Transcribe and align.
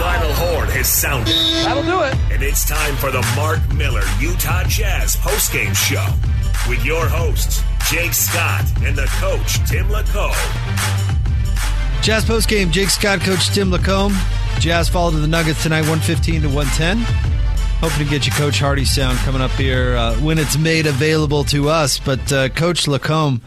Final 0.00 0.32
horn 0.32 0.66
has 0.70 0.88
sounded. 0.88 1.34
That'll 1.62 1.82
do 1.82 2.00
it. 2.04 2.14
And 2.32 2.42
it's 2.42 2.66
time 2.66 2.96
for 2.96 3.10
the 3.10 3.20
Mark 3.36 3.60
Miller 3.74 4.00
Utah 4.18 4.64
Jazz 4.64 5.14
postgame 5.16 5.76
show 5.76 6.06
with 6.70 6.82
your 6.86 7.06
hosts, 7.06 7.62
Jake 7.90 8.14
Scott 8.14 8.64
and 8.82 8.96
the 8.96 9.04
coach, 9.20 9.58
Tim 9.68 9.88
LaComb. 9.88 10.32
Jazz 12.02 12.24
postgame, 12.24 12.70
Jake 12.70 12.88
Scott, 12.88 13.20
Coach 13.20 13.50
Tim 13.50 13.70
LaComb. 13.70 14.16
Jazz 14.58 14.88
fall 14.88 15.10
to 15.10 15.18
the 15.18 15.28
Nuggets 15.28 15.62
tonight, 15.62 15.82
115 15.82 16.42
to 16.42 16.48
110. 16.48 17.39
Hoping 17.80 18.04
to 18.04 18.10
get 18.10 18.26
you 18.26 18.32
Coach 18.32 18.58
Hardy 18.58 18.84
sound 18.84 19.16
coming 19.20 19.40
up 19.40 19.52
here 19.52 19.96
uh, 19.96 20.14
when 20.16 20.38
it's 20.38 20.58
made 20.58 20.86
available 20.86 21.44
to 21.44 21.70
us. 21.70 21.98
But 21.98 22.30
uh, 22.30 22.50
Coach 22.50 22.84
LaComb, 22.84 23.40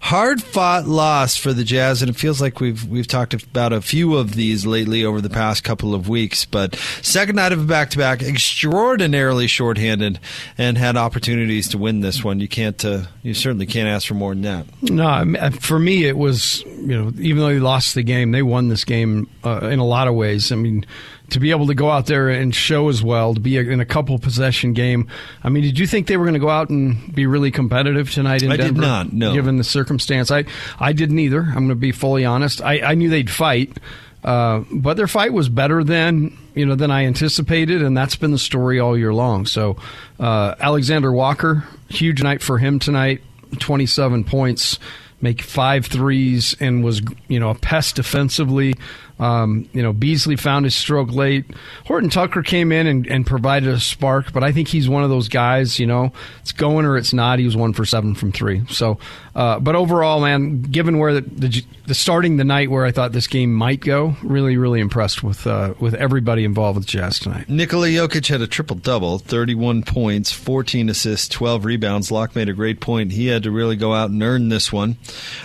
hard 0.00 0.40
fought 0.40 0.86
loss 0.86 1.36
for 1.36 1.52
the 1.52 1.64
Jazz, 1.64 2.00
and 2.00 2.08
it 2.08 2.14
feels 2.14 2.40
like 2.40 2.60
we've 2.60 2.84
we've 2.86 3.08
talked 3.08 3.34
about 3.34 3.72
a 3.72 3.80
few 3.80 4.16
of 4.16 4.36
these 4.36 4.64
lately 4.64 5.04
over 5.04 5.20
the 5.20 5.28
past 5.28 5.64
couple 5.64 5.92
of 5.92 6.08
weeks. 6.08 6.44
But 6.44 6.76
second 7.02 7.34
night 7.34 7.50
of 7.50 7.60
a 7.60 7.64
back 7.64 7.90
to 7.90 7.98
back, 7.98 8.22
extraordinarily 8.22 9.48
shorthanded, 9.48 10.20
and 10.56 10.78
had 10.78 10.96
opportunities 10.96 11.68
to 11.70 11.78
win 11.78 11.98
this 11.98 12.22
one. 12.22 12.38
You 12.38 12.46
can't, 12.46 12.84
uh, 12.84 13.02
you 13.24 13.34
certainly 13.34 13.66
can't 13.66 13.88
ask 13.88 14.06
for 14.06 14.14
more 14.14 14.34
than 14.34 14.42
that. 14.42 14.66
No, 14.82 15.50
for 15.58 15.80
me, 15.80 16.04
it 16.04 16.16
was 16.16 16.62
you 16.62 16.96
know 16.96 17.12
even 17.18 17.38
though 17.38 17.48
they 17.48 17.58
lost 17.58 17.96
the 17.96 18.04
game, 18.04 18.30
they 18.30 18.42
won 18.42 18.68
this 18.68 18.84
game 18.84 19.28
uh, 19.42 19.66
in 19.66 19.80
a 19.80 19.84
lot 19.84 20.06
of 20.06 20.14
ways. 20.14 20.52
I 20.52 20.54
mean 20.54 20.86
to 21.30 21.40
be 21.40 21.50
able 21.50 21.66
to 21.68 21.74
go 21.74 21.90
out 21.90 22.06
there 22.06 22.28
and 22.28 22.54
show 22.54 22.88
as 22.88 23.02
well, 23.02 23.34
to 23.34 23.40
be 23.40 23.56
in 23.56 23.80
a 23.80 23.84
couple 23.84 24.18
possession 24.18 24.72
game. 24.72 25.08
I 25.42 25.48
mean, 25.48 25.62
did 25.62 25.78
you 25.78 25.86
think 25.86 26.06
they 26.06 26.16
were 26.16 26.24
going 26.24 26.34
to 26.34 26.40
go 26.40 26.50
out 26.50 26.70
and 26.70 27.14
be 27.14 27.26
really 27.26 27.50
competitive 27.50 28.10
tonight 28.10 28.42
in 28.42 28.52
I 28.52 28.56
Denver? 28.56 28.74
did 28.74 28.80
not. 28.80 29.12
No, 29.12 29.32
given 29.32 29.56
the 29.56 29.64
circumstance, 29.64 30.30
I 30.30 30.44
I 30.78 30.92
didn't 30.92 31.18
either. 31.18 31.40
I'm 31.40 31.54
going 31.54 31.68
to 31.70 31.74
be 31.74 31.92
fully 31.92 32.24
honest. 32.24 32.62
I, 32.62 32.80
I 32.80 32.94
knew 32.94 33.08
they'd 33.08 33.30
fight. 33.30 33.78
Uh, 34.22 34.64
but 34.70 34.98
their 34.98 35.06
fight 35.08 35.32
was 35.32 35.48
better 35.48 35.82
than 35.82 36.36
you 36.54 36.66
know 36.66 36.74
than 36.74 36.90
I 36.90 37.06
anticipated, 37.06 37.80
and 37.80 37.96
that's 37.96 38.16
been 38.16 38.32
the 38.32 38.38
story 38.38 38.78
all 38.78 38.98
year 38.98 39.14
long. 39.14 39.46
So, 39.46 39.76
uh, 40.18 40.56
Alexander 40.60 41.10
Walker, 41.10 41.64
huge 41.88 42.22
night 42.22 42.42
for 42.42 42.58
him 42.58 42.78
tonight. 42.78 43.22
Twenty-seven 43.58 44.24
points, 44.24 44.78
make 45.22 45.40
five 45.40 45.86
threes, 45.86 46.54
and 46.60 46.84
was 46.84 47.00
you 47.28 47.40
know 47.40 47.48
a 47.48 47.54
pest 47.54 47.96
defensively. 47.96 48.74
Um, 49.20 49.68
you 49.74 49.82
know, 49.82 49.92
Beasley 49.92 50.36
found 50.36 50.64
his 50.64 50.74
stroke 50.74 51.12
late. 51.12 51.44
Horton 51.84 52.08
Tucker 52.08 52.42
came 52.42 52.72
in 52.72 52.86
and, 52.86 53.06
and, 53.06 53.26
provided 53.26 53.68
a 53.68 53.78
spark, 53.78 54.32
but 54.32 54.42
I 54.42 54.50
think 54.50 54.68
he's 54.68 54.88
one 54.88 55.04
of 55.04 55.10
those 55.10 55.28
guys, 55.28 55.78
you 55.78 55.86
know, 55.86 56.12
it's 56.40 56.52
going 56.52 56.86
or 56.86 56.96
it's 56.96 57.12
not. 57.12 57.38
He 57.38 57.44
was 57.44 57.54
one 57.54 57.74
for 57.74 57.84
seven 57.84 58.14
from 58.14 58.32
three. 58.32 58.64
So, 58.70 58.98
uh, 59.34 59.60
but 59.60 59.76
overall, 59.76 60.20
man, 60.20 60.62
given 60.62 60.98
where 60.98 61.12
the, 61.14 61.20
the, 61.20 61.64
the, 61.86 61.94
starting 61.94 62.38
the 62.38 62.44
night 62.44 62.70
where 62.70 62.86
I 62.86 62.92
thought 62.92 63.12
this 63.12 63.26
game 63.26 63.52
might 63.52 63.80
go, 63.80 64.16
really, 64.22 64.56
really 64.56 64.80
impressed 64.80 65.22
with 65.22 65.46
uh, 65.46 65.74
with 65.78 65.94
everybody 65.94 66.44
involved 66.44 66.78
with 66.78 66.86
Jazz 66.86 67.18
tonight. 67.18 67.48
Nikola 67.48 67.88
Jokic 67.88 68.26
had 68.26 68.40
a 68.40 68.46
triple 68.46 68.76
double, 68.76 69.18
31 69.18 69.82
points, 69.82 70.32
14 70.32 70.88
assists, 70.88 71.28
12 71.28 71.64
rebounds. 71.64 72.10
Locke 72.10 72.34
made 72.34 72.48
a 72.48 72.52
great 72.52 72.80
point. 72.80 73.12
He 73.12 73.26
had 73.26 73.42
to 73.42 73.50
really 73.50 73.76
go 73.76 73.92
out 73.92 74.10
and 74.10 74.22
earn 74.22 74.48
this 74.48 74.72
one. 74.72 74.96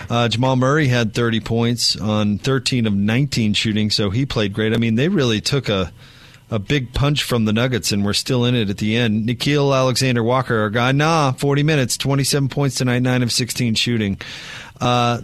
Uh, 0.08 0.28
Jamal 0.28 0.56
Murray 0.56 0.88
had 0.88 1.14
30 1.14 1.40
points 1.40 1.94
on 1.96 2.38
13 2.38 2.86
of 2.86 2.94
19 2.94 3.52
shooting, 3.66 3.90
so 3.90 4.10
he 4.10 4.24
played 4.24 4.52
great. 4.52 4.72
I 4.72 4.76
mean, 4.76 4.94
they 4.94 5.08
really 5.08 5.40
took 5.40 5.68
a 5.68 5.92
a 6.48 6.60
big 6.60 6.92
punch 6.92 7.24
from 7.24 7.44
the 7.44 7.52
Nuggets 7.52 7.90
and 7.90 8.04
we're 8.04 8.12
still 8.12 8.44
in 8.44 8.54
it 8.54 8.70
at 8.70 8.78
the 8.78 8.94
end. 8.94 9.28
Nickeil 9.28 9.76
Alexander 9.76 10.22
Walker, 10.22 10.60
our 10.60 10.70
guy, 10.70 10.92
nah, 10.92 11.32
40 11.32 11.64
minutes, 11.64 11.96
27 11.96 12.48
points 12.48 12.76
tonight, 12.76 13.00
9 13.00 13.24
of 13.24 13.32
16 13.32 13.74
shooting. 13.74 14.20
Uh, 14.80 15.22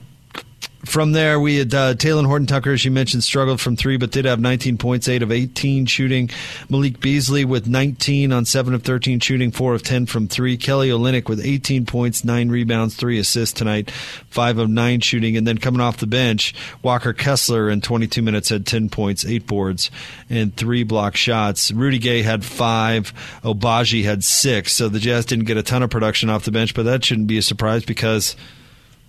from 0.84 1.12
there, 1.12 1.38
we 1.38 1.58
had 1.58 1.72
uh, 1.72 1.94
Talen 1.94 2.26
Horton 2.26 2.46
Tucker, 2.46 2.72
as 2.72 2.84
you 2.84 2.90
mentioned, 2.90 3.22
struggled 3.22 3.60
from 3.60 3.76
three, 3.76 3.96
but 3.96 4.10
did 4.10 4.24
have 4.24 4.40
19 4.40 4.78
points, 4.78 5.08
8 5.08 5.22
of 5.22 5.30
18 5.30 5.86
shooting. 5.86 6.28
Malik 6.68 6.98
Beasley 6.98 7.44
with 7.44 7.68
19 7.68 8.32
on 8.32 8.44
7 8.44 8.74
of 8.74 8.82
13 8.82 9.20
shooting, 9.20 9.52
4 9.52 9.74
of 9.74 9.82
10 9.84 10.06
from 10.06 10.26
three. 10.26 10.56
Kelly 10.56 10.88
Olynyk 10.88 11.28
with 11.28 11.44
18 11.44 11.86
points, 11.86 12.24
9 12.24 12.48
rebounds, 12.48 12.96
3 12.96 13.18
assists 13.20 13.56
tonight, 13.56 13.92
5 13.92 14.58
of 14.58 14.70
9 14.70 15.00
shooting. 15.00 15.36
And 15.36 15.46
then 15.46 15.58
coming 15.58 15.80
off 15.80 15.98
the 15.98 16.06
bench, 16.08 16.52
Walker 16.82 17.12
Kessler 17.12 17.70
in 17.70 17.80
22 17.80 18.20
minutes 18.20 18.48
had 18.48 18.66
10 18.66 18.88
points, 18.88 19.24
8 19.24 19.46
boards, 19.46 19.88
and 20.28 20.54
3 20.56 20.82
block 20.82 21.14
shots. 21.14 21.70
Rudy 21.70 21.98
Gay 21.98 22.22
had 22.22 22.44
5, 22.44 23.40
Agbaji 23.44 24.02
had 24.02 24.24
6. 24.24 24.72
So 24.72 24.88
the 24.88 24.98
Jazz 24.98 25.26
didn't 25.26 25.44
get 25.44 25.56
a 25.56 25.62
ton 25.62 25.84
of 25.84 25.90
production 25.90 26.28
off 26.28 26.44
the 26.44 26.50
bench, 26.50 26.74
but 26.74 26.84
that 26.84 27.04
shouldn't 27.04 27.28
be 27.28 27.38
a 27.38 27.42
surprise 27.42 27.84
because– 27.84 28.34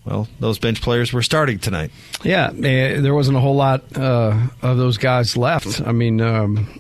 well, 0.06 0.28
those 0.40 0.60
bench 0.60 0.82
players 0.82 1.14
were 1.14 1.24
starting 1.24 1.60
tonight. 1.60 1.92
Yeah, 2.24 2.52
eh, 2.52 3.00
there 3.00 3.14
wasn't 3.14 3.38
a 3.38 3.40
whole 3.40 3.56
lot 3.56 3.84
uh, 3.96 4.48
of 4.62 4.78
those 4.78 4.98
guys 4.98 5.38
left. 5.38 5.82
I 5.82 5.92
mean, 5.92 6.20
um, 6.20 6.80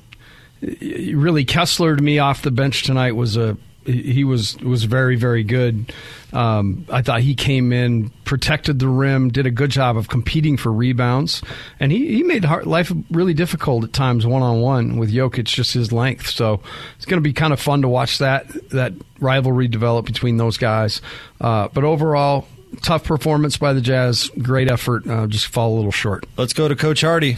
really, 0.62 1.46
Kessler 1.46 1.96
to 1.96 2.02
me 2.04 2.20
off 2.20 2.42
the 2.42 2.52
bench 2.52 2.84
tonight 2.84 3.14
was 3.14 3.38
a 3.38 3.58
he 3.86 4.24
was 4.24 4.58
was 4.60 4.86
very 4.86 5.16
very 5.16 5.44
good. 5.44 5.94
Um, 6.32 6.86
I 6.90 7.02
thought 7.04 7.22
he 7.22 7.36
came 7.36 7.72
in, 7.72 8.10
protected 8.26 8.80
the 8.80 8.88
rim, 8.88 9.30
did 9.30 9.46
a 9.46 9.52
good 9.52 9.70
job 9.70 9.98
of 9.98 10.10
competing 10.10 10.58
for 10.58 10.72
rebounds, 10.72 11.44
and 11.80 11.92
he, 11.92 12.16
he 12.16 12.24
made 12.24 12.44
life 12.44 12.92
really 13.12 13.36
difficult 13.36 13.84
at 13.84 13.94
times 13.94 14.26
one 14.26 14.42
on 14.42 14.60
one 14.62 14.98
with 14.98 15.14
Jokic, 15.14 15.46
just 15.46 15.74
his 15.74 15.92
length. 15.92 16.30
So 16.30 16.62
it's 16.96 17.06
going 17.06 17.22
to 17.22 17.22
be 17.22 17.34
kind 17.34 17.54
of 17.54 17.60
fun 17.60 17.84
to 17.84 17.88
watch 17.88 18.18
that 18.18 18.48
that 18.72 18.94
rivalry 19.20 19.68
develop 19.68 20.06
between 20.06 20.38
those 20.38 20.58
guys. 20.58 21.02
Uh, 21.40 21.68
but 21.74 21.84
overall, 21.84 22.48
tough 22.82 23.04
performance 23.04 23.58
by 23.58 23.74
the 23.74 23.82
Jazz. 23.82 24.30
Great 24.42 24.70
effort. 24.70 25.08
Uh, 25.08 25.28
just 25.28 25.48
fall 25.48 25.74
a 25.74 25.76
little 25.76 25.92
short. 25.92 26.26
Let's 26.38 26.54
go 26.54 26.68
to 26.68 26.76
Coach 26.76 27.02
Hardy. 27.02 27.38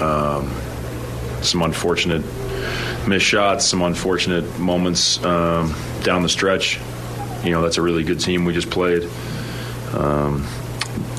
Um, 0.00 0.52
some 1.42 1.62
unfortunate 1.62 2.22
missed 3.06 3.26
shots, 3.26 3.64
some 3.64 3.82
unfortunate 3.82 4.58
moments 4.58 5.22
um, 5.24 5.74
down 6.02 6.22
the 6.22 6.28
stretch. 6.28 6.80
You 7.44 7.50
know, 7.50 7.62
that's 7.62 7.76
a 7.76 7.82
really 7.82 8.02
good 8.02 8.20
team 8.20 8.44
we 8.44 8.52
just 8.52 8.70
played. 8.70 9.08
Um, 9.92 10.46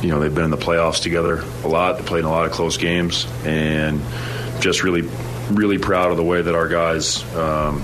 you 0.02 0.10
know, 0.10 0.20
they've 0.20 0.34
been 0.34 0.44
in 0.44 0.52
the 0.52 0.58
playoffs 0.58 1.02
together 1.02 1.44
a 1.64 1.68
lot. 1.68 1.98
They 1.98 2.04
played 2.04 2.20
in 2.20 2.26
a 2.26 2.32
lot 2.32 2.46
of 2.46 2.52
close 2.52 2.78
games, 2.78 3.26
and 3.46 4.02
just 4.60 4.84
really, 4.84 5.04
really 5.50 5.78
proud 5.78 6.12
of 6.12 6.18
the 6.18 6.24
way 6.24 6.42
that 6.42 6.54
our 6.54 6.68
guys 6.68 7.24
um, 7.36 7.84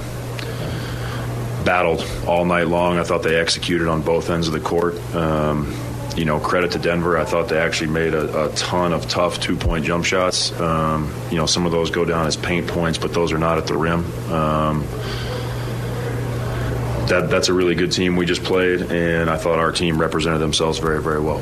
battled 1.64 2.06
all 2.28 2.46
night 2.46 2.68
long. 2.68 2.98
I 2.98 3.04
thought 3.04 3.24
they 3.24 3.36
executed 3.40 3.88
on 3.88 4.02
both 4.02 4.30
ends 4.30 4.48
of 4.48 4.54
the 4.54 4.60
court. 4.60 4.96
Um, 5.16 5.76
you 6.16 6.26
know, 6.26 6.40
credit 6.40 6.72
to 6.72 6.80
Denver. 6.80 7.18
I 7.18 7.26
thought 7.26 7.50
they 7.50 7.58
actually 7.58 7.90
made 7.90 8.14
a, 8.14 8.46
a 8.46 8.56
ton 8.56 8.94
of 8.94 9.08
tough 9.08 9.40
two 9.40 9.56
point 9.56 9.86
jump 9.86 10.06
shots. 10.06 10.52
Um, 10.60 11.14
you 11.32 11.38
know, 11.38 11.46
some 11.46 11.66
of 11.66 11.72
those 11.72 11.90
go 11.90 12.06
down 12.06 12.28
as 12.28 12.38
paint 12.38 12.68
points, 12.68 12.98
but 12.98 13.14
those 13.14 13.32
are 13.32 13.38
not 13.38 13.58
at 13.58 13.68
the 13.68 13.78
rim. 13.78 14.06
Um, 14.32 14.86
that, 17.08 17.28
that's 17.30 17.50
a 17.50 17.54
really 17.54 17.76
good 17.76 17.92
team 17.92 18.16
we 18.16 18.26
just 18.26 18.44
played, 18.44 18.82
and 18.92 19.30
I 19.30 19.38
thought 19.38 19.60
our 19.60 19.72
team 19.72 20.00
represented 20.00 20.40
themselves 20.40 20.80
very, 20.80 21.02
very 21.02 21.20
well. 21.20 21.42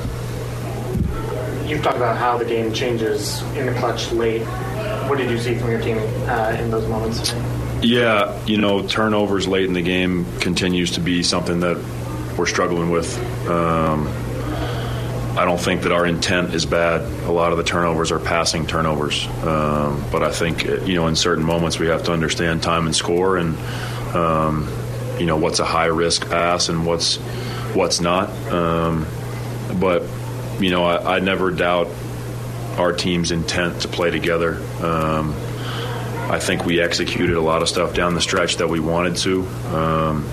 You've 1.65 1.83
talked 1.83 1.97
about 1.97 2.17
how 2.17 2.37
the 2.37 2.45
game 2.45 2.73
changes 2.73 3.41
in 3.55 3.65
the 3.65 3.73
clutch 3.73 4.11
late. 4.11 4.43
What 5.07 5.17
did 5.17 5.29
you 5.29 5.37
see 5.37 5.55
from 5.55 5.69
your 5.69 5.81
team 5.81 5.97
uh, 6.27 6.57
in 6.59 6.71
those 6.71 6.87
moments? 6.87 7.33
Yeah, 7.81 8.45
you 8.45 8.57
know, 8.57 8.87
turnovers 8.87 9.47
late 9.47 9.65
in 9.65 9.73
the 9.73 9.81
game 9.81 10.25
continues 10.39 10.91
to 10.91 10.99
be 10.99 11.23
something 11.23 11.61
that 11.61 11.77
we're 12.37 12.45
struggling 12.45 12.91
with. 12.91 13.17
Um, 13.47 14.07
I 15.37 15.45
don't 15.45 15.59
think 15.59 15.83
that 15.83 15.91
our 15.91 16.05
intent 16.05 16.53
is 16.53 16.65
bad. 16.65 17.01
A 17.23 17.31
lot 17.31 17.51
of 17.51 17.57
the 17.57 17.63
turnovers 17.63 18.11
are 18.11 18.19
passing 18.19 18.67
turnovers, 18.67 19.25
um, 19.43 20.03
but 20.11 20.23
I 20.23 20.31
think 20.31 20.65
you 20.65 20.95
know 20.95 21.07
in 21.07 21.15
certain 21.15 21.43
moments 21.43 21.79
we 21.79 21.87
have 21.87 22.03
to 22.03 22.11
understand 22.11 22.61
time 22.61 22.85
and 22.85 22.95
score, 22.95 23.37
and 23.37 23.57
um, 24.13 24.69
you 25.17 25.25
know 25.25 25.37
what's 25.37 25.59
a 25.59 25.65
high 25.65 25.85
risk 25.85 26.29
pass 26.29 26.69
and 26.69 26.85
what's 26.85 27.15
what's 27.73 28.01
not. 28.01 28.29
Um, 28.51 29.07
but 29.79 30.03
you 30.59 30.69
know, 30.69 30.83
I, 30.83 31.15
I, 31.15 31.19
never 31.19 31.49
doubt 31.49 31.87
our 32.77 32.93
team's 32.93 33.31
intent 33.31 33.81
to 33.81 33.87
play 33.87 34.11
together. 34.11 34.61
Um, 34.81 35.33
I 36.31 36.39
think 36.39 36.63
we 36.65 36.79
executed 36.79 37.35
a 37.35 37.41
lot 37.41 37.61
of 37.61 37.67
stuff 37.67 37.93
down 37.93 38.15
the 38.15 38.21
stretch 38.21 38.55
that 38.55 38.69
we 38.69 38.79
wanted 38.79 39.17
to. 39.17 39.45
Um, 39.75 40.25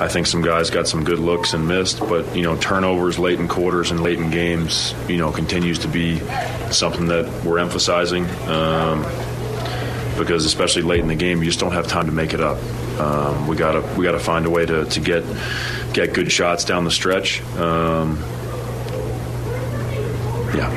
I 0.00 0.08
think 0.08 0.26
some 0.26 0.42
guys 0.42 0.70
got 0.70 0.88
some 0.88 1.04
good 1.04 1.20
looks 1.20 1.54
and 1.54 1.68
missed, 1.68 2.00
but 2.00 2.34
you 2.34 2.42
know 2.42 2.56
turnovers 2.56 3.20
late 3.20 3.38
in 3.38 3.46
quarters 3.46 3.92
and 3.92 4.00
late 4.02 4.18
in 4.18 4.30
games, 4.30 4.92
you 5.06 5.18
know, 5.18 5.30
continues 5.30 5.78
to 5.78 5.88
be 5.88 6.18
something 6.72 7.06
that 7.06 7.44
we're 7.44 7.60
emphasizing. 7.60 8.26
Um, 8.48 9.02
because 10.18 10.44
especially 10.44 10.82
late 10.82 11.00
in 11.00 11.06
the 11.06 11.14
game, 11.14 11.38
you 11.38 11.44
just 11.44 11.60
don't 11.60 11.70
have 11.70 11.86
time 11.86 12.06
to 12.06 12.12
make 12.12 12.34
it 12.34 12.40
up. 12.40 12.58
Um, 12.98 13.46
we 13.46 13.54
gotta 13.54 13.80
we 13.96 14.04
gotta 14.04 14.18
find 14.18 14.44
a 14.44 14.50
way 14.50 14.66
to, 14.66 14.86
to 14.86 15.00
get 15.00 15.22
get 15.92 16.14
good 16.14 16.32
shots 16.32 16.64
down 16.64 16.82
the 16.82 16.90
stretch. 16.90 17.40
Um, 17.58 18.18
yeah. 20.52 20.68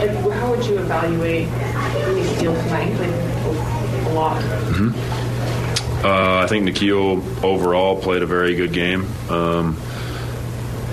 And 0.00 0.32
how 0.32 0.50
would 0.50 0.64
you 0.64 0.78
evaluate 0.78 1.48
Lot. 4.14 4.42
Uh, 6.04 6.42
I 6.44 6.46
think 6.46 6.68
Nickeil 6.68 7.42
overall 7.42 8.00
played 8.00 8.22
a 8.22 8.26
very 8.26 8.54
good 8.54 8.72
game. 8.72 9.06
Um, 9.30 9.80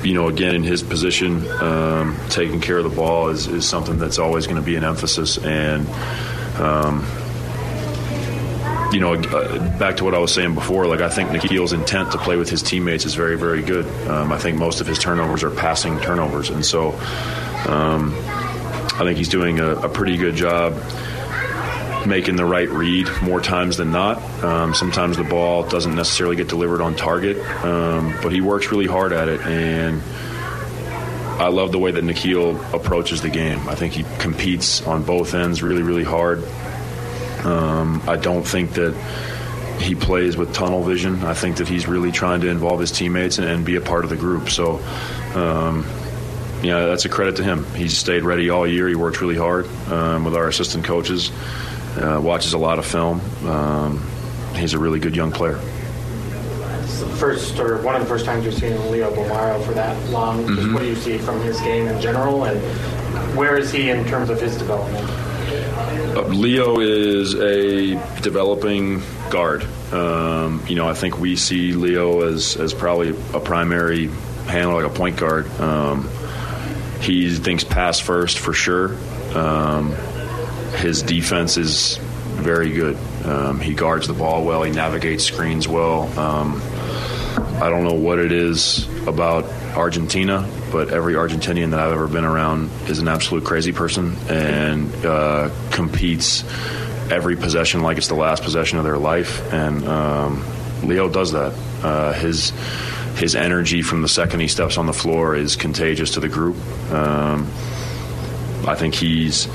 you 0.03 0.13
know, 0.13 0.29
again, 0.29 0.55
in 0.55 0.63
his 0.63 0.81
position, 0.81 1.45
um, 1.61 2.17
taking 2.29 2.61
care 2.61 2.77
of 2.77 2.85
the 2.85 2.95
ball 2.95 3.27
is, 3.29 3.47
is 3.47 3.67
something 3.67 3.97
that's 3.99 4.19
always 4.19 4.47
going 4.47 4.55
to 4.55 4.65
be 4.65 4.75
an 4.77 4.83
emphasis. 4.83 5.37
And, 5.37 5.87
um, 6.59 7.05
you 8.93 8.99
know, 8.99 9.13
uh, 9.13 9.77
back 9.77 9.97
to 9.97 10.05
what 10.05 10.15
I 10.15 10.17
was 10.17 10.33
saying 10.33 10.55
before, 10.55 10.87
like 10.87 11.01
I 11.01 11.09
think 11.09 11.29
Nickeil's 11.29 11.73
intent 11.73 12.13
to 12.13 12.17
play 12.17 12.37
with 12.37 12.49
his 12.49 12.63
teammates 12.63 13.05
is 13.05 13.13
very, 13.13 13.37
very 13.37 13.61
good. 13.61 13.85
Um, 14.07 14.31
I 14.31 14.37
think 14.37 14.57
most 14.57 14.81
of 14.81 14.87
his 14.87 14.97
turnovers 14.97 15.43
are 15.43 15.51
passing 15.51 15.99
turnovers. 15.99 16.49
And 16.49 16.65
so 16.65 16.93
um, 17.67 18.15
I 18.93 19.03
think 19.03 19.17
he's 19.17 19.29
doing 19.29 19.59
a, 19.59 19.75
a 19.75 19.89
pretty 19.89 20.17
good 20.17 20.35
job 20.35 20.73
making 22.05 22.35
the 22.35 22.45
right 22.45 22.69
read 22.69 23.07
more 23.21 23.41
times 23.41 23.77
than 23.77 23.91
not. 23.91 24.21
Um, 24.43 24.73
sometimes 24.73 25.17
the 25.17 25.23
ball 25.23 25.63
doesn't 25.63 25.95
necessarily 25.95 26.35
get 26.35 26.47
delivered 26.47 26.81
on 26.81 26.95
target, 26.95 27.37
um, 27.63 28.17
but 28.21 28.31
he 28.31 28.41
works 28.41 28.71
really 28.71 28.87
hard 28.87 29.13
at 29.13 29.29
it. 29.29 29.41
And 29.41 30.01
I 31.41 31.47
love 31.47 31.71
the 31.71 31.79
way 31.79 31.91
that 31.91 32.03
Nickeil 32.03 32.73
approaches 32.73 33.21
the 33.21 33.29
game. 33.29 33.67
I 33.67 33.75
think 33.75 33.93
he 33.93 34.03
competes 34.19 34.85
on 34.85 35.03
both 35.03 35.33
ends 35.33 35.63
really, 35.63 35.83
really 35.83 36.03
hard. 36.03 36.43
Um, 37.43 38.01
I 38.07 38.17
don't 38.17 38.43
think 38.43 38.73
that 38.73 38.93
he 39.79 39.95
plays 39.95 40.37
with 40.37 40.53
tunnel 40.53 40.83
vision. 40.83 41.23
I 41.23 41.33
think 41.33 41.57
that 41.57 41.67
he's 41.67 41.87
really 41.87 42.11
trying 42.11 42.41
to 42.41 42.49
involve 42.49 42.79
his 42.79 42.91
teammates 42.91 43.39
and, 43.39 43.47
and 43.47 43.65
be 43.65 43.75
a 43.75 43.81
part 43.81 44.03
of 44.03 44.11
the 44.11 44.15
group. 44.15 44.49
So, 44.49 44.79
um, 45.33 45.85
yeah, 46.61 46.85
that's 46.85 47.05
a 47.05 47.09
credit 47.09 47.37
to 47.37 47.43
him. 47.43 47.65
He's 47.73 47.97
stayed 47.97 48.21
ready 48.23 48.51
all 48.51 48.67
year. 48.67 48.87
He 48.87 48.95
worked 48.95 49.19
really 49.21 49.37
hard 49.37 49.65
um, 49.89 50.23
with 50.23 50.35
our 50.35 50.47
assistant 50.47 50.85
coaches, 50.85 51.31
uh, 51.97 52.19
watches 52.21 52.53
a 52.53 52.57
lot 52.57 52.79
of 52.79 52.85
film. 52.85 53.21
Um, 53.45 54.09
he's 54.55 54.73
a 54.73 54.79
really 54.79 54.99
good 54.99 55.15
young 55.15 55.31
player. 55.31 55.57
First 57.17 57.59
or 57.59 57.81
one 57.83 57.95
of 57.95 58.01
the 58.01 58.07
first 58.07 58.25
times 58.25 58.45
you've 58.45 58.55
seen 58.55 58.91
Leo 58.91 59.13
Bolmaro 59.13 59.63
for 59.63 59.73
that 59.73 60.09
long. 60.09 60.43
Mm-hmm. 60.43 60.73
what 60.73 60.81
do 60.81 60.89
you 60.89 60.95
see 60.95 61.17
from 61.17 61.39
his 61.41 61.59
game 61.61 61.87
in 61.87 62.01
general, 62.01 62.45
and 62.45 62.59
where 63.37 63.57
is 63.57 63.71
he 63.71 63.89
in 63.89 64.05
terms 64.07 64.29
of 64.29 64.41
his 64.41 64.57
development? 64.57 65.07
Uh, 66.15 66.23
Leo 66.27 66.79
is 66.79 67.35
a 67.35 67.93
developing 68.21 69.01
guard. 69.29 69.65
Um, 69.93 70.63
you 70.67 70.75
know, 70.75 70.87
I 70.87 70.93
think 70.93 71.19
we 71.19 71.35
see 71.35 71.73
Leo 71.73 72.21
as, 72.21 72.57
as 72.57 72.73
probably 72.73 73.09
a 73.33 73.39
primary 73.39 74.07
handler, 74.47 74.83
like 74.83 74.91
a 74.91 74.95
point 74.95 75.17
guard. 75.17 75.47
Um, 75.59 76.09
he 77.01 77.33
thinks 77.33 77.63
pass 77.63 77.99
first 77.99 78.39
for 78.39 78.53
sure. 78.53 78.97
Um, 79.35 79.95
his 80.75 81.01
defense 81.01 81.57
is 81.57 81.97
very 81.97 82.71
good. 82.71 82.97
Um, 83.25 83.59
he 83.59 83.73
guards 83.73 84.07
the 84.07 84.13
ball 84.13 84.43
well. 84.43 84.63
He 84.63 84.71
navigates 84.71 85.23
screens 85.23 85.67
well. 85.67 86.03
Um, 86.17 86.61
I 87.61 87.69
don't 87.69 87.83
know 87.83 87.93
what 87.93 88.17
it 88.17 88.31
is 88.31 88.87
about 89.07 89.45
Argentina, 89.75 90.49
but 90.71 90.89
every 90.89 91.13
Argentinian 91.13 91.71
that 91.71 91.79
I've 91.79 91.91
ever 91.91 92.07
been 92.07 92.25
around 92.25 92.71
is 92.87 92.99
an 92.99 93.07
absolute 93.07 93.45
crazy 93.45 93.71
person 93.71 94.15
and 94.29 95.05
uh, 95.05 95.51
competes 95.71 96.43
every 97.11 97.35
possession 97.35 97.81
like 97.81 97.97
it's 97.97 98.07
the 98.07 98.15
last 98.15 98.43
possession 98.43 98.79
of 98.79 98.83
their 98.83 98.97
life. 98.97 99.53
And 99.53 99.87
um, 99.87 100.43
Leo 100.83 101.09
does 101.09 101.33
that. 101.33 101.53
Uh, 101.83 102.13
his 102.13 102.51
his 103.17 103.35
energy 103.35 103.81
from 103.81 104.01
the 104.01 104.07
second 104.07 104.39
he 104.39 104.47
steps 104.47 104.77
on 104.77 104.85
the 104.87 104.93
floor 104.93 105.35
is 105.35 105.55
contagious 105.55 106.11
to 106.11 106.19
the 106.19 106.29
group. 106.29 106.55
Um, 106.91 107.47
I 108.65 108.75
think 108.75 108.95
he's 108.95 109.47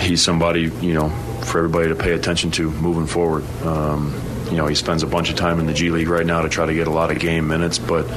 he's 0.00 0.22
somebody 0.22 0.62
you 0.80 0.94
know 0.94 1.10
for 1.42 1.58
everybody 1.58 1.88
to 1.88 1.94
pay 1.94 2.12
attention 2.12 2.50
to 2.52 2.70
moving 2.70 3.06
forward. 3.06 3.44
Um, 3.62 4.14
you 4.50 4.56
know, 4.56 4.66
he 4.66 4.74
spends 4.74 5.02
a 5.02 5.06
bunch 5.06 5.30
of 5.30 5.36
time 5.36 5.58
in 5.58 5.66
the 5.66 5.74
G 5.74 5.90
League 5.90 6.08
right 6.08 6.26
now 6.26 6.42
to 6.42 6.48
try 6.48 6.66
to 6.66 6.74
get 6.74 6.86
a 6.86 6.90
lot 6.90 7.10
of 7.10 7.18
game 7.18 7.48
minutes, 7.48 7.78
but 7.78 8.08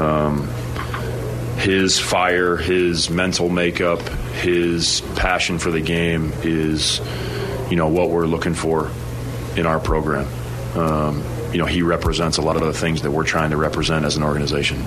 um, 0.00 0.48
his 1.56 1.98
fire, 1.98 2.56
his 2.56 3.10
mental 3.10 3.48
makeup, 3.48 4.00
his 4.40 5.00
passion 5.16 5.58
for 5.58 5.70
the 5.70 5.80
game 5.80 6.32
is, 6.42 7.00
you 7.70 7.76
know, 7.76 7.88
what 7.88 8.10
we're 8.10 8.26
looking 8.26 8.54
for 8.54 8.90
in 9.56 9.66
our 9.66 9.80
program. 9.80 10.26
Um, 10.76 11.24
you 11.52 11.58
know, 11.58 11.66
he 11.66 11.82
represents 11.82 12.38
a 12.38 12.42
lot 12.42 12.56
of 12.56 12.62
the 12.62 12.72
things 12.72 13.02
that 13.02 13.10
we're 13.10 13.24
trying 13.24 13.50
to 13.50 13.56
represent 13.56 14.04
as 14.04 14.16
an 14.16 14.22
organization. 14.22 14.78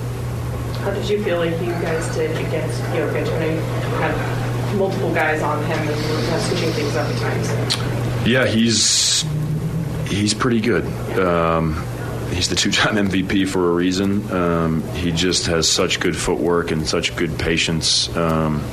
How 0.82 0.90
did 0.90 1.08
you 1.08 1.22
feel 1.22 1.38
like 1.38 1.58
you 1.60 1.72
guys 1.72 2.14
did 2.14 2.30
against 2.46 2.80
Jokic 2.82 3.26
when 3.38 3.54
you 3.54 3.60
had 3.98 4.37
multiple 4.74 5.12
guys 5.14 5.42
on 5.42 5.62
him 5.64 5.78
and 5.78 5.88
were 5.88 6.40
switching 6.40 6.70
things 6.72 6.96
up 6.96 7.08
at 7.08 7.18
times? 7.18 8.28
Yeah, 8.28 8.46
he's 8.46 9.22
he's 10.08 10.34
pretty 10.34 10.60
good. 10.60 10.84
Um, 11.18 11.82
he's 12.30 12.48
the 12.48 12.56
two-time 12.56 12.96
MVP 12.96 13.48
for 13.48 13.70
a 13.70 13.72
reason. 13.72 14.30
Um, 14.32 14.82
he 14.94 15.12
just 15.12 15.46
has 15.46 15.68
such 15.70 16.00
good 16.00 16.16
footwork 16.16 16.70
and 16.70 16.86
such 16.86 17.16
good 17.16 17.38
patience. 17.38 18.14
Um, 18.16 18.64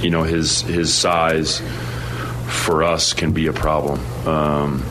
you 0.00 0.10
know, 0.10 0.22
his 0.22 0.62
his 0.62 0.92
size 0.92 1.62
for 2.48 2.82
us 2.82 3.12
can 3.12 3.32
be 3.32 3.46
a 3.46 3.52
problem. 3.52 4.00
Um, 4.26 4.82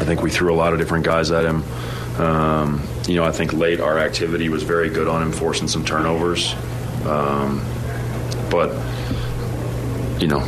I 0.00 0.04
think 0.04 0.22
we 0.22 0.30
threw 0.30 0.52
a 0.52 0.56
lot 0.56 0.72
of 0.72 0.78
different 0.78 1.04
guys 1.04 1.30
at 1.30 1.44
him. 1.44 1.62
Um, 2.18 2.82
you 3.06 3.16
know, 3.16 3.24
I 3.24 3.32
think 3.32 3.52
late 3.52 3.80
our 3.80 3.98
activity 3.98 4.48
was 4.48 4.62
very 4.62 4.88
good 4.88 5.08
on 5.08 5.22
him, 5.22 5.32
forcing 5.32 5.68
some 5.68 5.84
turnovers. 5.84 6.54
Um, 7.04 7.64
but 8.50 8.70
you 10.20 10.28
know, 10.28 10.46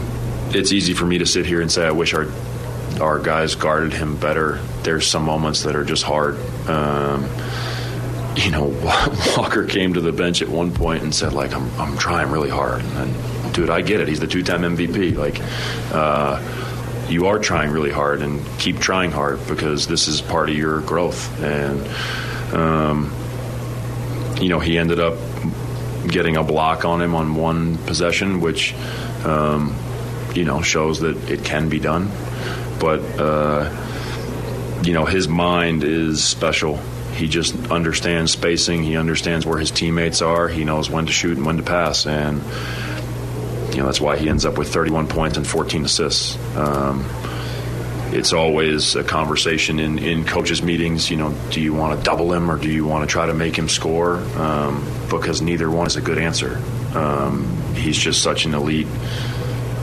it's 0.50 0.72
easy 0.72 0.94
for 0.94 1.06
me 1.06 1.18
to 1.18 1.26
sit 1.26 1.46
here 1.46 1.60
and 1.60 1.70
say 1.70 1.86
I 1.86 1.92
wish 1.92 2.14
our 2.14 2.26
our 3.00 3.18
guys 3.18 3.54
guarded 3.54 3.92
him 3.92 4.16
better. 4.16 4.60
There's 4.82 5.06
some 5.06 5.24
moments 5.24 5.62
that 5.62 5.74
are 5.74 5.84
just 5.84 6.02
hard. 6.02 6.36
Um, 6.68 7.24
you 8.36 8.50
know, 8.50 8.66
Walker 9.36 9.64
came 9.64 9.94
to 9.94 10.00
the 10.00 10.12
bench 10.12 10.42
at 10.42 10.48
one 10.48 10.72
point 10.72 11.02
and 11.02 11.14
said, 11.14 11.32
like, 11.32 11.54
I'm, 11.54 11.70
I'm 11.80 11.96
trying 11.96 12.30
really 12.30 12.50
hard. 12.50 12.82
And, 12.82 13.54
dude, 13.54 13.70
I 13.70 13.82
get 13.82 14.00
it. 14.00 14.08
He's 14.08 14.20
the 14.20 14.26
two-time 14.26 14.62
MVP. 14.62 15.16
Like, 15.16 15.40
uh, 15.92 16.40
you 17.08 17.26
are 17.26 17.38
trying 17.38 17.70
really 17.70 17.90
hard 17.90 18.22
and 18.22 18.44
keep 18.58 18.78
trying 18.78 19.10
hard 19.10 19.46
because 19.46 19.86
this 19.86 20.08
is 20.08 20.20
part 20.20 20.48
of 20.48 20.56
your 20.56 20.80
growth. 20.82 21.42
And, 21.42 22.54
um, 22.54 23.14
you 24.40 24.48
know, 24.48 24.60
he 24.60 24.78
ended 24.78 25.00
up 25.00 25.18
getting 26.06 26.36
a 26.36 26.42
block 26.42 26.84
on 26.84 27.00
him 27.02 27.14
on 27.14 27.34
one 27.34 27.78
possession, 27.78 28.40
which, 28.40 28.74
um, 29.24 29.76
you 30.34 30.44
know, 30.44 30.62
shows 30.62 31.00
that 31.00 31.30
it 31.30 31.44
can 31.44 31.68
be 31.68 31.78
done. 31.78 32.10
But, 32.78 33.00
uh, 33.18 33.70
you 34.82 34.92
know, 34.92 35.04
his 35.04 35.28
mind 35.28 35.84
is 35.84 36.24
special. 36.24 36.78
He 37.14 37.28
just 37.28 37.70
understands 37.70 38.32
spacing. 38.32 38.82
He 38.82 38.96
understands 38.96 39.46
where 39.46 39.58
his 39.58 39.70
teammates 39.70 40.22
are. 40.22 40.48
He 40.48 40.64
knows 40.64 40.90
when 40.90 41.06
to 41.06 41.12
shoot 41.12 41.36
and 41.36 41.46
when 41.46 41.58
to 41.58 41.62
pass. 41.62 42.06
And, 42.06 42.42
you 43.74 43.78
know, 43.78 43.86
that's 43.86 44.00
why 44.00 44.16
he 44.16 44.28
ends 44.28 44.44
up 44.44 44.58
with 44.58 44.72
31 44.72 45.08
points 45.08 45.36
and 45.36 45.46
14 45.46 45.84
assists. 45.84 46.36
Um, 46.56 47.04
it's 48.12 48.32
always 48.32 48.94
a 48.94 49.04
conversation 49.04 49.78
in, 49.78 49.98
in 49.98 50.24
coaches' 50.24 50.62
meetings. 50.62 51.10
You 51.10 51.16
know, 51.16 51.34
do 51.50 51.60
you 51.60 51.72
want 51.72 51.98
to 51.98 52.04
double 52.04 52.32
him 52.32 52.50
or 52.50 52.58
do 52.58 52.70
you 52.70 52.84
want 52.84 53.08
to 53.08 53.10
try 53.10 53.26
to 53.26 53.34
make 53.34 53.56
him 53.56 53.68
score? 53.68 54.16
Um, 54.36 54.86
because 55.08 55.40
neither 55.40 55.70
one 55.70 55.86
is 55.86 55.96
a 55.96 56.02
good 56.02 56.18
answer. 56.18 56.60
Um, 56.94 57.61
he's 57.74 57.96
just 57.96 58.22
such 58.22 58.44
an 58.44 58.54
elite 58.54 58.88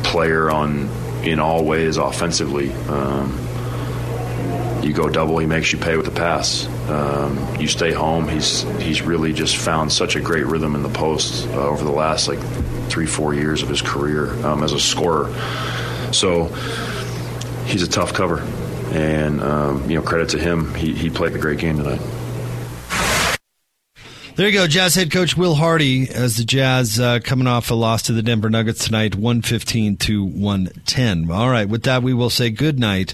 player 0.04 0.50
on 0.50 0.90
in 1.24 1.40
all 1.40 1.64
ways 1.66 1.98
offensively. 1.98 2.72
Um, 2.72 3.38
you 4.84 4.94
go 4.94 5.10
double, 5.10 5.38
he 5.38 5.46
makes 5.46 5.74
you 5.74 5.80
pay 5.80 5.98
with 5.98 6.06
the 6.06 6.12
pass. 6.12 6.66
Um, 6.90 7.60
you 7.60 7.68
stay 7.68 7.92
home. 7.92 8.28
He's 8.28 8.62
he's 8.82 9.02
really 9.02 9.34
just 9.34 9.58
found 9.58 9.92
such 9.92 10.16
a 10.16 10.22
great 10.22 10.46
rhythm 10.46 10.76
in 10.76 10.84
the 10.84 10.90
post 10.90 11.48
uh, 11.50 11.68
over 11.68 11.84
the 11.84 11.92
last 11.92 12.28
like 12.28 12.40
three 12.90 13.06
four 13.06 13.34
years 13.34 13.62
of 13.62 13.70
his 13.70 13.82
career 13.82 14.34
um, 14.46 14.64
as 14.64 14.72
a 14.72 14.80
scorer. 14.80 15.34
So 16.12 16.46
he's 17.66 17.84
a 17.84 17.88
tough 17.88 18.14
cover, 18.14 18.40
and 18.92 19.42
um, 19.42 19.90
you 19.90 19.98
know 19.98 20.02
credit 20.02 20.30
to 20.30 20.40
him. 20.40 20.74
He 20.74 20.94
he 20.94 21.10
played 21.10 21.36
a 21.36 21.40
great 21.40 21.60
game 21.60 21.78
tonight. 21.78 22.02
There 24.40 24.48
you 24.48 24.54
go, 24.54 24.68
Jazz 24.68 24.96
head 24.96 25.12
coach 25.12 25.36
Will 25.36 25.56
Hardy 25.56 26.10
as 26.10 26.38
the 26.38 26.46
Jazz 26.46 26.98
uh, 26.98 27.20
coming 27.22 27.46
off 27.46 27.70
a 27.72 27.74
loss 27.74 28.04
to 28.04 28.14
the 28.14 28.22
Denver 28.22 28.50
Nuggets 28.50 28.86
tonight, 28.86 29.14
115 29.16 29.98
to 29.98 30.24
110. 30.24 31.30
All 31.30 31.50
right, 31.50 31.68
with 31.68 31.84
that, 31.84 32.04
we 32.04 32.14
will 32.14 32.30
say 32.30 32.50
good 32.50 32.80
night 32.80 33.14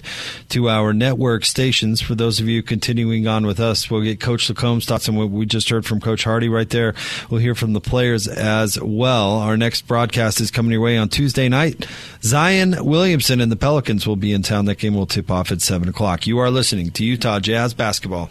to 0.50 0.68
our 0.68 0.92
network 0.92 1.44
stations. 1.44 2.00
For 2.00 2.14
those 2.14 2.38
of 2.38 2.46
you 2.46 2.62
continuing 2.62 3.26
on 3.26 3.44
with 3.44 3.58
us, 3.58 3.90
we'll 3.90 4.02
get 4.02 4.20
Coach 4.20 4.48
Lacomb's 4.48 4.84
thoughts 4.84 5.08
on 5.08 5.16
what 5.16 5.30
we 5.30 5.46
just 5.46 5.68
heard 5.68 5.84
from 5.84 6.00
Coach 6.00 6.22
Hardy 6.22 6.48
right 6.48 6.70
there. 6.70 6.94
We'll 7.28 7.40
hear 7.40 7.56
from 7.56 7.72
the 7.72 7.80
players 7.80 8.28
as 8.28 8.80
well. 8.80 9.38
Our 9.38 9.56
next 9.56 9.88
broadcast 9.88 10.40
is 10.40 10.52
coming 10.52 10.70
your 10.70 10.80
way 10.80 10.96
on 10.96 11.08
Tuesday 11.08 11.48
night. 11.48 11.88
Zion 12.22 12.84
Williamson 12.84 13.40
and 13.40 13.50
the 13.50 13.56
Pelicans 13.56 14.06
will 14.06 14.14
be 14.14 14.32
in 14.32 14.42
town. 14.42 14.66
That 14.66 14.78
game 14.78 14.94
will 14.94 15.06
tip 15.06 15.28
off 15.28 15.50
at 15.50 15.60
7 15.60 15.88
o'clock. 15.88 16.28
You 16.28 16.38
are 16.38 16.52
listening 16.52 16.92
to 16.92 17.04
Utah 17.04 17.40
Jazz 17.40 17.74
Basketball. 17.74 18.30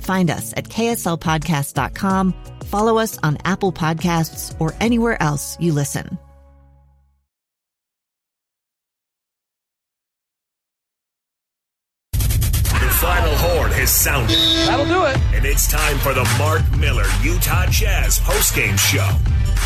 Find 0.00 0.30
us 0.30 0.52
at 0.56 0.64
kslpodcast.com 0.64 2.34
follow 2.70 2.98
us 2.98 3.18
on 3.22 3.36
Apple 3.44 3.72
Podcasts 3.72 4.58
or 4.60 4.72
anywhere 4.80 5.20
else 5.20 5.58
you 5.60 5.72
listen. 5.72 6.18
The 12.12 12.96
final 13.06 13.34
horn 13.36 13.72
has 13.72 13.90
sounded. 13.90 14.36
That'll 14.66 14.86
do 14.86 15.04
it. 15.06 15.18
And 15.34 15.44
it's 15.44 15.66
time 15.66 15.98
for 15.98 16.14
the 16.14 16.28
Mark 16.38 16.62
Miller 16.78 17.06
Utah 17.22 17.66
Jazz 17.66 18.20
postgame 18.20 18.78
show 18.78 19.10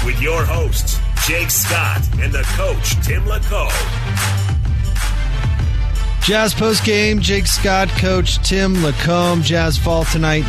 with 0.07 0.21
your 0.21 0.45
hosts, 0.45 0.99
Jake 1.27 1.51
Scott 1.51 2.01
and 2.21 2.33
the 2.33 2.43
coach, 2.57 2.95
Tim 3.07 3.25
LaComb. 3.25 4.44
Jazz 6.25 6.55
postgame, 6.55 7.21
Jake 7.21 7.47
Scott, 7.47 7.91
coach 7.99 8.39
Tim 8.39 8.73
LaComb. 8.77 9.43
Jazz 9.43 9.77
fall 9.77 10.05
tonight 10.05 10.47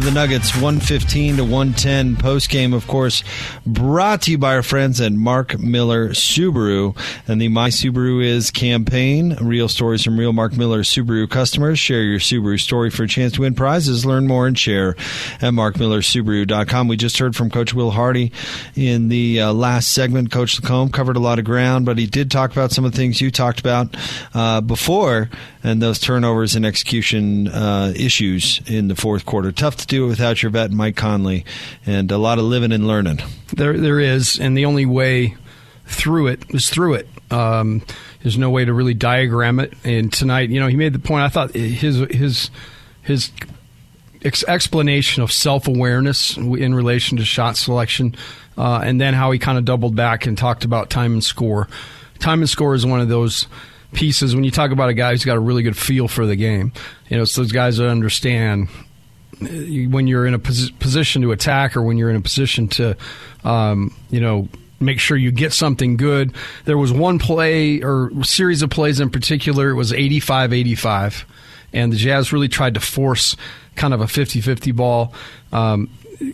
to 0.00 0.04
the 0.04 0.10
Nuggets 0.12 0.54
115 0.54 1.38
to 1.38 1.42
110 1.42 2.16
post 2.16 2.50
game, 2.50 2.72
of 2.72 2.86
course, 2.86 3.24
brought 3.66 4.22
to 4.22 4.30
you 4.30 4.38
by 4.38 4.54
our 4.54 4.62
friends 4.62 5.00
at 5.00 5.12
Mark 5.12 5.58
Miller 5.58 6.10
Subaru 6.10 6.96
and 7.26 7.40
the 7.40 7.48
My 7.48 7.70
Subaru 7.70 8.22
Is 8.22 8.50
campaign. 8.50 9.36
Real 9.40 9.68
stories 9.68 10.04
from 10.04 10.18
real 10.18 10.32
Mark 10.32 10.56
Miller 10.56 10.82
Subaru 10.82 11.28
customers. 11.28 11.78
Share 11.78 12.02
your 12.02 12.20
Subaru 12.20 12.60
story 12.60 12.90
for 12.90 13.04
a 13.04 13.08
chance 13.08 13.32
to 13.34 13.40
win 13.40 13.54
prizes. 13.54 14.04
Learn 14.06 14.26
more 14.26 14.46
and 14.46 14.58
share 14.58 14.90
at 15.40 15.52
markmillersubaru.com. 15.52 16.88
We 16.88 16.96
just 16.96 17.18
heard 17.18 17.34
from 17.34 17.50
Coach 17.50 17.74
Will 17.74 17.90
Hardy 17.90 18.30
in 18.76 19.08
the 19.08 19.40
uh, 19.40 19.52
last 19.52 19.92
segment. 19.92 20.30
Coach 20.30 20.60
LaComb 20.60 20.92
covered 20.92 21.16
a 21.16 21.20
lot 21.20 21.38
of 21.38 21.44
ground, 21.44 21.86
but 21.86 21.98
he 21.98 22.06
did 22.06 22.30
talk 22.30 22.52
about 22.52 22.70
some 22.70 22.84
of 22.84 22.92
the 22.92 22.96
things 22.98 23.20
you 23.20 23.30
talked 23.30 23.58
about 23.58 23.96
uh, 24.34 24.60
before 24.60 25.30
and 25.62 25.82
those 25.82 25.98
turnovers 25.98 26.54
and 26.54 26.64
execution 26.64 27.48
uh, 27.48 27.92
issues 27.96 28.60
in 28.66 28.88
the 28.88 28.94
fourth 28.94 29.26
quarter. 29.26 29.52
Tough 29.52 29.76
to 29.76 29.86
do 29.86 30.04
it 30.04 30.08
without 30.08 30.42
your 30.42 30.50
vet, 30.50 30.70
Mike 30.70 30.96
Conley, 30.96 31.44
and 31.86 32.10
a 32.10 32.18
lot 32.18 32.38
of 32.38 32.44
living 32.44 32.72
and 32.72 32.86
learning. 32.86 33.20
There, 33.54 33.76
there 33.76 34.00
is, 34.00 34.38
and 34.38 34.56
the 34.56 34.64
only 34.64 34.86
way 34.86 35.36
through 35.86 36.28
it 36.28 36.42
is 36.50 36.68
through 36.68 36.94
it. 36.94 37.08
Um, 37.30 37.82
there's 38.22 38.38
no 38.38 38.50
way 38.50 38.64
to 38.64 38.72
really 38.72 38.94
diagram 38.94 39.60
it. 39.60 39.72
And 39.84 40.12
tonight, 40.12 40.50
you 40.50 40.60
know, 40.60 40.66
he 40.66 40.76
made 40.76 40.92
the 40.92 40.98
point. 40.98 41.24
I 41.24 41.28
thought 41.28 41.54
his 41.54 41.96
his 42.10 42.50
his 43.02 43.30
ex- 44.24 44.44
explanation 44.44 45.22
of 45.22 45.32
self 45.32 45.66
awareness 45.66 46.36
in 46.36 46.74
relation 46.74 47.18
to 47.18 47.24
shot 47.24 47.56
selection, 47.56 48.14
uh, 48.56 48.80
and 48.84 49.00
then 49.00 49.14
how 49.14 49.30
he 49.30 49.38
kind 49.38 49.58
of 49.58 49.64
doubled 49.64 49.96
back 49.96 50.26
and 50.26 50.36
talked 50.36 50.64
about 50.64 50.90
time 50.90 51.12
and 51.12 51.24
score. 51.24 51.68
Time 52.18 52.40
and 52.40 52.50
score 52.50 52.74
is 52.74 52.84
one 52.84 53.00
of 53.00 53.08
those 53.08 53.46
pieces 53.92 54.34
when 54.34 54.44
you 54.44 54.50
talk 54.50 54.70
about 54.70 54.88
a 54.88 54.94
guy 54.94 55.12
who's 55.12 55.24
got 55.24 55.36
a 55.36 55.40
really 55.40 55.62
good 55.62 55.76
feel 55.76 56.08
for 56.08 56.26
the 56.26 56.36
game. 56.36 56.72
You 57.08 57.16
know, 57.16 57.22
it's 57.22 57.34
those 57.34 57.52
guys 57.52 57.78
that 57.78 57.88
understand 57.88 58.68
when 59.40 60.06
you're 60.06 60.26
in 60.26 60.34
a 60.34 60.38
pos- 60.38 60.70
position 60.70 61.22
to 61.22 61.32
attack 61.32 61.76
or 61.76 61.82
when 61.82 61.96
you're 61.96 62.10
in 62.10 62.16
a 62.16 62.20
position 62.20 62.68
to, 62.68 62.96
um, 63.44 63.94
you 64.10 64.20
know, 64.20 64.48
make 64.80 65.00
sure 65.00 65.16
you 65.16 65.30
get 65.30 65.52
something 65.52 65.96
good. 65.96 66.34
There 66.64 66.78
was 66.78 66.92
one 66.92 67.18
play 67.18 67.82
or 67.82 68.10
series 68.22 68.62
of 68.62 68.70
plays 68.70 69.00
in 69.00 69.10
particular, 69.10 69.70
it 69.70 69.74
was 69.74 69.92
85 69.92 70.52
85. 70.52 71.26
And 71.72 71.92
the 71.92 71.96
Jazz 71.96 72.32
really 72.32 72.48
tried 72.48 72.74
to 72.74 72.80
force 72.80 73.36
kind 73.76 73.94
of 73.94 74.00
a 74.00 74.08
50 74.08 74.40
50 74.40 74.72
ball, 74.72 75.12
um, 75.52 75.90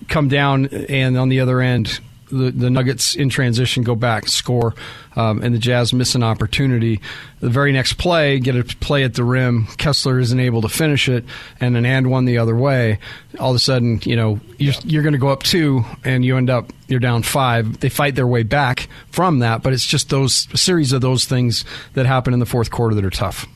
come 0.09 0.29
down, 0.29 0.67
and 0.67 1.17
on 1.19 1.29
the 1.29 1.41
other 1.41 1.61
end, 1.61 2.01
the, 2.31 2.51
the 2.51 2.71
Nuggets 2.71 3.15
in 3.15 3.29
transition 3.29 3.83
go 3.83 3.95
back, 3.95 4.29
score, 4.29 4.75
um, 5.17 5.43
and 5.43 5.55
the 5.55 5.59
Jazz 5.59 5.93
miss 5.93 6.15
an 6.15 6.23
opportunity. 6.23 7.01
The 7.41 7.51
very 7.51 7.73
next 7.73 7.95
play, 7.95 8.39
get 8.39 8.57
a 8.57 8.65
play 8.65 9.05
at 9.05 9.15
the 9.15 9.25
rim. 9.25 9.67
Kessler 9.77 10.19
isn't 10.19 10.39
able 10.39 10.63
to 10.63 10.69
finish 10.69 11.09
it, 11.09 11.25
and 11.61 11.77
an 11.77 11.87
and 11.87 12.11
one 12.11 12.25
the 12.25 12.39
other 12.39 12.57
way. 12.57 12.99
All 13.39 13.51
of 13.51 13.57
a 13.57 13.61
sudden, 13.61 14.01
you 14.05 14.17
know, 14.17 14.41
you're, 14.59 14.75
you're 14.85 15.03
going 15.03 15.13
to 15.13 15.19
go 15.19 15.29
up 15.29 15.43
two, 15.43 15.85
and 16.05 16.25
you 16.25 16.37
end 16.37 16.51
up 16.51 16.73
you're 16.89 17.01
down 17.01 17.23
five. 17.23 17.81
They 17.81 17.89
fight 17.89 18.15
their 18.15 18.27
way 18.27 18.43
back 18.43 18.89
from 19.11 19.41
that, 19.41 19.63
but 19.63 19.73
it's 19.73 19.87
just 19.87 20.11
those 20.11 20.49
series 20.59 20.93
of 20.93 21.01
those 21.01 21.25
things 21.25 21.65
that 21.95 22.07
happen 22.07 22.35
in 22.35 22.41
the 22.41 22.47
fourth 22.47 22.71
quarter 22.71 22.95
that 22.95 23.05
are 23.05 23.11
tough. 23.11 23.47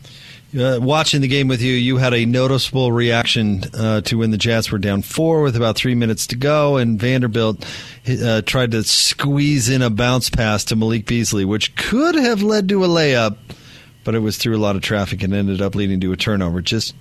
Uh, 0.56 0.78
watching 0.80 1.20
the 1.20 1.28
game 1.28 1.46
with 1.46 1.60
you, 1.60 1.74
you 1.74 1.98
had 1.98 2.14
a 2.14 2.24
noticeable 2.24 2.90
reaction 2.90 3.62
uh, 3.74 4.00
to 4.00 4.16
when 4.16 4.30
the 4.30 4.38
Jazz 4.38 4.70
were 4.72 4.78
down 4.78 5.02
four 5.02 5.42
with 5.42 5.56
about 5.56 5.76
three 5.76 5.94
minutes 5.94 6.26
to 6.28 6.36
go, 6.36 6.78
and 6.78 6.98
Vanderbilt 6.98 7.66
uh, 8.08 8.40
tried 8.42 8.70
to 8.70 8.82
squeeze 8.82 9.68
in 9.68 9.82
a 9.82 9.90
bounce 9.90 10.30
pass 10.30 10.64
to 10.64 10.76
Malik 10.76 11.04
Beasley, 11.04 11.44
which 11.44 11.76
could 11.76 12.14
have 12.14 12.40
led 12.40 12.66
to 12.70 12.82
a 12.82 12.88
layup, 12.88 13.36
but 14.04 14.14
it 14.14 14.20
was 14.20 14.38
through 14.38 14.56
a 14.56 14.58
lot 14.58 14.74
of 14.74 14.80
traffic 14.80 15.22
and 15.22 15.34
ended 15.34 15.60
up 15.60 15.74
leading 15.74 16.00
to 16.00 16.12
a 16.12 16.16
turnover. 16.16 16.62
Just 16.62 16.94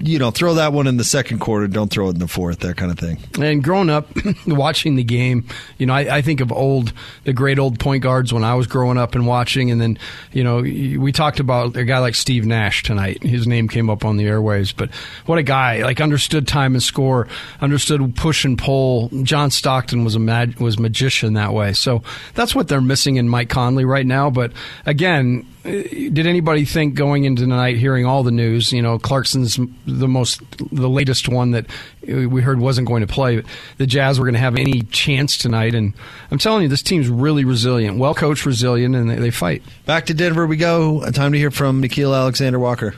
you 0.00 0.18
know, 0.18 0.30
throw 0.30 0.54
that 0.54 0.72
one 0.72 0.86
in 0.86 0.96
the 0.96 1.04
second 1.04 1.38
quarter. 1.38 1.66
Don't 1.66 1.90
throw 1.90 2.08
it 2.08 2.14
in 2.14 2.18
the 2.18 2.28
fourth. 2.28 2.60
That 2.60 2.76
kind 2.76 2.90
of 2.90 2.98
thing. 2.98 3.18
And 3.40 3.64
growing 3.64 3.88
up, 3.88 4.08
watching 4.46 4.96
the 4.96 5.04
game, 5.04 5.46
you 5.78 5.86
know, 5.86 5.94
I, 5.94 6.16
I, 6.16 6.22
think 6.22 6.40
of 6.40 6.52
old, 6.52 6.92
the 7.24 7.32
great 7.32 7.58
old 7.58 7.78
point 7.80 8.02
guards 8.02 8.32
when 8.32 8.44
I 8.44 8.54
was 8.54 8.66
growing 8.66 8.98
up 8.98 9.14
and 9.14 9.26
watching. 9.26 9.70
And 9.70 9.80
then, 9.80 9.98
you 10.32 10.44
know, 10.44 10.60
we 10.60 11.12
talked 11.12 11.40
about 11.40 11.76
a 11.76 11.84
guy 11.84 11.98
like 11.98 12.14
Steve 12.14 12.44
Nash 12.44 12.82
tonight. 12.82 13.22
His 13.22 13.46
name 13.46 13.68
came 13.68 13.88
up 13.88 14.04
on 14.04 14.16
the 14.16 14.26
airways, 14.26 14.72
but 14.72 14.90
what 15.26 15.38
a 15.38 15.42
guy! 15.42 15.82
Like 15.82 16.00
understood 16.00 16.46
time 16.46 16.74
and 16.74 16.82
score, 16.82 17.28
understood 17.60 18.14
push 18.16 18.44
and 18.44 18.58
pull. 18.58 19.08
John 19.22 19.50
Stockton 19.50 20.04
was 20.04 20.14
a 20.14 20.20
mag- 20.20 20.60
was 20.60 20.78
magician 20.78 21.34
that 21.34 21.54
way. 21.54 21.72
So 21.72 22.02
that's 22.34 22.54
what 22.54 22.68
they're 22.68 22.80
missing 22.80 23.16
in 23.16 23.28
Mike 23.28 23.48
Conley 23.48 23.84
right 23.84 24.06
now. 24.06 24.30
But 24.30 24.52
again, 24.84 25.46
eh, 25.64 26.10
did 26.12 26.26
anybody 26.26 26.64
think 26.64 26.94
going 26.94 27.24
into 27.24 27.42
tonight, 27.42 27.76
hearing 27.76 28.06
all 28.06 28.22
the 28.22 28.30
news, 28.30 28.72
you 28.72 28.82
know, 28.82 28.98
Clarkson's 28.98 29.53
the 29.86 30.08
most, 30.08 30.40
the 30.72 30.88
latest 30.88 31.28
one 31.28 31.52
that 31.52 31.66
we 32.06 32.42
heard 32.42 32.58
wasn't 32.58 32.88
going 32.88 33.06
to 33.06 33.12
play, 33.12 33.42
the 33.78 33.86
Jazz 33.86 34.18
were 34.18 34.24
going 34.24 34.34
to 34.34 34.40
have 34.40 34.56
any 34.56 34.82
chance 34.82 35.36
tonight. 35.36 35.74
And 35.74 35.94
I'm 36.30 36.38
telling 36.38 36.62
you, 36.62 36.68
this 36.68 36.82
team's 36.82 37.08
really 37.08 37.44
resilient, 37.44 37.98
well 37.98 38.14
coached, 38.14 38.46
resilient, 38.46 38.94
and 38.94 39.10
they, 39.10 39.16
they, 39.16 39.30
fight. 39.30 39.62
Back 39.86 40.06
to 40.06 40.14
Denver 40.14 40.46
we 40.46 40.56
go. 40.56 41.08
Time 41.10 41.32
to 41.32 41.38
hear 41.38 41.50
from 41.50 41.82
Nickeil 41.82 42.16
Alexander 42.16 42.58
Walker. 42.58 42.94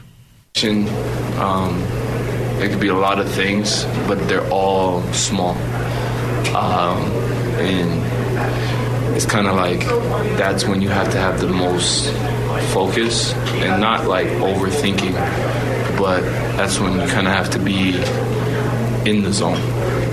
Um, 1.39 1.83
it 2.63 2.71
could 2.71 2.81
be 2.81 2.89
a 2.89 2.95
lot 2.95 3.19
of 3.19 3.31
things, 3.31 3.85
but 4.07 4.17
they're 4.29 4.49
all 4.51 5.03
small. 5.13 5.55
Um, 6.55 7.03
and 7.59 9.15
it's 9.17 9.27
kind 9.27 9.47
of 9.47 9.57
like 9.57 9.81
that's 10.37 10.67
when 10.67 10.83
you 10.83 10.89
have 10.89 11.11
to 11.13 11.19
have 11.19 11.41
the 11.41 11.49
most 11.49 12.13
focus 12.73 13.33
and 13.35 13.81
not 13.81 14.07
like 14.07 14.27
overthinking, 14.27 15.15
but 15.97 16.21
that's 16.57 16.79
when 16.79 16.93
you 17.01 17.07
kind 17.09 17.27
of 17.27 17.33
have 17.35 17.51
to 17.51 17.59
be 17.59 17.95
in 19.09 19.23
the 19.23 19.33
zone. 19.33 19.61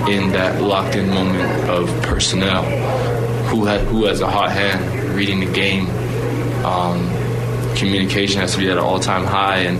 in 0.08 0.32
that 0.32 0.60
locked 0.60 0.96
in 0.96 1.08
moment 1.08 1.68
of 1.70 1.88
personnel. 2.02 2.62
Who, 3.48 3.66
ha- 3.66 3.78
who 3.78 4.04
has 4.04 4.20
a 4.20 4.30
hot 4.30 4.50
hand 4.52 5.14
reading 5.14 5.40
the 5.40 5.50
game? 5.50 5.88
Um, 6.64 7.08
communication 7.74 8.40
has 8.40 8.52
to 8.52 8.58
be 8.58 8.66
at 8.68 8.72
an 8.72 8.78
all 8.84 9.00
time 9.00 9.24
high 9.24 9.60
and 9.60 9.78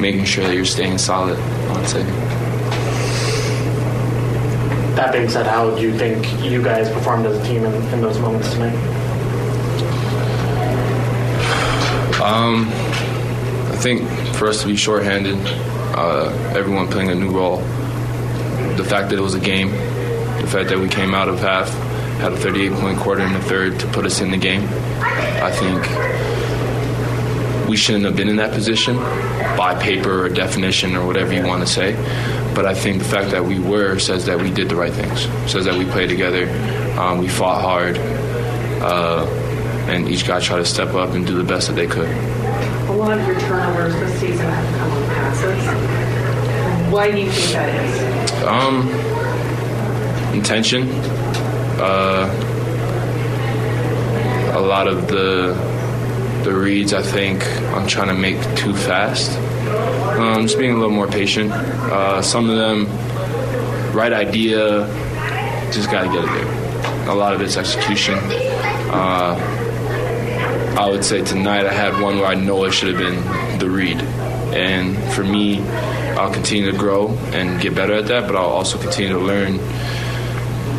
making 0.00 0.24
sure 0.24 0.44
that 0.44 0.54
you're 0.54 0.64
staying 0.64 0.98
solid, 0.98 1.38
would 1.38 1.88
say. 1.88 2.02
That 4.94 5.12
being 5.12 5.28
said, 5.28 5.46
how 5.46 5.74
do 5.74 5.82
you 5.82 5.96
think 5.96 6.26
you 6.42 6.62
guys 6.62 6.88
performed 6.90 7.26
as 7.26 7.36
a 7.38 7.44
team 7.46 7.64
in, 7.64 7.74
in 7.92 8.00
those 8.00 8.18
moments 8.18 8.52
tonight? 8.52 8.74
Um, 12.22 12.68
I 13.72 13.76
think 13.76 14.02
for 14.42 14.48
us 14.48 14.60
to 14.62 14.66
be 14.66 14.74
shorthanded, 14.74 15.38
uh, 15.94 16.52
everyone 16.56 16.88
playing 16.88 17.10
a 17.10 17.14
new 17.14 17.30
role, 17.30 17.58
the 18.76 18.82
fact 18.82 19.08
that 19.08 19.16
it 19.16 19.20
was 19.20 19.36
a 19.36 19.40
game, 19.40 19.70
the 19.70 20.48
fact 20.48 20.68
that 20.68 20.80
we 20.80 20.88
came 20.88 21.14
out 21.14 21.28
of 21.28 21.38
half, 21.38 21.68
had 22.18 22.32
a 22.32 22.36
38 22.36 22.72
point 22.72 22.98
quarter 22.98 23.22
in 23.22 23.32
the 23.34 23.42
third 23.42 23.78
to 23.78 23.86
put 23.92 24.04
us 24.04 24.20
in 24.20 24.32
the 24.32 24.36
game, 24.36 24.64
I 25.00 25.52
think 25.52 25.78
we 27.68 27.76
shouldn't 27.76 28.04
have 28.04 28.16
been 28.16 28.28
in 28.28 28.34
that 28.38 28.50
position 28.52 28.96
by 29.56 29.80
paper 29.80 30.24
or 30.24 30.28
definition 30.28 30.96
or 30.96 31.06
whatever 31.06 31.32
you 31.32 31.46
want 31.46 31.60
to 31.64 31.72
say. 31.72 31.94
But 32.52 32.66
I 32.66 32.74
think 32.74 32.98
the 32.98 33.08
fact 33.08 33.30
that 33.30 33.44
we 33.44 33.60
were 33.60 34.00
says 34.00 34.26
that 34.26 34.40
we 34.40 34.50
did 34.50 34.68
the 34.68 34.74
right 34.74 34.92
things, 34.92 35.20
says 35.48 35.66
that 35.66 35.78
we 35.78 35.84
played 35.84 36.08
together, 36.08 36.50
um, 36.98 37.18
we 37.18 37.28
fought 37.28 37.62
hard, 37.62 37.96
uh, 37.96 39.24
and 39.86 40.08
each 40.08 40.26
guy 40.26 40.40
tried 40.40 40.58
to 40.58 40.66
step 40.66 40.94
up 40.94 41.10
and 41.10 41.24
do 41.24 41.36
the 41.36 41.44
best 41.44 41.68
that 41.68 41.74
they 41.74 41.86
could. 41.86 42.41
Lot 43.02 43.18
of 43.18 43.26
your 43.26 43.40
turnovers 43.40 43.94
this 43.94 44.20
season 44.20 44.46
have 44.46 44.78
come 44.78 44.92
on 44.92 45.02
passes. 45.08 46.92
Why 46.92 47.10
do 47.10 47.18
you 47.18 47.32
think 47.32 47.52
that 47.52 47.68
is? 47.84 47.92
Um, 48.44 48.88
intention. 50.32 50.88
Uh, 51.80 52.30
a 54.54 54.60
lot 54.60 54.86
of 54.86 55.08
the 55.08 55.52
the 56.44 56.54
reads, 56.54 56.94
I 56.94 57.02
think, 57.02 57.44
I'm 57.74 57.88
trying 57.88 58.06
to 58.06 58.14
make 58.14 58.40
too 58.56 58.72
fast. 58.72 59.36
Um, 60.16 60.42
just 60.42 60.56
being 60.56 60.70
a 60.70 60.76
little 60.76 60.90
more 60.90 61.08
patient. 61.08 61.50
Uh, 61.50 62.22
some 62.22 62.48
of 62.48 62.56
them, 62.56 62.86
right 63.92 64.12
idea, 64.12 64.86
just 65.72 65.90
got 65.90 66.02
to 66.04 66.08
get 66.08 66.22
it 66.22 66.28
there. 66.28 67.08
A 67.08 67.14
lot 67.14 67.34
of 67.34 67.40
it's 67.40 67.56
execution. 67.56 68.16
Uh, 68.94 69.61
I 70.76 70.88
would 70.88 71.04
say 71.04 71.22
tonight 71.22 71.66
I 71.66 71.72
had 71.72 72.00
one 72.00 72.16
where 72.16 72.26
I 72.26 72.34
know 72.34 72.64
it 72.64 72.72
should 72.72 72.94
have 72.94 72.98
been 72.98 73.58
the 73.58 73.68
read. 73.68 74.00
And 74.54 74.96
for 75.12 75.22
me, 75.22 75.60
I'll 76.16 76.32
continue 76.32 76.70
to 76.70 76.76
grow 76.76 77.08
and 77.32 77.60
get 77.60 77.74
better 77.74 77.92
at 77.92 78.06
that, 78.06 78.26
but 78.26 78.36
I'll 78.36 78.46
also 78.46 78.78
continue 78.78 79.12
to 79.12 79.18
learn. 79.18 79.58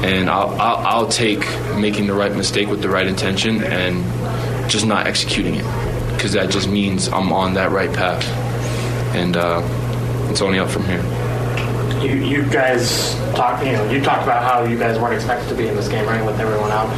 And 0.03 0.29
I'll, 0.29 0.49
I'll, 0.59 0.85
I'll 0.85 1.07
take 1.07 1.41
making 1.77 2.07
the 2.07 2.13
right 2.13 2.35
mistake 2.35 2.69
with 2.69 2.81
the 2.81 2.89
right 2.89 3.05
intention 3.05 3.63
and 3.63 4.03
just 4.69 4.85
not 4.85 5.05
executing 5.05 5.55
it 5.55 5.65
because 6.13 6.33
that 6.33 6.49
just 6.49 6.67
means 6.67 7.07
I'm 7.07 7.31
on 7.31 7.53
that 7.53 7.71
right 7.71 7.93
path. 7.93 8.25
And 9.15 9.37
uh, 9.37 9.61
it's 10.31 10.41
only 10.41 10.57
up 10.57 10.69
from 10.69 10.85
here. 10.85 11.03
You, 12.03 12.15
you 12.15 12.43
guys 12.49 13.15
talked, 13.33 13.65
you 13.65 13.71
know, 13.71 13.89
you 13.89 14.01
talked 14.01 14.23
about 14.23 14.43
how 14.43 14.65
you 14.65 14.77
guys 14.77 14.99
weren't 14.99 15.13
expected 15.15 15.47
to 15.49 15.55
be 15.55 15.67
in 15.67 15.75
this 15.75 15.87
game, 15.87 16.05
right, 16.05 16.23
with 16.25 16.37
everyone 16.37 16.69
out. 16.71 16.89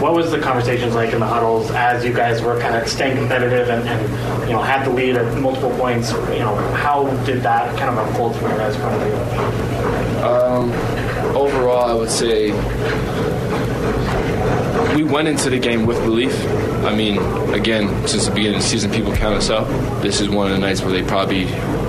What 0.00 0.12
was 0.12 0.30
the 0.30 0.38
conversations 0.38 0.94
like 0.94 1.14
in 1.14 1.20
the 1.20 1.26
huddles 1.26 1.70
as 1.70 2.04
you 2.04 2.12
guys 2.12 2.42
were 2.42 2.60
kind 2.60 2.76
of 2.76 2.86
staying 2.86 3.16
competitive 3.16 3.70
and, 3.70 3.88
and 3.88 4.48
you 4.48 4.52
know 4.52 4.60
had 4.60 4.84
the 4.84 4.90
lead 4.90 5.16
at 5.16 5.40
multiple 5.40 5.70
points? 5.78 6.12
You 6.12 6.40
know, 6.40 6.54
how 6.74 7.06
did 7.24 7.42
that 7.42 7.78
kind 7.78 7.96
of 7.96 8.06
unfold 8.06 8.36
from 8.36 8.50
your 8.50 8.58
guys' 8.58 8.76
point 8.76 8.94
of 8.94 9.02
view? 9.02 10.22
Um, 10.22 10.72
overall, 11.34 11.90
I 11.90 11.94
would 11.94 12.10
say 12.10 12.50
we 14.94 15.04
went 15.04 15.28
into 15.28 15.50
the 15.50 15.58
game 15.58 15.86
with 15.86 15.98
belief. 16.02 16.34
I 16.84 16.94
mean, 16.94 17.18
again, 17.54 18.06
since 18.06 18.26
the 18.26 18.34
beginning 18.34 18.56
of 18.56 18.62
the 18.62 18.68
season, 18.68 18.90
people 18.90 19.14
count 19.14 19.36
us 19.36 19.50
out. 19.50 19.66
This 20.02 20.20
is 20.20 20.28
one 20.28 20.46
of 20.46 20.52
the 20.52 20.58
nights 20.58 20.82
where 20.82 20.90
they 20.90 21.02
probably 21.02 21.46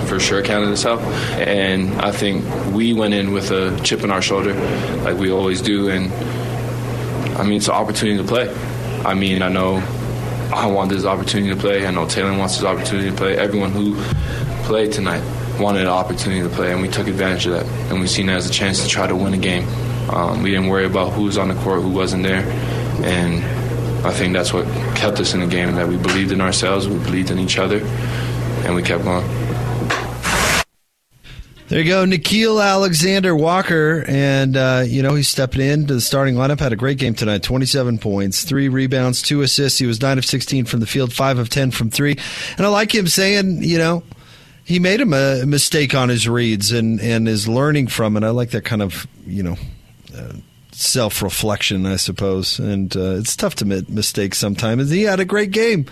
for 0.07 0.19
sure 0.19 0.41
counted 0.43 0.71
us 0.71 0.85
out. 0.85 0.99
And 1.39 1.93
I 2.01 2.11
think 2.11 2.45
we 2.73 2.93
went 2.93 3.13
in 3.13 3.31
with 3.33 3.51
a 3.51 3.79
chip 3.83 4.03
on 4.03 4.11
our 4.11 4.21
shoulder, 4.21 4.53
like 5.03 5.17
we 5.17 5.31
always 5.31 5.61
do. 5.61 5.89
And 5.89 6.11
I 7.37 7.43
mean, 7.43 7.57
it's 7.57 7.67
an 7.67 7.73
opportunity 7.73 8.17
to 8.17 8.27
play. 8.27 8.53
I 9.05 9.13
mean, 9.13 9.41
I 9.41 9.49
know 9.49 9.77
I 10.53 10.67
want 10.67 10.89
this 10.89 11.05
opportunity 11.05 11.53
to 11.53 11.59
play. 11.59 11.85
I 11.85 11.91
know 11.91 12.05
Talen 12.05 12.37
wants 12.37 12.57
this 12.57 12.63
opportunity 12.63 13.09
to 13.09 13.15
play. 13.15 13.37
Everyone 13.37 13.71
who 13.71 13.95
played 14.65 14.91
tonight 14.91 15.23
wanted 15.59 15.81
an 15.81 15.87
opportunity 15.87 16.41
to 16.41 16.49
play, 16.49 16.71
and 16.71 16.81
we 16.81 16.87
took 16.87 17.07
advantage 17.07 17.47
of 17.47 17.53
that. 17.53 17.65
And 17.91 17.99
we 17.99 18.07
seen 18.07 18.29
it 18.29 18.33
as 18.33 18.49
a 18.49 18.53
chance 18.53 18.83
to 18.83 18.87
try 18.87 19.07
to 19.07 19.15
win 19.15 19.33
a 19.33 19.37
game. 19.37 19.67
Um, 20.09 20.43
we 20.43 20.51
didn't 20.51 20.67
worry 20.67 20.85
about 20.85 21.13
who 21.13 21.23
was 21.23 21.37
on 21.37 21.47
the 21.47 21.55
court, 21.55 21.81
who 21.81 21.89
wasn't 21.89 22.23
there, 22.23 22.43
and 23.03 23.43
I 24.05 24.11
think 24.11 24.33
that's 24.33 24.53
what 24.53 24.65
kept 24.95 25.19
us 25.19 25.33
in 25.33 25.39
the 25.39 25.47
game. 25.47 25.75
That 25.75 25.87
we 25.87 25.97
believed 25.97 26.31
in 26.31 26.41
ourselves, 26.41 26.87
we 26.87 26.97
believed 26.99 27.31
in 27.31 27.39
each 27.39 27.57
other, 27.57 27.79
and 28.65 28.75
we 28.75 28.83
kept 28.83 29.03
going. 29.03 29.25
There 31.69 31.81
you 31.81 31.89
go, 31.89 32.05
Nickeil 32.05 32.63
Alexander 32.63 33.35
Walker, 33.35 34.05
and 34.07 34.55
uh, 34.55 34.83
you 34.85 35.01
know 35.01 35.15
he's 35.15 35.29
stepping 35.29 35.61
into 35.61 35.95
the 35.95 36.01
starting 36.01 36.35
lineup. 36.35 36.59
Had 36.59 36.73
a 36.73 36.75
great 36.75 36.99
game 36.99 37.15
tonight, 37.15 37.41
twenty-seven 37.41 37.97
points, 37.97 38.43
three 38.43 38.67
rebounds, 38.67 39.21
two 39.21 39.41
assists. 39.41 39.79
He 39.79 39.87
was 39.87 40.01
nine 40.01 40.17
of 40.17 40.25
sixteen 40.25 40.65
from 40.65 40.81
the 40.81 40.85
field, 40.85 41.13
five 41.13 41.39
of 41.39 41.49
ten 41.49 41.71
from 41.71 41.89
three, 41.89 42.17
and 42.57 42.65
I 42.65 42.69
like 42.69 42.93
him 42.93 43.07
saying, 43.07 43.63
you 43.63 43.77
know, 43.77 44.03
he 44.65 44.77
made 44.77 45.01
him 45.01 45.13
a 45.13 45.45
mistake 45.45 45.95
on 45.95 46.09
his 46.09 46.27
reads 46.27 46.71
and 46.71 46.99
and 46.99 47.27
is 47.27 47.47
learning 47.47 47.87
from 47.87 48.17
it. 48.17 48.23
I 48.23 48.29
like 48.29 48.51
that 48.51 48.65
kind 48.65 48.81
of 48.81 49.07
you 49.25 49.41
know. 49.41 49.55
Uh, 50.15 50.33
Self 50.73 51.21
reflection, 51.21 51.85
I 51.85 51.97
suppose, 51.97 52.59
and 52.59 52.95
uh, 52.95 53.15
it's 53.17 53.35
tough 53.35 53.55
to 53.55 53.65
make 53.65 53.89
mistakes 53.89 54.37
sometimes. 54.37 54.89
He 54.89 55.03
had 55.03 55.19
a 55.19 55.25
great 55.25 55.51
game. 55.51 55.85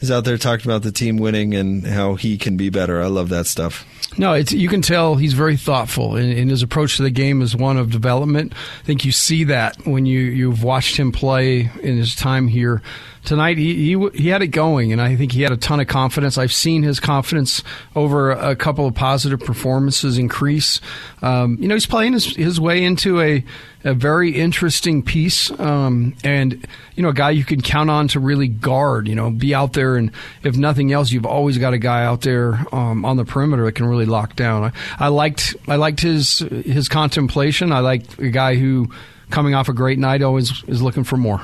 He's 0.00 0.10
out 0.10 0.24
there 0.24 0.38
talking 0.38 0.64
about 0.64 0.82
the 0.82 0.92
team 0.92 1.18
winning 1.18 1.54
and 1.54 1.86
how 1.86 2.14
he 2.14 2.38
can 2.38 2.56
be 2.56 2.70
better. 2.70 3.02
I 3.02 3.08
love 3.08 3.28
that 3.28 3.46
stuff. 3.46 3.84
No, 4.16 4.32
it's, 4.32 4.50
you 4.50 4.68
can 4.68 4.80
tell 4.80 5.16
he's 5.16 5.34
very 5.34 5.58
thoughtful, 5.58 6.16
and, 6.16 6.32
and, 6.32 6.50
his 6.50 6.62
approach 6.62 6.96
to 6.96 7.02
the 7.02 7.10
game 7.10 7.42
is 7.42 7.54
one 7.54 7.76
of 7.76 7.90
development. 7.90 8.54
I 8.80 8.84
think 8.84 9.04
you 9.04 9.12
see 9.12 9.44
that 9.44 9.76
when 9.86 10.06
you 10.06 10.20
you've 10.20 10.64
watched 10.64 10.96
him 10.96 11.12
play 11.12 11.70
in 11.82 11.96
his 11.96 12.14
time 12.14 12.48
here. 12.48 12.82
Tonight, 13.24 13.58
he, 13.58 13.74
he 13.74 14.08
he 14.14 14.28
had 14.28 14.40
it 14.40 14.48
going, 14.48 14.92
and 14.92 15.00
I 15.00 15.14
think 15.14 15.32
he 15.32 15.42
had 15.42 15.52
a 15.52 15.56
ton 15.56 15.78
of 15.78 15.86
confidence. 15.86 16.38
I've 16.38 16.52
seen 16.52 16.82
his 16.82 17.00
confidence 17.00 17.62
over 17.94 18.30
a 18.30 18.56
couple 18.56 18.86
of 18.86 18.94
positive 18.94 19.40
performances 19.40 20.16
increase. 20.16 20.80
Um, 21.20 21.58
you 21.60 21.68
know, 21.68 21.74
he's 21.74 21.86
playing 21.86 22.14
his, 22.14 22.34
his 22.34 22.58
way 22.58 22.82
into 22.82 23.20
a 23.20 23.44
a 23.84 23.94
very 23.94 24.30
interesting 24.32 25.02
piece, 25.02 25.50
um, 25.60 26.14
and 26.24 26.66
you 26.96 27.02
know, 27.02 27.10
a 27.10 27.14
guy 27.14 27.30
you 27.30 27.44
can 27.44 27.60
count 27.60 27.90
on 27.90 28.08
to 28.08 28.20
really 28.20 28.48
guard. 28.48 29.06
You 29.06 29.14
know, 29.14 29.30
be 29.30 29.54
out 29.54 29.74
there, 29.74 29.96
and 29.96 30.10
if 30.42 30.56
nothing 30.56 30.90
else, 30.90 31.12
you've 31.12 31.26
always 31.26 31.58
got 31.58 31.74
a 31.74 31.78
guy 31.78 32.04
out 32.04 32.22
there 32.22 32.64
um, 32.72 33.04
on 33.04 33.16
the 33.16 33.24
perimeter 33.24 33.64
that 33.66 33.72
can 33.72 33.86
really 33.86 34.06
lock 34.06 34.34
down. 34.34 34.64
I, 34.64 34.72
I 34.98 35.08
liked 35.08 35.56
I 35.68 35.76
liked 35.76 36.00
his 36.00 36.38
his 36.38 36.88
contemplation. 36.88 37.70
I 37.70 37.80
liked 37.80 38.18
a 38.18 38.30
guy 38.30 38.54
who, 38.56 38.90
coming 39.28 39.54
off 39.54 39.68
a 39.68 39.74
great 39.74 39.98
night, 39.98 40.22
always 40.22 40.64
is 40.64 40.80
looking 40.80 41.04
for 41.04 41.18
more. 41.18 41.42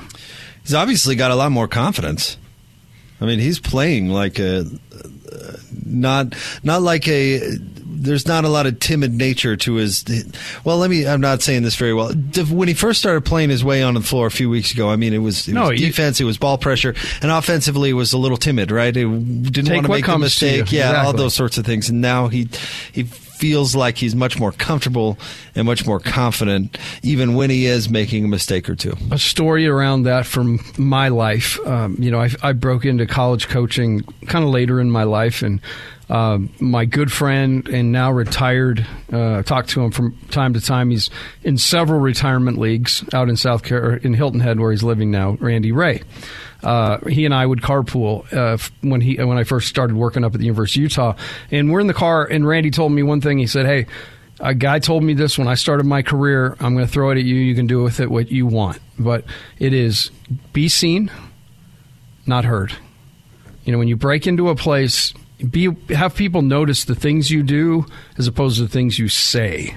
He's 0.66 0.74
obviously 0.74 1.14
got 1.14 1.30
a 1.30 1.36
lot 1.36 1.52
more 1.52 1.68
confidence. 1.68 2.36
I 3.20 3.24
mean, 3.24 3.38
he's 3.38 3.60
playing 3.60 4.08
like 4.08 4.38
a 4.38 4.66
not 5.84 6.34
not 6.62 6.82
like 6.82 7.08
a 7.08 7.40
there's 7.98 8.26
not 8.26 8.44
a 8.44 8.48
lot 8.48 8.66
of 8.66 8.78
timid 8.78 9.12
nature 9.12 9.56
to 9.56 9.74
his. 9.74 10.04
Well, 10.64 10.78
let 10.78 10.90
me. 10.90 11.06
I'm 11.06 11.20
not 11.20 11.42
saying 11.42 11.62
this 11.62 11.76
very 11.76 11.94
well. 11.94 12.12
When 12.12 12.68
he 12.68 12.74
first 12.74 13.00
started 13.00 13.24
playing 13.24 13.50
his 13.50 13.64
way 13.64 13.82
on 13.82 13.94
the 13.94 14.00
floor 14.00 14.26
a 14.26 14.30
few 14.30 14.50
weeks 14.50 14.72
ago, 14.72 14.90
I 14.90 14.96
mean, 14.96 15.12
it 15.12 15.18
was, 15.18 15.48
it 15.48 15.54
no, 15.54 15.70
was 15.70 15.80
defense, 15.80 16.20
it 16.20 16.24
was 16.24 16.38
ball 16.38 16.58
pressure, 16.58 16.94
and 17.22 17.30
offensively, 17.30 17.90
it 17.90 17.94
was 17.94 18.12
a 18.12 18.18
little 18.18 18.36
timid. 18.36 18.70
Right? 18.70 18.96
It 18.96 19.52
didn't 19.52 19.72
want 19.72 19.86
to 19.86 19.92
make 19.92 20.08
a 20.08 20.18
mistake. 20.18 20.72
Yeah, 20.72 20.90
exactly. 20.90 21.06
all 21.06 21.12
those 21.12 21.34
sorts 21.34 21.58
of 21.58 21.64
things. 21.64 21.88
And 21.88 22.00
now 22.00 22.28
he 22.28 22.48
he 22.92 23.04
feels 23.36 23.76
like 23.76 23.98
he's 23.98 24.14
much 24.14 24.38
more 24.38 24.52
comfortable 24.52 25.18
and 25.54 25.66
much 25.66 25.86
more 25.86 26.00
confident, 26.00 26.78
even 27.02 27.34
when 27.34 27.50
he 27.50 27.66
is 27.66 27.88
making 27.88 28.24
a 28.24 28.28
mistake 28.28 28.68
or 28.68 28.74
two. 28.74 28.94
A 29.10 29.18
story 29.18 29.66
around 29.66 30.04
that 30.04 30.26
from 30.26 30.60
my 30.78 31.08
life. 31.08 31.58
Um, 31.66 31.96
you 31.98 32.10
know, 32.10 32.20
I, 32.20 32.30
I 32.42 32.52
broke 32.52 32.84
into 32.84 33.06
college 33.06 33.48
coaching 33.48 34.02
kind 34.26 34.44
of 34.44 34.50
later 34.50 34.80
in 34.80 34.90
my 34.90 35.04
life, 35.04 35.42
and 35.42 35.60
uh, 36.08 36.38
my 36.60 36.84
good 36.84 37.12
friend 37.12 37.68
and 37.68 37.92
now 37.92 38.10
retired. 38.12 38.86
Uh, 39.12 39.42
talked 39.42 39.70
to 39.70 39.82
him 39.82 39.90
from 39.90 40.16
time 40.30 40.54
to 40.54 40.60
time. 40.60 40.90
He's 40.90 41.10
in 41.42 41.58
several 41.58 42.00
retirement 42.00 42.58
leagues 42.58 43.04
out 43.12 43.28
in 43.28 43.36
South 43.36 43.62
Carolina, 43.62 44.00
in 44.02 44.14
Hilton 44.14 44.40
Head, 44.40 44.60
where 44.60 44.70
he's 44.70 44.82
living 44.82 45.10
now. 45.10 45.36
Randy 45.40 45.72
Ray. 45.72 46.02
Uh, 46.66 46.98
he 47.08 47.24
and 47.24 47.32
I 47.32 47.46
would 47.46 47.62
carpool 47.62 48.26
uh, 48.32 48.58
when 48.80 49.00
he 49.00 49.14
when 49.22 49.38
I 49.38 49.44
first 49.44 49.68
started 49.68 49.94
working 49.94 50.24
up 50.24 50.34
at 50.34 50.40
the 50.40 50.46
University 50.46 50.80
of 50.80 50.90
Utah, 50.90 51.14
and 51.52 51.70
we're 51.70 51.78
in 51.78 51.86
the 51.86 51.94
car. 51.94 52.24
And 52.24 52.44
Randy 52.44 52.72
told 52.72 52.90
me 52.90 53.04
one 53.04 53.20
thing. 53.20 53.38
He 53.38 53.46
said, 53.46 53.66
"Hey, 53.66 53.86
a 54.40 54.52
guy 54.52 54.80
told 54.80 55.04
me 55.04 55.14
this 55.14 55.38
when 55.38 55.46
I 55.46 55.54
started 55.54 55.86
my 55.86 56.02
career. 56.02 56.56
I'm 56.58 56.74
going 56.74 56.84
to 56.84 56.92
throw 56.92 57.10
it 57.10 57.18
at 57.18 57.24
you. 57.24 57.36
You 57.36 57.54
can 57.54 57.68
do 57.68 57.84
with 57.84 58.00
it 58.00 58.10
what 58.10 58.32
you 58.32 58.46
want, 58.46 58.80
but 58.98 59.24
it 59.60 59.72
is 59.72 60.10
be 60.52 60.68
seen, 60.68 61.08
not 62.26 62.44
heard. 62.44 62.72
You 63.64 63.70
know, 63.70 63.78
when 63.78 63.86
you 63.86 63.96
break 63.96 64.26
into 64.26 64.48
a 64.48 64.56
place." 64.56 65.14
be 65.50 65.68
have 65.90 66.14
people 66.14 66.40
notice 66.40 66.86
the 66.86 66.94
things 66.94 67.30
you 67.30 67.42
do 67.42 67.84
as 68.16 68.26
opposed 68.26 68.56
to 68.56 68.62
the 68.62 68.70
things 68.70 68.98
you 68.98 69.06
say. 69.06 69.76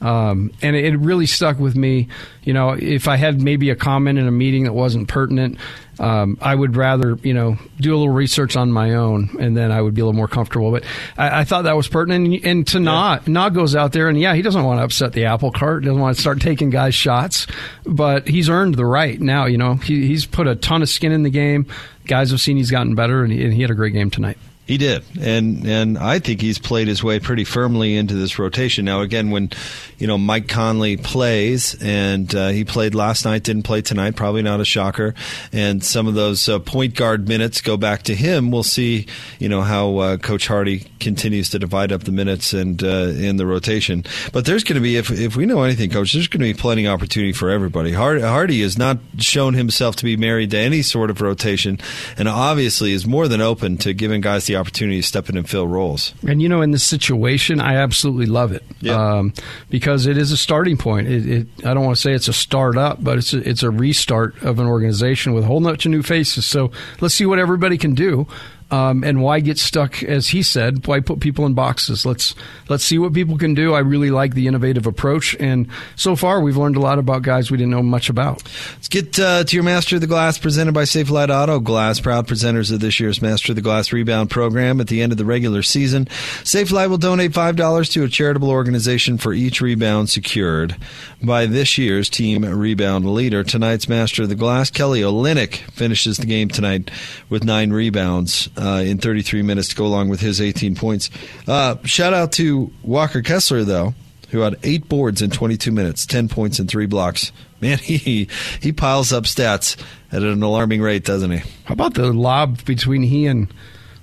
Um, 0.00 0.52
and 0.62 0.76
it, 0.76 0.96
really 0.98 1.26
stuck 1.26 1.58
with 1.58 1.76
me. 1.76 2.08
You 2.42 2.52
know, 2.52 2.70
if 2.70 3.08
I 3.08 3.16
had 3.16 3.40
maybe 3.40 3.70
a 3.70 3.76
comment 3.76 4.18
in 4.18 4.26
a 4.26 4.32
meeting 4.32 4.64
that 4.64 4.72
wasn't 4.72 5.08
pertinent, 5.08 5.58
um, 5.98 6.38
I 6.40 6.54
would 6.54 6.76
rather, 6.76 7.18
you 7.22 7.34
know, 7.34 7.58
do 7.80 7.94
a 7.94 7.96
little 7.96 8.12
research 8.12 8.56
on 8.56 8.70
my 8.70 8.94
own, 8.94 9.36
and 9.40 9.56
then 9.56 9.72
I 9.72 9.80
would 9.80 9.94
be 9.94 10.00
a 10.00 10.04
little 10.04 10.16
more 10.16 10.28
comfortable. 10.28 10.70
But 10.70 10.84
I, 11.16 11.40
I 11.40 11.44
thought 11.44 11.62
that 11.62 11.76
was 11.76 11.88
pertinent. 11.88 12.26
And, 12.26 12.46
and 12.46 12.66
to 12.68 12.80
yeah. 12.80 13.20
Na, 13.26 13.48
goes 13.48 13.74
out 13.74 13.92
there, 13.92 14.08
and 14.08 14.18
yeah, 14.18 14.34
he 14.34 14.42
doesn't 14.42 14.62
want 14.62 14.78
to 14.78 14.84
upset 14.84 15.12
the 15.12 15.26
apple 15.26 15.50
cart. 15.50 15.84
Doesn't 15.84 16.00
want 16.00 16.16
to 16.16 16.20
start 16.20 16.40
taking 16.40 16.70
guys 16.70 16.94
shots, 16.94 17.46
but 17.84 18.28
he's 18.28 18.48
earned 18.48 18.74
the 18.74 18.86
right 18.86 19.20
now. 19.20 19.46
You 19.46 19.58
know, 19.58 19.74
he, 19.74 20.06
he's 20.06 20.26
put 20.26 20.46
a 20.46 20.54
ton 20.54 20.82
of 20.82 20.88
skin 20.88 21.12
in 21.12 21.22
the 21.22 21.30
game. 21.30 21.66
Guys 22.06 22.30
have 22.30 22.40
seen 22.40 22.56
he's 22.56 22.70
gotten 22.70 22.94
better, 22.94 23.24
and 23.24 23.32
he, 23.32 23.44
and 23.44 23.52
he 23.52 23.62
had 23.62 23.70
a 23.70 23.74
great 23.74 23.92
game 23.92 24.10
tonight. 24.10 24.38
He 24.68 24.76
did, 24.76 25.02
and 25.18 25.66
and 25.66 25.96
I 25.96 26.18
think 26.18 26.42
he's 26.42 26.58
played 26.58 26.88
his 26.88 27.02
way 27.02 27.20
pretty 27.20 27.44
firmly 27.44 27.96
into 27.96 28.12
this 28.12 28.38
rotation. 28.38 28.84
Now, 28.84 29.00
again, 29.00 29.30
when 29.30 29.48
you 29.96 30.06
know 30.06 30.18
Mike 30.18 30.46
Conley 30.46 30.98
plays, 30.98 31.74
and 31.80 32.32
uh, 32.34 32.48
he 32.48 32.66
played 32.66 32.94
last 32.94 33.24
night, 33.24 33.44
didn't 33.44 33.62
play 33.62 33.80
tonight, 33.80 34.14
probably 34.14 34.42
not 34.42 34.60
a 34.60 34.66
shocker. 34.66 35.14
And 35.54 35.82
some 35.82 36.06
of 36.06 36.12
those 36.12 36.50
uh, 36.50 36.58
point 36.58 36.94
guard 36.94 37.26
minutes 37.26 37.62
go 37.62 37.78
back 37.78 38.02
to 38.02 38.14
him. 38.14 38.50
We'll 38.50 38.62
see, 38.62 39.06
you 39.38 39.48
know, 39.48 39.62
how 39.62 39.96
uh, 39.96 40.16
Coach 40.18 40.46
Hardy 40.46 40.80
continues 41.00 41.48
to 41.48 41.58
divide 41.58 41.90
up 41.90 42.04
the 42.04 42.12
minutes 42.12 42.52
and 42.52 42.84
uh, 42.84 43.14
in 43.16 43.38
the 43.38 43.46
rotation. 43.46 44.04
But 44.34 44.44
there's 44.44 44.64
going 44.64 44.74
to 44.74 44.82
be, 44.82 44.96
if 44.96 45.10
if 45.10 45.34
we 45.34 45.46
know 45.46 45.62
anything, 45.62 45.88
Coach, 45.88 46.12
there's 46.12 46.28
going 46.28 46.46
to 46.46 46.52
be 46.52 46.60
plenty 46.60 46.84
of 46.84 46.92
opportunity 46.92 47.32
for 47.32 47.48
everybody. 47.48 47.94
Hardy 47.94 48.60
has 48.60 48.76
not 48.76 48.98
shown 49.18 49.54
himself 49.54 49.96
to 49.96 50.04
be 50.04 50.18
married 50.18 50.50
to 50.50 50.58
any 50.58 50.82
sort 50.82 51.08
of 51.08 51.22
rotation, 51.22 51.78
and 52.18 52.28
obviously 52.28 52.92
is 52.92 53.06
more 53.06 53.28
than 53.28 53.40
open 53.40 53.78
to 53.78 53.94
giving 53.94 54.20
guys 54.20 54.44
the 54.44 54.57
opportunity 54.58 55.00
to 55.00 55.06
step 55.06 55.28
in 55.28 55.36
and 55.36 55.48
fill 55.48 55.66
roles. 55.66 56.14
And 56.26 56.42
you 56.42 56.48
know, 56.48 56.62
in 56.62 56.70
this 56.70 56.84
situation, 56.84 57.60
I 57.60 57.76
absolutely 57.76 58.26
love 58.26 58.52
it 58.52 58.64
yep. 58.80 58.96
um, 58.96 59.32
because 59.70 60.06
it 60.06 60.18
is 60.18 60.32
a 60.32 60.36
starting 60.36 60.76
point. 60.76 61.08
It, 61.08 61.28
it, 61.28 61.46
I 61.64 61.74
don't 61.74 61.84
want 61.84 61.96
to 61.96 62.02
say 62.02 62.12
it's 62.12 62.28
a 62.28 62.32
startup, 62.32 63.02
but 63.02 63.18
it's 63.18 63.32
a, 63.32 63.48
it's 63.48 63.62
a 63.62 63.70
restart 63.70 64.42
of 64.42 64.58
an 64.58 64.66
organization 64.66 65.32
with 65.32 65.44
a 65.44 65.46
whole 65.46 65.60
bunch 65.60 65.86
of 65.86 65.92
new 65.92 66.02
faces. 66.02 66.44
So 66.44 66.70
let's 67.00 67.14
see 67.14 67.26
what 67.26 67.38
everybody 67.38 67.78
can 67.78 67.94
do. 67.94 68.26
Um, 68.70 69.02
and 69.02 69.22
why 69.22 69.40
get 69.40 69.58
stuck, 69.58 70.02
as 70.02 70.28
he 70.28 70.42
said? 70.42 70.86
Why 70.86 71.00
put 71.00 71.20
people 71.20 71.46
in 71.46 71.54
boxes? 71.54 72.04
Let's 72.04 72.34
let's 72.68 72.84
see 72.84 72.98
what 72.98 73.14
people 73.14 73.38
can 73.38 73.54
do. 73.54 73.72
I 73.72 73.78
really 73.78 74.10
like 74.10 74.34
the 74.34 74.46
innovative 74.46 74.86
approach, 74.86 75.34
and 75.40 75.68
so 75.96 76.14
far 76.14 76.40
we've 76.40 76.56
learned 76.58 76.76
a 76.76 76.80
lot 76.80 76.98
about 76.98 77.22
guys 77.22 77.50
we 77.50 77.56
didn't 77.56 77.70
know 77.70 77.82
much 77.82 78.10
about. 78.10 78.42
Let's 78.74 78.88
get 78.88 79.18
uh, 79.18 79.44
to 79.44 79.56
your 79.56 79.64
Master 79.64 79.94
of 79.94 80.02
the 80.02 80.06
Glass, 80.06 80.36
presented 80.36 80.72
by 80.72 80.82
Safelite 80.82 81.30
Auto 81.30 81.60
Glass, 81.60 81.98
proud 81.98 82.28
presenters 82.28 82.70
of 82.70 82.80
this 82.80 83.00
year's 83.00 83.22
Master 83.22 83.52
of 83.52 83.56
the 83.56 83.62
Glass 83.62 83.90
Rebound 83.90 84.28
Program. 84.28 84.82
At 84.82 84.88
the 84.88 85.00
end 85.00 85.12
of 85.12 85.18
the 85.18 85.24
regular 85.24 85.62
season, 85.62 86.04
Safelite 86.44 86.90
will 86.90 86.98
donate 86.98 87.32
five 87.32 87.56
dollars 87.56 87.88
to 87.90 88.04
a 88.04 88.08
charitable 88.08 88.50
organization 88.50 89.16
for 89.16 89.32
each 89.32 89.62
rebound 89.62 90.10
secured 90.10 90.76
by 91.22 91.46
this 91.46 91.78
year's 91.78 92.10
team 92.10 92.44
rebound 92.44 93.10
leader. 93.10 93.42
Tonight's 93.42 93.88
Master 93.88 94.24
of 94.24 94.28
the 94.28 94.34
Glass, 94.34 94.70
Kelly 94.70 95.00
Olynyk, 95.00 95.56
finishes 95.70 96.18
the 96.18 96.26
game 96.26 96.48
tonight 96.48 96.90
with 97.30 97.44
nine 97.44 97.72
rebounds 97.72 98.50
uh, 98.58 98.82
in 98.84 98.98
33 98.98 99.42
minutes 99.42 99.68
to 99.68 99.76
go 99.76 99.86
along 99.86 100.08
with 100.08 100.20
his 100.20 100.40
18 100.40 100.74
points. 100.74 101.10
Uh, 101.46 101.76
shout 101.84 102.12
out 102.12 102.32
to 102.32 102.72
Walker 102.82 103.22
Kessler, 103.22 103.64
though, 103.64 103.94
who 104.30 104.40
had 104.40 104.56
eight 104.62 104.88
boards 104.88 105.22
in 105.22 105.30
22 105.30 105.70
minutes, 105.72 106.06
10 106.06 106.28
points 106.28 106.58
and 106.58 106.68
three 106.68 106.86
blocks. 106.86 107.32
Man, 107.60 107.78
he 107.78 108.28
he 108.60 108.72
piles 108.72 109.12
up 109.12 109.24
stats 109.24 109.76
at 110.12 110.22
an 110.22 110.44
alarming 110.44 110.80
rate, 110.80 111.04
doesn't 111.04 111.32
he? 111.32 111.38
How 111.64 111.72
about 111.72 111.94
the 111.94 112.12
lob 112.12 112.64
between 112.64 113.02
he 113.02 113.26
and 113.26 113.52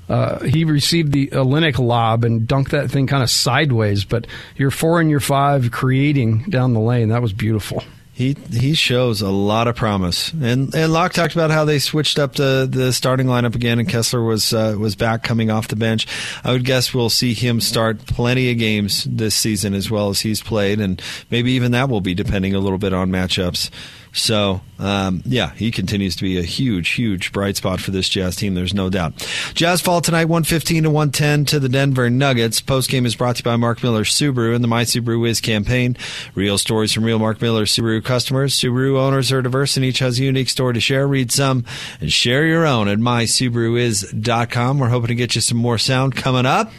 uh, 0.10 0.44
he 0.44 0.66
received 0.66 1.14
the 1.14 1.28
Olynyk 1.28 1.80
lob 1.80 2.26
and 2.26 2.48
dunked 2.48 2.70
that 2.72 2.92
thing 2.92 3.08
kind 3.08 3.24
of 3.24 3.30
sideways, 3.30 4.04
but 4.06 4.28
you're 4.56 4.72
four 4.72 5.00
and 5.00 5.10
you're 5.10 5.20
five 5.20 5.72
creating 5.72 6.44
down 6.50 6.74
the 6.74 6.80
lane. 6.80 7.10
That 7.10 7.22
was 7.22 7.34
beautiful. 7.34 7.84
He 8.16 8.38
he 8.50 8.76
shows 8.76 9.22
a 9.22 9.30
lot 9.30 9.68
of 9.68 9.76
promise, 9.76 10.32
and 10.32 10.74
and 10.74 10.94
Locke 10.94 11.12
talked 11.12 11.34
about 11.36 11.52
how 11.52 11.66
they 11.66 11.80
switched 11.80 12.18
up 12.18 12.36
the, 12.36 12.66
the 12.70 12.94
starting 12.94 13.28
lineup 13.28 13.56
again, 13.56 13.78
and 13.78 13.90
Kessler 13.90 14.24
was 14.24 14.54
uh, 14.54 14.78
was 14.80 14.96
back 14.96 15.22
coming 15.22 15.52
off 15.52 15.68
the 15.68 15.76
bench. 15.76 16.08
I 16.42 16.54
would 16.54 16.64
guess 16.64 16.94
we'll 16.94 17.10
see 17.10 17.34
him 17.34 17.60
start 17.60 18.06
plenty 18.06 18.50
of 18.52 18.58
games 18.58 19.04
this 19.04 19.36
season 19.36 19.74
as 19.74 19.92
well 19.92 20.08
as 20.08 20.22
he's 20.22 20.42
played, 20.42 20.80
and 20.80 21.02
maybe 21.30 21.52
even 21.52 21.74
that 21.74 21.90
will 21.90 22.00
be 22.00 22.14
depending 22.14 22.56
a 22.56 22.60
little 22.60 22.78
bit 22.78 22.94
on 22.94 23.12
matchups. 23.12 23.70
So, 24.16 24.62
um, 24.80 25.22
yeah, 25.26 25.52
he 25.56 25.72
continues 25.72 26.16
to 26.16 26.24
be 26.24 26.40
a 26.40 26.44
huge, 26.44 26.92
huge 26.92 27.34
bright 27.34 27.58
spot 27.58 27.82
for 27.82 27.92
this 27.92 28.08
Jazz 28.08 28.38
team. 28.38 28.56
There's 28.56 28.74
no 28.74 28.90
doubt. 28.90 29.28
Jazz 29.54 29.82
fall 29.82 30.00
tonight, 30.00 30.26
115 30.26 30.84
to 30.84 30.90
110 30.90 31.44
to 31.46 31.60
the 31.60 31.68
Denver 31.68 32.10
Nuggets. 32.10 32.62
Post 32.62 32.90
game 32.90 33.06
is 33.06 33.14
brought 33.14 33.36
to 33.36 33.40
you 33.42 33.44
by 33.44 33.58
Mark 33.58 33.84
Miller 33.84 34.06
Subaru 34.06 34.56
and 34.56 34.64
the 34.64 34.70
My 34.70 34.84
Subaru 34.84 35.28
Is 35.28 35.42
campaign. 35.42 35.98
Real 36.34 36.58
stories 36.58 36.94
from 36.94 37.04
real 37.04 37.20
Mark 37.20 37.42
Miller 37.42 37.66
Subaru 37.66 38.02
customers. 38.02 38.56
Subaru 38.56 38.98
owners 38.98 39.34
are 39.34 39.42
diverse 39.42 39.76
and 39.76 39.86
each 39.86 40.00
has 40.00 40.18
a 40.18 40.24
unique 40.24 40.50
story 40.50 40.74
to 40.76 40.80
share. 40.80 41.06
Read 41.06 41.30
some 41.30 41.66
and 42.00 42.12
share 42.12 42.46
your 42.46 42.66
own 42.66 42.88
at 42.88 43.00
mysubaruis.com. 43.00 44.80
We're 44.80 44.90
hoping 44.90 45.08
to 45.08 45.16
get 45.16 45.36
you 45.36 45.42
some 45.42 45.58
more 45.58 45.78
sound 45.78 46.16
coming 46.16 46.46
up. 46.46 46.72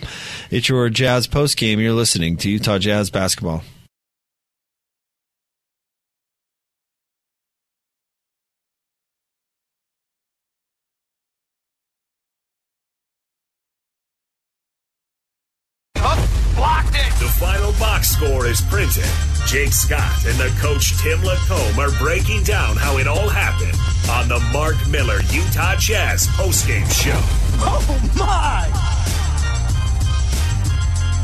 It's 0.51 0.71
your 0.71 0.89
Jazz 0.89 1.27
post 1.27 1.59
game. 1.59 1.81
You're 1.81 1.93
listening 1.93 2.39
to 2.39 2.51
Utah 2.51 2.79
Jazz 2.79 3.11
basketball. 3.11 3.63
Score 18.17 18.47
is 18.47 18.63
printed. 18.63 19.05
Jake 19.47 19.73
Scott 19.73 20.25
and 20.25 20.39
the 20.39 20.49
coach 20.59 20.97
Tim 21.03 21.19
LaComb 21.19 21.77
are 21.77 21.91
breaking 22.03 22.43
down 22.45 22.75
how 22.77 22.97
it 22.97 23.07
all 23.07 23.29
happened 23.29 23.79
on 24.11 24.27
the 24.27 24.41
Mark 24.53 24.77
Miller 24.89 25.21
Utah 25.31 25.77
Jazz 25.77 26.27
postgame 26.29 26.91
show. 26.91 27.19
Oh 27.61 27.83
my! 28.17 28.73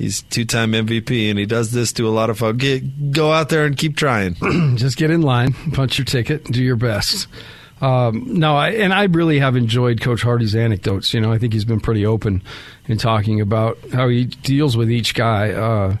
He's 0.00 0.22
two-time 0.22 0.72
MVP, 0.72 1.28
and 1.28 1.38
he 1.38 1.44
does 1.44 1.72
this 1.72 1.92
to 1.92 2.08
a 2.08 2.10
lot 2.10 2.30
of 2.30 2.38
folks. 2.38 2.56
Get, 2.56 3.12
go 3.12 3.32
out 3.32 3.50
there 3.50 3.66
and 3.66 3.76
keep 3.76 3.96
trying. 3.96 4.34
Just 4.76 4.96
get 4.96 5.10
in 5.10 5.20
line, 5.20 5.52
punch 5.74 5.98
your 5.98 6.06
ticket, 6.06 6.44
do 6.44 6.64
your 6.64 6.76
best. 6.76 7.28
Um, 7.82 8.24
no, 8.38 8.56
I, 8.56 8.70
and 8.70 8.94
I 8.94 9.04
really 9.04 9.40
have 9.40 9.56
enjoyed 9.56 10.00
Coach 10.00 10.22
Hardy's 10.22 10.56
anecdotes. 10.56 11.12
You 11.12 11.20
know, 11.20 11.30
I 11.30 11.36
think 11.36 11.52
he's 11.52 11.66
been 11.66 11.80
pretty 11.80 12.06
open 12.06 12.42
in 12.86 12.96
talking 12.96 13.42
about 13.42 13.76
how 13.92 14.08
he 14.08 14.24
deals 14.24 14.74
with 14.74 14.90
each 14.90 15.14
guy. 15.14 15.50
Uh, 15.50 15.96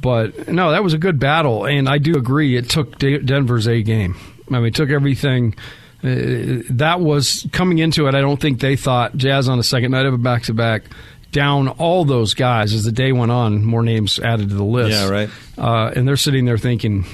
but 0.00 0.48
no, 0.48 0.70
that 0.70 0.82
was 0.82 0.94
a 0.94 0.98
good 0.98 1.18
battle, 1.18 1.66
and 1.66 1.90
I 1.90 1.98
do 1.98 2.16
agree. 2.16 2.56
It 2.56 2.70
took 2.70 2.98
Denver's 2.98 3.68
A 3.68 3.82
game. 3.82 4.16
I 4.50 4.54
mean, 4.54 4.66
it 4.66 4.74
took 4.74 4.88
everything. 4.88 5.54
Uh, 6.02 6.64
that 6.70 7.00
was 7.00 7.46
coming 7.52 7.78
into 7.78 8.08
it. 8.08 8.14
I 8.14 8.22
don't 8.22 8.40
think 8.40 8.60
they 8.60 8.76
thought 8.76 9.14
Jazz 9.14 9.46
on 9.48 9.58
the 9.58 9.64
second 9.64 9.92
night 9.92 10.06
of 10.06 10.14
a 10.14 10.18
back 10.18 10.44
to 10.44 10.54
back 10.54 10.84
down 11.32 11.68
all 11.68 12.04
those 12.04 12.34
guys 12.34 12.72
as 12.72 12.84
the 12.84 12.92
day 12.92 13.10
went 13.12 13.32
on. 13.32 13.64
More 13.64 13.82
names 13.82 14.18
added 14.18 14.50
to 14.50 14.54
the 14.54 14.62
list. 14.64 14.92
Yeah, 14.92 15.08
right. 15.08 15.30
Uh, 15.58 15.90
and 15.96 16.06
they're 16.06 16.16
sitting 16.16 16.44
there 16.44 16.58
thinking, 16.58 17.04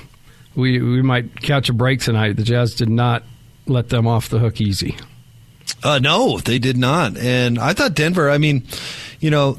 we 0.54 0.80
we 0.80 1.02
might 1.02 1.40
catch 1.40 1.68
a 1.68 1.72
break 1.72 2.00
tonight. 2.00 2.36
The 2.36 2.42
Jazz 2.42 2.74
did 2.74 2.90
not 2.90 3.22
let 3.66 3.88
them 3.88 4.06
off 4.06 4.28
the 4.28 4.38
hook 4.38 4.60
easy. 4.60 4.96
Uh, 5.82 5.98
no, 6.00 6.38
they 6.38 6.58
did 6.58 6.76
not. 6.76 7.16
And 7.16 7.58
I 7.58 7.72
thought 7.72 7.94
Denver. 7.94 8.30
I 8.30 8.38
mean, 8.38 8.66
you 9.20 9.30
know, 9.30 9.56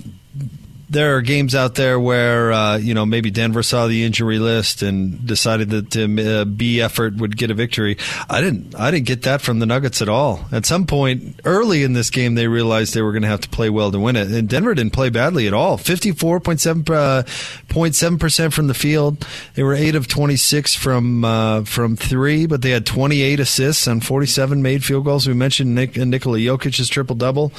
there 0.89 1.15
are 1.15 1.21
games 1.21 1.53
out 1.53 1.75
there 1.75 1.99
where 1.99 2.51
uh, 2.51 2.77
you 2.77 2.93
know 2.93 3.05
maybe 3.05 3.29
Denver 3.29 3.63
saw 3.63 3.87
the 3.87 4.03
injury 4.03 4.39
list 4.39 4.81
and 4.81 5.25
decided 5.25 5.69
that 5.69 5.91
the 5.91 6.41
uh, 6.41 6.45
B 6.45 6.81
effort 6.81 7.15
would 7.15 7.37
get 7.37 7.51
a 7.51 7.53
victory. 7.53 7.97
I 8.29 8.41
didn't. 8.41 8.75
I 8.75 8.91
didn't 8.91 9.05
get 9.05 9.23
that 9.23 9.41
from 9.41 9.59
the 9.59 9.65
Nuggets 9.65 10.01
at 10.01 10.09
all. 10.09 10.45
At 10.51 10.65
some 10.65 10.85
point 10.87 11.39
early 11.45 11.83
in 11.83 11.93
this 11.93 12.09
game, 12.09 12.35
they 12.35 12.47
realized 12.47 12.93
they 12.93 13.01
were 13.01 13.11
going 13.11 13.21
to 13.21 13.27
have 13.27 13.41
to 13.41 13.49
play 13.49 13.69
well 13.69 13.91
to 13.91 13.99
win 13.99 14.15
it, 14.15 14.29
and 14.31 14.49
Denver 14.49 14.73
didn't 14.73 14.93
play 14.93 15.09
badly 15.09 15.47
at 15.47 15.53
all. 15.53 15.77
Fifty 15.77 16.11
four 16.11 16.39
point 16.39 16.59
seven 16.59 16.83
uh, 16.93 17.23
point 17.67 17.95
seven 17.95 18.17
percent 18.17 18.53
from 18.53 18.67
the 18.67 18.73
field. 18.73 19.25
They 19.53 19.63
were 19.63 19.75
eight 19.75 19.95
of 19.95 20.07
twenty 20.07 20.37
six 20.37 20.73
from 20.73 21.23
uh, 21.23 21.63
from 21.65 21.95
three, 21.95 22.47
but 22.47 22.61
they 22.61 22.71
had 22.71 22.85
twenty 22.85 23.21
eight 23.21 23.39
assists 23.39 23.85
and 23.85 24.03
forty 24.03 24.27
seven 24.27 24.61
made 24.63 24.83
field 24.83 25.05
goals. 25.05 25.27
We 25.27 25.33
mentioned 25.35 25.75
Nick, 25.75 25.97
Nikola 25.97 26.39
Jokic's 26.39 26.89
triple 26.89 27.15
double. 27.15 27.51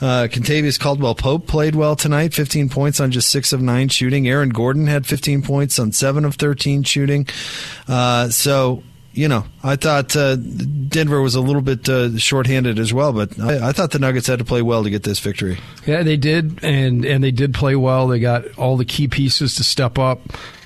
Uh, 0.00 0.28
Kentavious 0.30 0.80
Caldwell 0.80 1.14
Pope 1.14 1.46
played 1.46 1.74
well 1.74 1.94
tonight. 1.94 2.32
Fifteen 2.32 2.68
points 2.78 3.00
on 3.00 3.10
just 3.10 3.30
six 3.30 3.52
of 3.52 3.60
nine 3.60 3.88
shooting. 3.88 4.28
Aaron 4.28 4.50
Gordon 4.50 4.86
had 4.86 5.04
15 5.04 5.42
points 5.42 5.80
on 5.80 5.90
seven 5.90 6.24
of 6.24 6.36
13 6.36 6.84
shooting. 6.84 7.26
Uh, 7.88 8.28
so, 8.28 8.84
you 9.12 9.26
know, 9.26 9.44
I 9.64 9.74
thought 9.74 10.14
uh, 10.14 10.36
Denver 10.36 11.20
was 11.20 11.34
a 11.34 11.40
little 11.40 11.60
bit 11.60 11.88
uh, 11.88 12.16
shorthanded 12.18 12.78
as 12.78 12.94
well, 12.94 13.12
but 13.12 13.36
I, 13.40 13.70
I, 13.70 13.72
thought 13.72 13.90
the 13.90 13.98
Nuggets 13.98 14.28
had 14.28 14.38
to 14.38 14.44
play 14.44 14.62
well 14.62 14.84
to 14.84 14.90
get 14.90 15.02
this 15.02 15.18
victory. 15.18 15.58
Yeah, 15.86 16.04
they 16.04 16.16
did, 16.16 16.62
and 16.62 17.04
and 17.04 17.24
they 17.24 17.32
did 17.32 17.52
play 17.52 17.74
well. 17.74 18.06
They 18.06 18.20
got 18.20 18.46
all 18.56 18.76
the 18.76 18.84
key 18.84 19.08
pieces 19.08 19.56
to 19.56 19.64
step 19.64 19.98
up. 19.98 20.20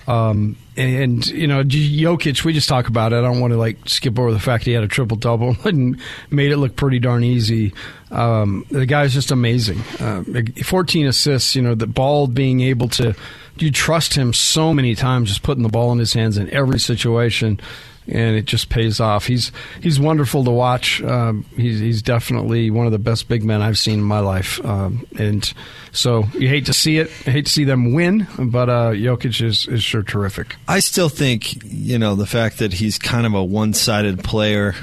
Um, 0.06 0.56
and, 0.76 1.24
you 1.26 1.46
know, 1.46 1.62
Jokic, 1.62 2.44
we 2.44 2.52
just 2.52 2.68
talk 2.68 2.88
about 2.88 3.12
it. 3.12 3.16
I 3.16 3.20
don't 3.20 3.40
want 3.40 3.52
to 3.52 3.58
like 3.58 3.88
skip 3.88 4.18
over 4.18 4.32
the 4.32 4.40
fact 4.40 4.64
he 4.64 4.72
had 4.72 4.82
a 4.82 4.88
triple 4.88 5.16
double 5.16 5.56
and 5.64 6.00
made 6.30 6.50
it 6.50 6.56
look 6.56 6.76
pretty 6.76 6.98
darn 6.98 7.24
easy. 7.24 7.72
Um, 8.10 8.64
the 8.70 8.86
guy's 8.86 9.12
just 9.12 9.30
amazing. 9.30 9.80
Uh, 10.00 10.22
14 10.64 11.06
assists, 11.06 11.54
you 11.54 11.62
know, 11.62 11.74
the 11.74 11.86
ball 11.86 12.26
being 12.26 12.60
able 12.60 12.88
to, 12.88 13.14
you 13.58 13.70
trust 13.70 14.14
him 14.14 14.32
so 14.32 14.72
many 14.72 14.94
times, 14.94 15.28
just 15.28 15.42
putting 15.42 15.62
the 15.62 15.68
ball 15.68 15.92
in 15.92 15.98
his 15.98 16.12
hands 16.12 16.38
in 16.38 16.48
every 16.50 16.80
situation 16.80 17.60
and 18.06 18.36
it 18.36 18.44
just 18.44 18.68
pays 18.68 19.00
off. 19.00 19.26
He's 19.26 19.52
he's 19.80 20.00
wonderful 20.00 20.44
to 20.44 20.50
watch. 20.50 21.02
Um, 21.02 21.44
he's 21.56 21.78
he's 21.78 22.02
definitely 22.02 22.70
one 22.70 22.86
of 22.86 22.92
the 22.92 22.98
best 22.98 23.28
big 23.28 23.44
men 23.44 23.62
I've 23.62 23.78
seen 23.78 24.00
in 24.00 24.04
my 24.04 24.20
life. 24.20 24.64
Um, 24.64 25.06
and 25.18 25.52
so 25.92 26.24
you 26.34 26.48
hate 26.48 26.66
to 26.66 26.72
see 26.72 26.98
it, 26.98 27.08
I 27.26 27.30
hate 27.30 27.46
to 27.46 27.52
see 27.52 27.64
them 27.64 27.92
win, 27.92 28.26
but 28.38 28.68
uh, 28.68 28.90
Jokic 28.90 29.42
is 29.42 29.66
is 29.68 29.82
sure 29.82 30.02
terrific. 30.02 30.56
I 30.68 30.80
still 30.80 31.08
think 31.08 31.62
you 31.64 31.98
know 31.98 32.14
the 32.14 32.26
fact 32.26 32.58
that 32.58 32.74
he's 32.74 32.98
kind 32.98 33.26
of 33.26 33.34
a 33.34 33.44
one 33.44 33.74
sided 33.74 34.24
player 34.24 34.74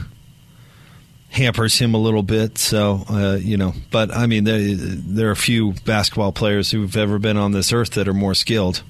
hampers 1.29 1.77
him 1.77 1.93
a 1.93 1.97
little 1.97 2.23
bit. 2.23 2.57
So 2.57 3.03
uh, 3.09 3.37
you 3.39 3.57
know, 3.57 3.73
but 3.91 4.13
I 4.15 4.27
mean, 4.27 4.43
there 4.43 4.59
there 4.75 5.29
are 5.29 5.35
few 5.35 5.73
basketball 5.85 6.31
players 6.31 6.71
who've 6.71 6.95
ever 6.95 7.19
been 7.19 7.37
on 7.37 7.51
this 7.51 7.71
earth 7.71 7.91
that 7.91 8.07
are 8.07 8.13
more 8.13 8.33
skilled. 8.33 8.83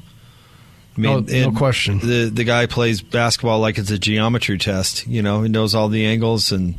I 1.06 1.16
mean, 1.16 1.26
no, 1.26 1.50
no 1.50 1.58
question. 1.58 2.00
The 2.00 2.30
the 2.34 2.44
guy 2.44 2.66
plays 2.66 3.02
basketball 3.02 3.60
like 3.60 3.78
it's 3.78 3.92
a 3.92 3.98
geometry 3.98 4.58
test. 4.58 5.08
You 5.08 5.22
know, 5.22 5.42
he 5.44 5.50
knows 5.50 5.76
all 5.76 5.88
the 5.88 6.06
angles 6.06 6.52
and 6.52 6.76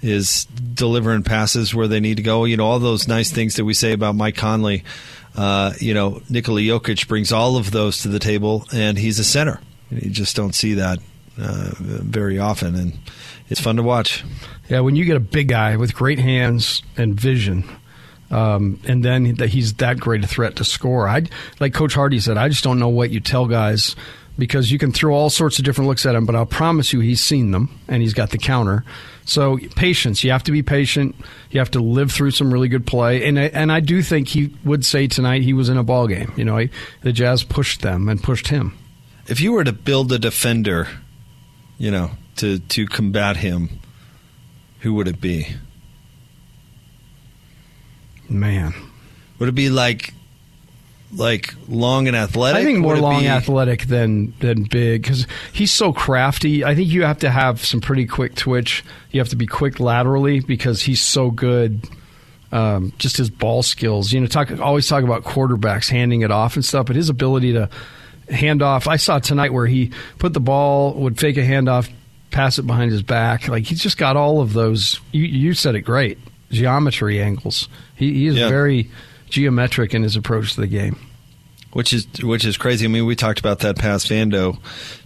is 0.00 0.44
delivering 0.44 1.22
passes 1.22 1.74
where 1.74 1.88
they 1.88 2.00
need 2.00 2.16
to 2.16 2.22
go. 2.22 2.44
You 2.44 2.56
know, 2.56 2.66
all 2.66 2.78
those 2.78 3.06
nice 3.06 3.30
things 3.30 3.56
that 3.56 3.64
we 3.64 3.74
say 3.74 3.92
about 3.92 4.16
Mike 4.16 4.36
Conley. 4.36 4.84
Uh, 5.34 5.72
you 5.78 5.94
know, 5.94 6.20
Nikola 6.28 6.60
Jokic 6.60 7.08
brings 7.08 7.32
all 7.32 7.56
of 7.56 7.70
those 7.70 8.02
to 8.02 8.08
the 8.08 8.18
table, 8.18 8.66
and 8.72 8.98
he's 8.98 9.18
a 9.18 9.24
center. 9.24 9.60
You 9.90 10.10
just 10.10 10.36
don't 10.36 10.54
see 10.54 10.74
that 10.74 10.98
uh, 11.38 11.70
very 11.78 12.38
often, 12.38 12.74
and 12.74 12.98
it's 13.48 13.60
fun 13.60 13.76
to 13.76 13.82
watch. 13.82 14.24
Yeah, 14.68 14.80
when 14.80 14.96
you 14.96 15.04
get 15.04 15.16
a 15.16 15.20
big 15.20 15.48
guy 15.48 15.76
with 15.76 15.94
great 15.94 16.18
hands 16.18 16.82
and 16.96 17.18
vision 17.18 17.64
um, 18.32 18.80
and 18.86 19.04
then 19.04 19.34
that 19.36 19.50
he's 19.50 19.74
that 19.74 20.00
great 20.00 20.24
a 20.24 20.26
threat 20.26 20.56
to 20.56 20.64
score. 20.64 21.06
I 21.08 21.24
like 21.60 21.74
Coach 21.74 21.94
Hardy 21.94 22.18
said. 22.18 22.36
I 22.36 22.48
just 22.48 22.64
don't 22.64 22.78
know 22.78 22.88
what 22.88 23.10
you 23.10 23.20
tell 23.20 23.46
guys 23.46 23.94
because 24.38 24.72
you 24.72 24.78
can 24.78 24.92
throw 24.92 25.14
all 25.14 25.30
sorts 25.30 25.58
of 25.58 25.64
different 25.64 25.88
looks 25.88 26.06
at 26.06 26.14
him, 26.14 26.24
but 26.24 26.34
I'll 26.34 26.46
promise 26.46 26.92
you 26.92 27.00
he's 27.00 27.22
seen 27.22 27.50
them 27.50 27.78
and 27.86 28.00
he's 28.02 28.14
got 28.14 28.30
the 28.30 28.38
counter. 28.38 28.84
So 29.24 29.58
patience. 29.76 30.24
You 30.24 30.32
have 30.32 30.42
to 30.44 30.52
be 30.52 30.62
patient. 30.62 31.14
You 31.50 31.60
have 31.60 31.70
to 31.72 31.80
live 31.80 32.10
through 32.10 32.32
some 32.32 32.52
really 32.52 32.68
good 32.68 32.86
play, 32.86 33.28
and 33.28 33.38
I, 33.38 33.42
and 33.44 33.70
I 33.70 33.80
do 33.80 34.02
think 34.02 34.28
he 34.28 34.52
would 34.64 34.84
say 34.84 35.06
tonight 35.06 35.42
he 35.42 35.52
was 35.52 35.68
in 35.68 35.76
a 35.76 35.84
ball 35.84 36.08
game. 36.08 36.32
You 36.36 36.44
know, 36.44 36.56
he, 36.56 36.70
the 37.02 37.12
Jazz 37.12 37.44
pushed 37.44 37.82
them 37.82 38.08
and 38.08 38.22
pushed 38.22 38.48
him. 38.48 38.76
If 39.28 39.40
you 39.40 39.52
were 39.52 39.62
to 39.62 39.72
build 39.72 40.10
a 40.10 40.18
defender, 40.18 40.88
you 41.78 41.90
know, 41.90 42.10
to 42.36 42.58
to 42.58 42.86
combat 42.86 43.36
him, 43.36 43.78
who 44.80 44.94
would 44.94 45.06
it 45.06 45.20
be? 45.20 45.54
Man, 48.32 48.74
would 49.38 49.48
it 49.48 49.54
be 49.54 49.70
like 49.70 50.14
like 51.14 51.54
long 51.68 52.08
and 52.08 52.16
athletic? 52.16 52.60
I 52.60 52.64
think 52.64 52.78
more 52.78 52.96
long 52.96 53.22
be... 53.22 53.28
athletic 53.28 53.86
than 53.86 54.34
than 54.40 54.64
big 54.64 55.02
because 55.02 55.26
he's 55.52 55.72
so 55.72 55.92
crafty. 55.92 56.64
I 56.64 56.74
think 56.74 56.88
you 56.88 57.04
have 57.04 57.18
to 57.18 57.30
have 57.30 57.64
some 57.64 57.80
pretty 57.80 58.06
quick 58.06 58.34
twitch. 58.34 58.84
You 59.10 59.20
have 59.20 59.28
to 59.30 59.36
be 59.36 59.46
quick 59.46 59.80
laterally 59.80 60.40
because 60.40 60.82
he's 60.82 61.00
so 61.00 61.30
good. 61.30 61.88
Um, 62.50 62.92
just 62.98 63.16
his 63.16 63.30
ball 63.30 63.62
skills. 63.62 64.12
You 64.12 64.20
know, 64.20 64.26
talk 64.26 64.50
always 64.60 64.86
talk 64.86 65.04
about 65.04 65.24
quarterbacks 65.24 65.88
handing 65.88 66.22
it 66.22 66.30
off 66.30 66.56
and 66.56 66.64
stuff, 66.64 66.86
but 66.86 66.96
his 66.96 67.08
ability 67.08 67.54
to 67.54 67.70
hand 68.28 68.62
off. 68.62 68.88
I 68.88 68.96
saw 68.96 69.18
tonight 69.18 69.52
where 69.52 69.66
he 69.66 69.92
put 70.18 70.32
the 70.32 70.40
ball, 70.40 70.94
would 70.94 71.18
fake 71.18 71.36
a 71.36 71.40
handoff, 71.40 71.90
pass 72.30 72.58
it 72.58 72.66
behind 72.66 72.92
his 72.92 73.02
back. 73.02 73.48
Like 73.48 73.64
he's 73.64 73.82
just 73.82 73.96
got 73.96 74.16
all 74.16 74.40
of 74.40 74.52
those. 74.52 75.00
You, 75.12 75.24
you 75.24 75.54
said 75.54 75.74
it 75.74 75.82
great 75.82 76.18
geometry 76.50 77.20
angles. 77.20 77.68
He, 78.02 78.14
he 78.14 78.26
is 78.26 78.36
yeah. 78.36 78.48
very 78.48 78.90
geometric 79.30 79.94
in 79.94 80.02
his 80.02 80.16
approach 80.16 80.54
to 80.54 80.60
the 80.60 80.66
game. 80.66 80.98
Which 81.72 81.92
is 81.92 82.06
which 82.20 82.44
is 82.44 82.58
crazy. 82.58 82.84
I 82.84 82.88
mean, 82.88 83.06
we 83.06 83.16
talked 83.16 83.38
about 83.38 83.60
that 83.60 83.78
pass 83.78 84.04
Vando 84.06 84.58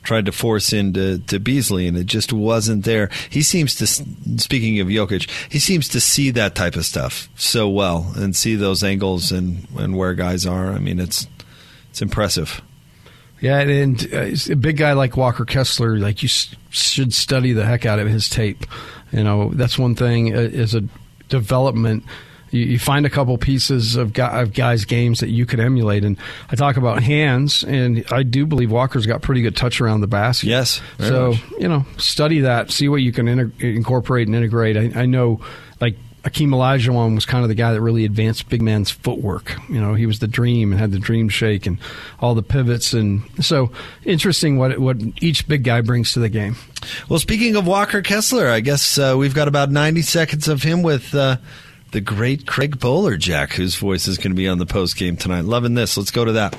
tried 0.03 0.27
to 0.27 0.33
force 0.33 0.73
into 0.73 1.19
to 1.19 1.39
Beasley, 1.39 1.87
and 1.87 1.97
it 1.97 2.07
just 2.07 2.33
wasn't 2.33 2.85
there. 2.85 3.09
He 3.31 3.43
seems 3.43 3.77
to, 3.77 3.87
speaking 3.87 4.81
of 4.81 4.89
Jokic, 4.89 5.31
he 5.49 5.61
seems 5.61 5.89
to 5.91 6.01
see 6.01 6.31
that 6.31 6.57
type 6.57 6.75
of 6.75 6.85
stuff 6.85 7.29
so 7.37 7.69
well 7.69 8.11
and 8.17 8.35
see 8.35 8.57
those 8.57 8.83
angles 8.83 9.31
and 9.31 9.69
and 9.79 9.97
where 9.97 10.15
guys 10.15 10.45
are. 10.45 10.73
I 10.73 10.79
mean, 10.79 10.99
it's 10.99 11.29
it's 11.91 12.03
impressive. 12.03 12.63
Yeah, 13.41 13.61
and 13.61 14.09
uh, 14.13 14.35
a 14.51 14.57
big 14.57 14.79
guy 14.79 14.95
like 14.95 15.17
Walker 15.17 15.45
Kessler, 15.45 15.99
like 15.99 16.23
you 16.23 16.29
should 16.71 17.13
study 17.13 17.53
the 17.53 17.65
heck 17.65 17.87
out 17.87 18.01
of 18.01 18.09
his 18.09 18.29
tape. 18.29 18.67
You 19.13 19.23
know, 19.23 19.51
that's 19.51 19.79
one 19.79 19.95
thing 19.95 20.35
uh, 20.35 20.41
as 20.41 20.75
a 20.75 20.83
development. 21.29 22.03
You, 22.51 22.61
you 22.65 22.79
find 22.79 23.07
a 23.07 23.11
couple 23.11 23.37
pieces 23.39 23.97
of, 23.97 24.19
of 24.19 24.53
guys' 24.53 24.85
games 24.85 25.21
that 25.21 25.31
you 25.31 25.47
could 25.47 25.61
emulate. 25.61 26.05
And 26.05 26.17
I 26.51 26.57
talk 26.57 26.77
about 26.77 27.03
hands, 27.03 27.65
and 27.65 28.05
I 28.11 28.23
do 28.23 28.47
believe 28.47 28.71
Walker's 28.71 29.07
got 29.07 29.23
pretty 29.23 29.43
good 29.43 29.57
touch 29.57 29.81
around 29.81 30.01
the 30.01 30.07
basket. 30.07 30.49
Yes. 30.49 30.81
So, 30.99 31.31
much. 31.31 31.41
you 31.59 31.69
know, 31.69 31.85
study 31.99 32.41
that, 32.41 32.71
see 32.71 32.89
what 32.89 33.03
you 33.03 33.13
can 33.13 33.29
incorporate 33.61 34.29
and 34.29 34.37
integrate. 34.37 34.77
I, 34.77 35.03
I 35.03 35.07
know, 35.07 35.41
like, 35.81 35.97
Akeem 36.27 36.49
Olajuwon 36.49 37.15
was 37.15 37.25
kind 37.25 37.45
of 37.45 37.49
the 37.49 37.55
guy 37.55 37.73
that 37.73 37.81
really 37.81 38.05
advanced 38.05 38.49
big 38.49 38.61
man's 38.61 38.91
footwork. 38.91 39.55
You 39.69 39.81
know, 39.81 39.95
he 39.95 40.07
was 40.07 40.19
the 40.19 40.27
dream 40.27 40.73
and 40.73 40.81
had 40.81 40.91
the 40.91 40.99
dream 40.99 41.29
shake 41.29 41.67
and 41.67 41.79
all 42.19 42.35
the 42.35 42.43
pivots. 42.43 42.93
And 42.95 43.23
so 43.41 43.71
interesting 44.05 44.59
what 44.59 44.77
what 44.81 44.97
each 45.23 45.47
big 45.47 45.63
guy 45.63 45.83
brings 45.83 46.15
to 46.15 46.19
the 46.19 46.29
game. 46.29 46.57
Well, 47.09 47.21
speaking 47.21 47.55
of 47.55 47.69
Walker 47.69 48.03
Kessler, 48.03 48.49
I 48.49 48.59
guess 48.59 48.99
uh, 48.99 49.15
we've 49.17 49.35
got 49.35 49.47
about 49.47 49.71
90 49.71 50.03
seconds 50.03 50.49
of 50.49 50.65
him 50.65 50.83
with 50.83 51.15
uh, 51.15 51.37
the 51.93 52.01
great 52.01 52.47
Craig 52.47 52.79
Bolerjack, 52.79 53.55
whose 53.55 53.77
voice 53.77 54.09
is 54.09 54.19
going 54.19 54.33
to 54.33 54.37
be 54.37 54.49
on 54.49 54.59
the 54.59 54.67
post 54.67 54.97
game 54.97 55.17
tonight. 55.17 55.45
Loving 55.45 55.75
this. 55.75 55.97
Let's 55.97 56.11
go 56.11 56.25
to 56.25 56.33
that. 56.33 56.57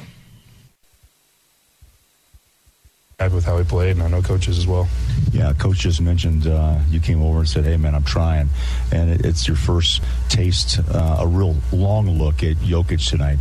happy 3.20 3.34
with 3.34 3.46
how 3.46 3.58
he 3.58 3.64
played, 3.64 3.96
and 3.96 4.04
I 4.04 4.10
know 4.10 4.22
coaches 4.22 4.60
as 4.60 4.68
well. 4.68 4.88
Yeah, 5.32 5.52
coach 5.54 5.80
just 5.80 6.00
mentioned 6.00 6.46
uh, 6.46 6.78
you 6.90 7.00
came 7.00 7.24
over 7.24 7.40
and 7.40 7.50
said, 7.50 7.66
"Hey, 7.66 7.76
man, 7.76 7.96
I'm 7.96 8.04
trying," 8.04 8.48
and 8.92 9.10
it, 9.10 9.26
it's 9.26 9.48
your 9.48 9.58
first 9.58 10.04
taste, 10.30 10.80
uh, 10.94 11.18
a 11.20 11.28
real 11.28 11.56
long 11.72 12.08
look 12.12 12.44
at 12.44 12.58
Jokic 12.58 13.10
tonight. 13.10 13.40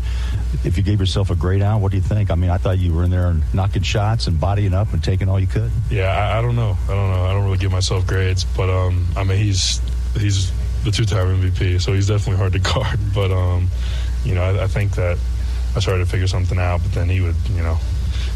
If 0.64 0.78
you 0.78 0.82
gave 0.82 0.98
yourself 0.98 1.30
a 1.30 1.34
grade 1.34 1.60
out, 1.60 1.82
what 1.82 1.90
do 1.90 1.98
you 1.98 2.02
think? 2.02 2.30
I 2.30 2.36
mean, 2.36 2.48
I 2.48 2.56
thought 2.56 2.78
you 2.78 2.94
were 2.94 3.04
in 3.04 3.10
there 3.10 3.26
and 3.26 3.42
knocking 3.52 3.82
shots 3.82 4.26
and 4.26 4.40
bodying 4.40 4.72
up 4.72 4.94
and 4.94 5.04
taking 5.04 5.28
all 5.28 5.38
you 5.38 5.46
could. 5.46 5.70
Yeah, 5.90 6.08
I, 6.08 6.38
I 6.38 6.42
don't 6.42 6.56
know. 6.56 6.78
I 6.84 6.94
don't 6.94 7.10
know. 7.10 7.24
I 7.26 7.32
don't 7.34 7.44
really 7.44 7.58
give 7.58 7.70
myself 7.70 8.06
grades, 8.06 8.44
but 8.44 8.70
um, 8.70 9.06
I 9.14 9.24
mean, 9.24 9.36
he's 9.36 9.82
he's 10.14 10.50
the 10.86 10.92
two-time 10.92 11.42
MVP, 11.42 11.80
so 11.80 11.92
he's 11.92 12.08
definitely 12.08 12.38
hard 12.38 12.52
to 12.54 12.58
guard. 12.58 12.98
But 13.14 13.30
um, 13.30 13.68
you 14.24 14.34
know, 14.34 14.42
I, 14.42 14.64
I 14.64 14.66
think 14.66 14.94
that 14.96 15.18
I 15.74 15.80
started 15.80 16.04
to 16.04 16.10
figure 16.10 16.26
something 16.26 16.58
out, 16.58 16.82
but 16.82 16.92
then 16.92 17.08
he 17.08 17.20
would, 17.20 17.36
you 17.50 17.62
know 17.62 17.78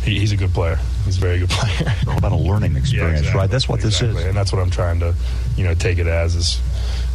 he, 0.02 0.18
he's 0.18 0.32
a 0.32 0.36
good 0.36 0.52
player. 0.52 0.78
He's 1.04 1.18
a 1.18 1.20
very 1.20 1.38
good 1.38 1.50
player. 1.50 1.92
All 2.08 2.18
about 2.18 2.32
a 2.32 2.36
learning 2.36 2.76
experience, 2.76 3.12
yeah, 3.12 3.18
exactly. 3.18 3.38
right? 3.38 3.50
That's 3.50 3.68
what 3.68 3.84
exactly. 3.84 4.08
this 4.08 4.20
is, 4.20 4.26
and 4.26 4.36
that's 4.36 4.52
what 4.52 4.62
I'm 4.62 4.70
trying 4.70 5.00
to, 5.00 5.14
you 5.56 5.64
know, 5.64 5.74
take 5.74 5.98
it 5.98 6.06
as 6.06 6.34
is 6.34 6.60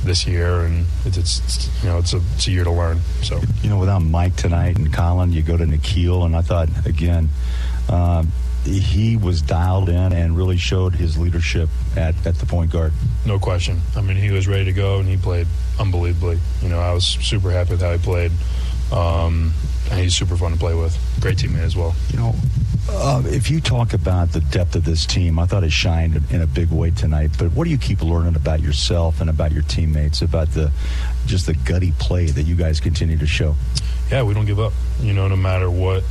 this 0.03 0.27
year, 0.27 0.61
and 0.61 0.85
it's, 1.05 1.17
it's, 1.17 1.83
you 1.83 1.89
know 1.89 1.97
it's 1.97 2.13
a, 2.13 2.21
it's 2.35 2.47
a 2.47 2.51
year 2.51 2.63
to 2.63 2.71
learn. 2.71 2.99
So 3.23 3.41
you 3.61 3.69
know, 3.69 3.79
without 3.79 3.99
Mike 3.99 4.35
tonight 4.35 4.77
and 4.77 4.93
Collin, 4.93 5.33
you 5.33 5.41
go 5.41 5.57
to 5.57 5.65
Nickeil, 5.65 6.25
and 6.25 6.35
I 6.35 6.41
thought 6.41 6.69
again. 6.85 7.29
Um, 7.89 8.31
he 8.65 9.15
was 9.17 9.41
dialed 9.41 9.89
in 9.89 10.13
and 10.13 10.35
really 10.35 10.57
showed 10.57 10.95
his 10.95 11.17
leadership 11.17 11.69
at, 11.95 12.15
at 12.25 12.35
the 12.35 12.45
point 12.45 12.71
guard. 12.71 12.93
No 13.25 13.39
question. 13.39 13.79
I 13.95 14.01
mean, 14.01 14.17
he 14.17 14.31
was 14.31 14.47
ready 14.47 14.65
to 14.65 14.73
go 14.73 14.99
and 14.99 15.07
he 15.07 15.17
played 15.17 15.47
unbelievably. 15.79 16.39
You 16.61 16.69
know, 16.69 16.79
I 16.79 16.93
was 16.93 17.05
super 17.05 17.51
happy 17.51 17.71
with 17.71 17.81
how 17.81 17.91
he 17.91 17.97
played. 17.99 18.31
Um, 18.91 19.53
and 19.91 19.99
he's 19.99 20.15
super 20.15 20.35
fun 20.35 20.51
to 20.51 20.57
play 20.57 20.73
with. 20.73 20.97
Great 21.19 21.37
teammate 21.37 21.63
as 21.63 21.75
well. 21.75 21.95
You 22.11 22.19
know, 22.19 22.35
uh, 22.89 23.23
if 23.25 23.49
you 23.49 23.61
talk 23.61 23.93
about 23.93 24.31
the 24.31 24.41
depth 24.41 24.75
of 24.75 24.85
this 24.85 25.05
team, 25.05 25.39
I 25.39 25.45
thought 25.45 25.63
it 25.63 25.71
shined 25.71 26.21
in 26.31 26.41
a 26.41 26.47
big 26.47 26.69
way 26.69 26.91
tonight. 26.91 27.31
But 27.37 27.51
what 27.53 27.65
do 27.65 27.71
you 27.71 27.77
keep 27.77 28.01
learning 28.01 28.35
about 28.35 28.61
yourself 28.61 29.21
and 29.21 29.29
about 29.29 29.51
your 29.51 29.63
teammates, 29.63 30.21
about 30.21 30.51
the 30.51 30.71
just 31.25 31.45
the 31.45 31.53
gutty 31.53 31.93
play 31.93 32.27
that 32.27 32.43
you 32.43 32.55
guys 32.55 32.79
continue 32.79 33.17
to 33.17 33.27
show? 33.27 33.55
Yeah, 34.11 34.23
we 34.23 34.33
don't 34.33 34.45
give 34.45 34.59
up. 34.59 34.73
You 35.01 35.13
know, 35.13 35.27
no 35.27 35.35
matter 35.35 35.69
what 35.69 36.03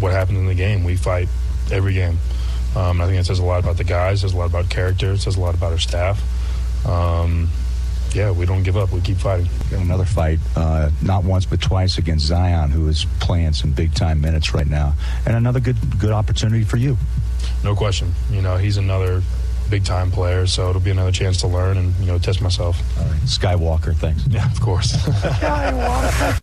what 0.00 0.12
happens 0.12 0.38
in 0.38 0.46
the 0.46 0.54
game, 0.54 0.84
we 0.84 0.96
fight 0.96 1.28
every 1.72 1.94
game. 1.94 2.18
Um, 2.76 3.00
I 3.00 3.06
think 3.06 3.18
it 3.18 3.24
says 3.24 3.38
a 3.38 3.44
lot 3.44 3.62
about 3.62 3.76
the 3.76 3.84
guys. 3.84 4.18
It 4.18 4.20
says 4.22 4.34
a 4.34 4.36
lot 4.36 4.46
about 4.46 4.68
character. 4.68 5.12
It 5.12 5.18
says 5.18 5.36
a 5.36 5.40
lot 5.40 5.54
about 5.54 5.72
our 5.72 5.78
staff. 5.78 6.22
Um, 6.86 7.48
yeah, 8.14 8.30
we 8.30 8.46
don't 8.46 8.62
give 8.62 8.76
up. 8.76 8.92
We 8.92 9.00
keep 9.00 9.18
fighting. 9.18 9.48
Another 9.72 10.04
fight, 10.04 10.38
uh, 10.56 10.90
not 11.02 11.24
once 11.24 11.44
but 11.44 11.60
twice 11.60 11.98
against 11.98 12.26
Zion, 12.26 12.70
who 12.70 12.88
is 12.88 13.06
playing 13.20 13.52
some 13.52 13.72
big 13.72 13.94
time 13.94 14.20
minutes 14.20 14.54
right 14.54 14.66
now, 14.66 14.94
and 15.26 15.36
another 15.36 15.60
good 15.60 15.76
good 15.98 16.12
opportunity 16.12 16.64
for 16.64 16.76
you. 16.76 16.96
No 17.62 17.74
question. 17.74 18.14
You 18.30 18.40
know, 18.42 18.56
he's 18.56 18.76
another 18.76 19.22
big 19.68 19.84
time 19.84 20.10
player, 20.10 20.46
so 20.46 20.70
it'll 20.70 20.80
be 20.80 20.90
another 20.90 21.12
chance 21.12 21.38
to 21.42 21.46
learn 21.46 21.76
and 21.76 21.94
you 21.96 22.06
know 22.06 22.18
test 22.18 22.40
myself. 22.40 22.80
All 22.98 23.04
right, 23.04 23.20
Skywalker, 23.22 23.94
thanks. 23.94 24.26
Yeah, 24.30 24.50
of 24.50 24.60
course. 24.60 24.94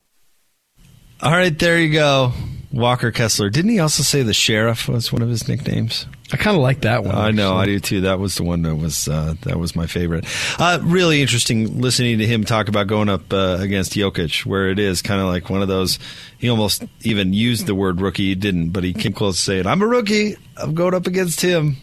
All 1.22 1.32
right, 1.32 1.58
there 1.58 1.80
you 1.80 1.94
go. 1.94 2.34
Walker 2.76 3.10
Kessler. 3.10 3.50
Didn't 3.50 3.72
he 3.72 3.80
also 3.80 4.04
say 4.04 4.22
the 4.22 4.34
sheriff 4.34 4.90
was 4.90 5.12
one 5.12 5.22
of 5.22 5.30
his 5.30 5.48
nicknames? 5.48 6.08
I 6.34 6.38
kind 6.38 6.58
of 6.58 6.62
like 6.62 6.82
that 6.82 7.06
one. 7.06 7.16
I 7.16 7.32
know, 7.32 7.56
I 7.56 7.66
do 7.66 7.80
too. 7.80 8.02
That 8.02 8.20
was 8.20 8.36
the 8.36 8.44
one 8.44 8.64
that 8.64 8.76
was 8.76 9.08
uh, 9.08 9.36
that 9.44 9.58
was 9.58 9.78
my 9.78 9.88
favorite. 9.88 10.26
Uh, 10.60 10.80
really 10.84 11.22
interesting 11.22 11.80
listening 11.80 12.18
to 12.18 12.28
him 12.28 12.44
talk 12.44 12.68
about 12.68 12.88
going 12.88 13.08
up 13.08 13.32
uh, 13.32 13.58
against 13.62 13.94
Jokic, 13.94 14.46
where 14.46 14.68
it 14.68 14.78
is 14.78 15.02
kind 15.02 15.22
of 15.22 15.28
like 15.28 15.50
one 15.50 15.62
of 15.62 15.70
those. 15.70 16.00
He 16.38 16.50
almost 16.50 16.84
even 17.04 17.32
used 17.32 17.66
the 17.66 17.76
word 17.76 18.02
rookie. 18.02 18.28
He 18.28 18.36
didn't, 18.36 18.72
but 18.72 18.84
he 18.84 18.92
came 18.92 19.14
close 19.14 19.38
to 19.38 19.42
saying, 19.42 19.68
"I'm 19.68 19.82
a 19.82 19.88
rookie. 19.88 20.36
I'm 20.58 20.76
going 20.76 20.94
up 20.94 21.08
against 21.08 21.40
him." 21.40 21.78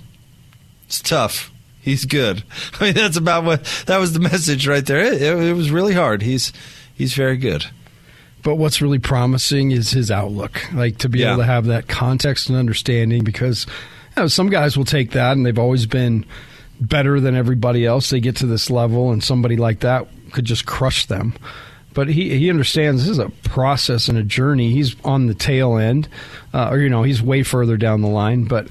It's 0.87 1.01
tough. 1.01 1.51
He's 1.81 2.05
good. 2.05 2.45
I 2.81 2.85
mean, 2.85 2.95
that's 2.95 3.17
about 3.17 3.45
what 3.45 3.65
that 3.87 3.97
was 3.99 4.13
the 4.13 4.21
message 4.21 4.69
right 4.69 4.85
there. 4.85 5.01
It, 5.01 5.23
it, 5.23 5.39
it 5.39 5.53
was 5.55 5.71
really 5.71 5.95
hard. 5.95 6.21
He's 6.21 6.53
he's 6.95 7.15
very 7.15 7.39
good. 7.39 7.65
But 8.43 8.57
what's 8.57 8.83
really 8.83 8.99
promising 8.99 9.71
is 9.71 9.91
his 9.91 10.11
outlook, 10.11 10.61
like 10.75 10.99
to 10.99 11.09
be 11.09 11.21
Yeah. 11.21 11.29
able 11.33 11.43
to 11.43 11.47
have 11.47 11.67
that 11.67 11.87
context 11.89 12.49
and 12.49 12.59
understanding. 12.59 13.23
Because 13.25 13.67
you 14.17 14.23
know, 14.23 14.29
some 14.29 14.51
guys 14.51 14.77
will 14.77 14.85
take 14.85 15.13
that, 15.13 15.33
and 15.37 15.47
they've 15.47 15.59
always 15.59 15.87
been 15.87 16.25
better 16.81 17.21
than 17.21 17.37
everybody 17.37 17.87
else. 17.87 18.11
They 18.11 18.21
get 18.21 18.37
to 18.37 18.47
this 18.47 18.69
level, 18.71 19.13
and 19.13 19.23
somebody 19.23 19.57
like 19.57 19.81
that 19.81 20.09
could 20.33 20.45
just 20.45 20.67
crush 20.67 21.07
them. 21.07 21.35
But 21.95 22.09
he 22.09 22.37
he 22.39 22.49
understands 22.51 23.03
this 23.03 23.11
is 23.11 23.19
a 23.19 23.29
process 23.45 24.09
and 24.09 24.17
a 24.17 24.23
journey. 24.23 24.73
He's 24.73 24.97
on 25.05 25.27
the 25.27 25.35
tail 25.35 25.77
end, 25.77 26.09
uh, 26.55 26.69
or 26.71 26.79
you 26.79 26.89
know, 26.89 27.03
he's 27.03 27.23
way 27.23 27.43
further 27.43 27.77
down 27.77 28.01
the 28.01 28.09
line. 28.09 28.45
But 28.45 28.69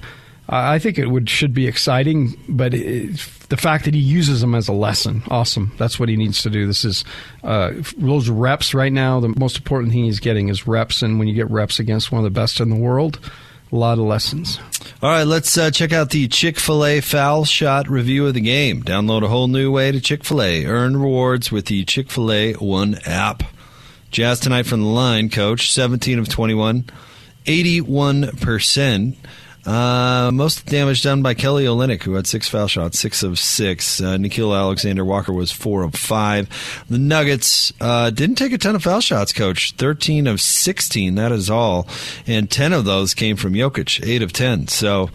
I 0.50 0.80
think 0.80 0.98
it 0.98 1.06
would 1.08 1.30
should 1.30 1.54
be 1.54 1.68
exciting. 1.68 2.36
But 2.50 2.74
it, 2.74 3.20
the 3.52 3.58
fact 3.58 3.84
that 3.84 3.94
he 3.94 4.00
uses 4.00 4.40
them 4.40 4.56
as 4.56 4.70
a 4.70 4.74
lesson, 4.74 5.24
awesome. 5.30 5.74
That's 5.78 6.00
what 6.00 6.08
he 6.08 6.16
needs 6.16 6.42
to 6.44 6.50
do. 6.50 6.68
This 6.68 6.86
is 6.86 7.04
uh, 7.44 7.74
those 7.98 8.30
reps 8.30 8.74
right 8.74 8.94
now. 8.94 9.20
The 9.20 9.28
most 9.38 9.58
important 9.58 9.92
thing 9.92 10.06
he's 10.06 10.22
getting 10.22 10.48
is 10.48 10.66
reps, 10.66 11.02
and 11.02 11.20
when 11.20 11.28
you 11.28 11.34
get 11.34 11.52
reps 11.52 11.78
against 11.78 12.14
one 12.14 12.20
of 12.20 12.24
the 12.24 12.30
best 12.30 12.62
in 12.62 12.70
the 12.70 12.78
world, 12.78 13.20
a 13.70 13.76
lot 13.76 14.00
of 14.00 14.06
lessons. 14.06 14.58
All 15.04 15.10
right, 15.10 15.28
let's 15.28 15.58
uh, 15.58 15.70
check 15.70 15.92
out 15.92 16.12
the 16.12 16.30
Chick 16.30 16.60
fil 16.60 16.86
A 16.86 17.02
foul 17.02 17.44
shot 17.44 17.90
review 17.90 18.26
of 18.26 18.36
the 18.36 18.40
game. 18.40 18.84
Download 18.84 19.22
a 19.22 19.28
whole 19.28 19.50
new 19.50 19.70
way 19.70 19.92
to 19.92 20.00
Chick 20.00 20.24
fil 20.24 20.42
A. 20.42 20.66
Earn 20.66 20.96
rewards 20.96 21.52
with 21.52 21.66
the 21.66 21.84
Chick 21.84 22.10
fil 22.10 22.32
A 22.32 22.54
One 22.54 23.00
app. 23.06 23.44
Jazz 24.12 24.40
tonight 24.40 24.66
from 24.66 24.80
the 24.80 24.88
line, 24.88 25.30
coach. 25.30 25.74
17 25.74 26.20
of 26.20 26.30
21, 26.30 26.86
81%. 27.46 29.18
Uh, 29.66 30.32
most 30.34 30.66
damage 30.66 31.04
done 31.04 31.22
by 31.22 31.34
Kelly 31.34 31.66
Olynyk, 31.66 32.04
who 32.04 32.14
had 32.16 32.26
six 32.26 32.50
foul 32.50 32.68
shots, 32.68 33.00
six 33.00 33.22
of 33.22 33.38
six. 33.38 34.02
Uh, 34.02 34.18
Nickeil 34.18 34.58
Alexander 34.58 35.06
Walker 35.06 35.32
was 35.32 35.52
four 35.52 35.84
of 35.84 35.94
five. 35.94 36.50
The 36.90 36.98
Nuggets 36.98 37.72
uh, 37.80 38.10
didn't 38.10 38.36
take 38.36 38.54
a 38.54 38.58
ton 38.58 38.76
of 38.76 38.84
foul 38.84 39.02
shots, 39.02 39.32
coach. 39.32 39.74
13 39.74 40.26
of 40.26 40.42
16, 40.42 41.16
that 41.16 41.32
is 41.32 41.50
all. 41.50 41.88
And 42.26 42.50
10 42.50 42.74
of 42.74 42.86
those 42.86 43.14
came 43.14 43.36
from 43.36 43.54
Jokic, 43.54 44.06
eight 44.06 44.24
of 44.24 44.34
10. 44.34 44.68
So 44.68 45.10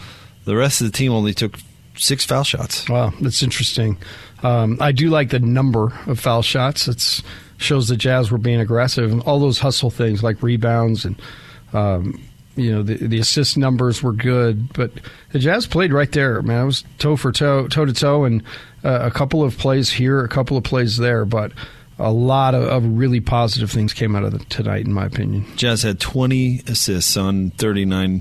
the 0.44 0.56
rest 0.56 0.80
of 0.80 0.86
the 0.86 0.96
team 0.96 1.12
only 1.12 1.34
took 1.34 1.58
six 1.96 2.24
foul 2.24 2.44
shots. 2.44 2.88
Wow, 2.88 3.12
that's 3.20 3.42
interesting. 3.42 3.98
Um, 4.42 4.78
I 4.80 4.92
do 4.92 5.10
like 5.10 5.30
the 5.30 5.40
number 5.40 5.92
of 6.06 6.20
foul 6.20 6.42
shots. 6.42 6.86
It 6.86 7.22
shows 7.56 7.88
the 7.88 7.96
Jazz 7.96 8.30
were 8.30 8.38
being 8.38 8.60
aggressive, 8.60 9.10
and 9.10 9.22
all 9.22 9.40
those 9.40 9.58
hustle 9.58 9.90
things 9.90 10.22
like 10.22 10.42
rebounds 10.42 11.04
and 11.04 11.20
um, 11.72 12.22
you 12.56 12.72
know 12.72 12.82
the 12.82 12.94
the 12.96 13.18
assist 13.18 13.56
numbers 13.56 14.02
were 14.02 14.12
good. 14.12 14.72
But 14.72 14.92
the 15.32 15.38
Jazz 15.38 15.66
played 15.66 15.92
right 15.92 16.10
there, 16.10 16.42
man. 16.42 16.62
It 16.62 16.66
was 16.66 16.84
toe 16.98 17.16
for 17.16 17.32
toe, 17.32 17.68
toe 17.68 17.84
to 17.84 17.92
toe, 17.92 18.24
and 18.24 18.42
uh, 18.84 19.00
a 19.02 19.10
couple 19.10 19.42
of 19.42 19.56
plays 19.58 19.90
here, 19.90 20.24
a 20.24 20.28
couple 20.28 20.56
of 20.56 20.64
plays 20.64 20.96
there, 20.96 21.24
but. 21.24 21.52
A 21.98 22.12
lot 22.12 22.54
of, 22.54 22.64
of 22.64 22.98
really 22.98 23.20
positive 23.20 23.70
things 23.70 23.94
came 23.94 24.14
out 24.14 24.22
of 24.22 24.32
the, 24.32 24.38
tonight, 24.50 24.84
in 24.84 24.92
my 24.92 25.06
opinion. 25.06 25.46
Jazz 25.56 25.82
had 25.82 25.98
20 25.98 26.64
assists 26.66 27.16
on 27.16 27.52
39 27.52 28.20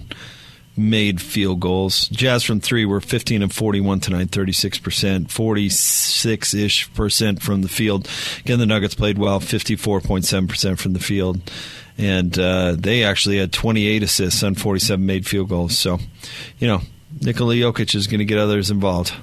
made 0.78 1.22
field 1.22 1.60
goals. 1.60 2.08
Jazz 2.10 2.44
from 2.44 2.60
three 2.60 2.86
were 2.86 3.02
15 3.02 3.42
and 3.42 3.54
41 3.54 4.00
tonight, 4.00 4.32
36%, 4.32 5.30
46 5.30 6.54
ish 6.54 6.94
percent 6.94 7.42
from 7.42 7.62
the 7.62 7.68
field. 7.68 8.10
Again, 8.40 8.60
the 8.60 8.66
Nuggets 8.66 8.96
played 8.96 9.18
well, 9.18 9.40
54.7% 9.40 10.78
from 10.78 10.94
the 10.94 11.00
field. 11.00 11.42
And 11.98 12.38
uh, 12.38 12.76
they 12.78 13.04
actually 13.04 13.38
had 13.38 13.54
28 13.54 14.04
assists 14.04 14.44
on 14.44 14.56
47 14.56 15.06
made 15.06 15.26
field 15.26 15.50
goals. 15.50 15.78
So, 15.78 16.00
you 16.60 16.68
know, 16.68 16.82
Nikola 17.22 17.56
Jokic 17.56 17.96
is 17.96 18.08
going 18.08 18.20
to 18.20 18.26
get 18.26 18.38
others 18.38 18.70
involved. 18.70 19.14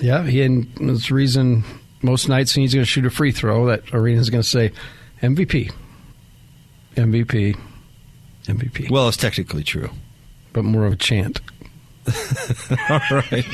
Yeah, 0.00 0.24
he 0.24 0.42
and 0.42 0.72
the 0.76 1.14
reason 1.14 1.64
most 2.02 2.28
nights 2.28 2.54
when 2.54 2.62
he's 2.62 2.74
going 2.74 2.84
to 2.84 2.90
shoot 2.90 3.06
a 3.06 3.10
free 3.10 3.32
throw, 3.32 3.66
that 3.66 3.92
arena 3.92 4.20
is 4.20 4.30
going 4.30 4.42
to 4.42 4.48
say 4.48 4.72
MVP, 5.22 5.72
MVP, 6.94 7.58
MVP. 8.44 8.90
Well, 8.90 9.08
it's 9.08 9.16
technically 9.16 9.64
true, 9.64 9.90
but 10.52 10.64
more 10.64 10.86
of 10.86 10.92
a 10.92 10.96
chant. 10.96 11.40
All 12.88 13.00
right. 13.10 13.44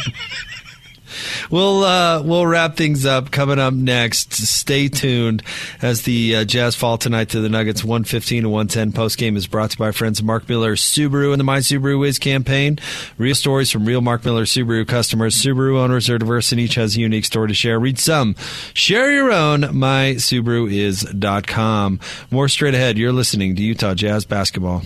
We'll 1.51 1.85
uh, 1.85 2.23
we'll 2.23 2.47
wrap 2.47 2.77
things 2.77 3.07
up 3.07 3.31
coming 3.31 3.59
up 3.59 3.75
next. 3.75 4.33
Stay 4.33 4.89
tuned 4.89 5.43
as 5.83 6.03
the 6.03 6.37
uh, 6.37 6.45
Jazz 6.45 6.77
fall 6.77 6.99
tonight 6.99 7.31
to 7.31 7.41
the 7.41 7.49
Nuggets. 7.49 7.85
One 7.85 8.05
fifteen 8.05 8.43
to 8.43 8.49
one 8.49 8.69
ten. 8.69 8.93
Post 8.93 9.19
game 9.19 9.37
is 9.37 9.47
brought 9.47 9.71
to 9.71 9.77
you 9.79 9.85
by 9.85 9.93
friends 9.93 10.23
Mark 10.23 10.49
Miller 10.49 10.77
Subaru 10.77 11.33
and 11.33 11.41
the 11.41 11.45
My 11.45 11.59
Subaru 11.59 12.07
Is 12.07 12.19
campaign. 12.19 12.79
Real 13.19 13.35
stories 13.35 13.71
from 13.71 13.85
real 13.87 14.01
Mark 14.01 14.25
Miller 14.25 14.45
Subaru 14.45 14.87
customers. 14.87 15.35
Subaru 15.37 15.79
owners 15.79 16.09
are 16.11 16.19
diverse 16.19 16.53
and 16.53 16.61
each 16.61 16.77
has 16.77 16.97
a 16.97 17.01
unique 17.01 17.25
story 17.25 17.49
to 17.49 17.55
share. 17.55 17.79
Read 17.79 17.99
some, 17.99 18.35
share 18.75 19.13
your 19.13 19.33
own. 19.33 19.63
MySubaruIs.com. 19.63 22.01
More 22.31 22.49
straight 22.49 22.75
ahead. 22.75 22.99
You're 22.99 23.13
listening 23.13 23.57
to 23.57 23.63
Utah 23.63 23.95
Jazz 23.95 24.25
basketball. 24.25 24.83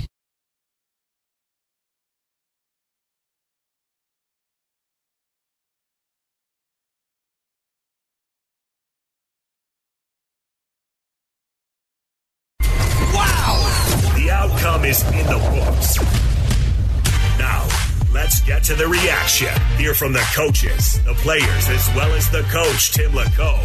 To 18.69 18.75
the 18.75 18.87
reaction. 18.87 19.49
Hear 19.79 19.95
from 19.95 20.13
the 20.13 20.23
coaches, 20.37 21.03
the 21.05 21.15
players, 21.15 21.71
as 21.71 21.89
well 21.97 22.13
as 22.13 22.29
the 22.29 22.43
coach, 22.53 22.93
Tim 22.93 23.13
LaComb. 23.13 23.65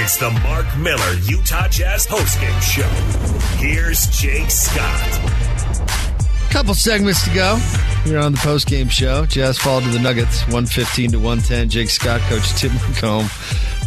It's 0.00 0.16
the 0.16 0.30
Mark 0.30 0.66
Miller 0.78 1.14
Utah 1.24 1.66
Jazz 1.66 2.06
postgame 2.06 2.62
show. 2.62 2.88
Here's 3.56 4.06
Jake 4.16 4.52
Scott. 4.52 5.20
Couple 6.52 6.72
segments 6.72 7.24
to 7.24 7.34
go. 7.34 7.58
You're 8.06 8.20
on 8.20 8.30
the 8.30 8.38
postgame 8.38 8.88
show. 8.88 9.26
Jazz 9.26 9.58
fall 9.58 9.80
to 9.80 9.88
the 9.88 9.98
Nuggets, 9.98 10.42
115 10.42 11.10
to 11.10 11.16
110. 11.16 11.68
Jake 11.68 11.90
Scott, 11.90 12.20
Coach 12.28 12.48
Tim 12.54 12.70
LaComb. 12.70 13.28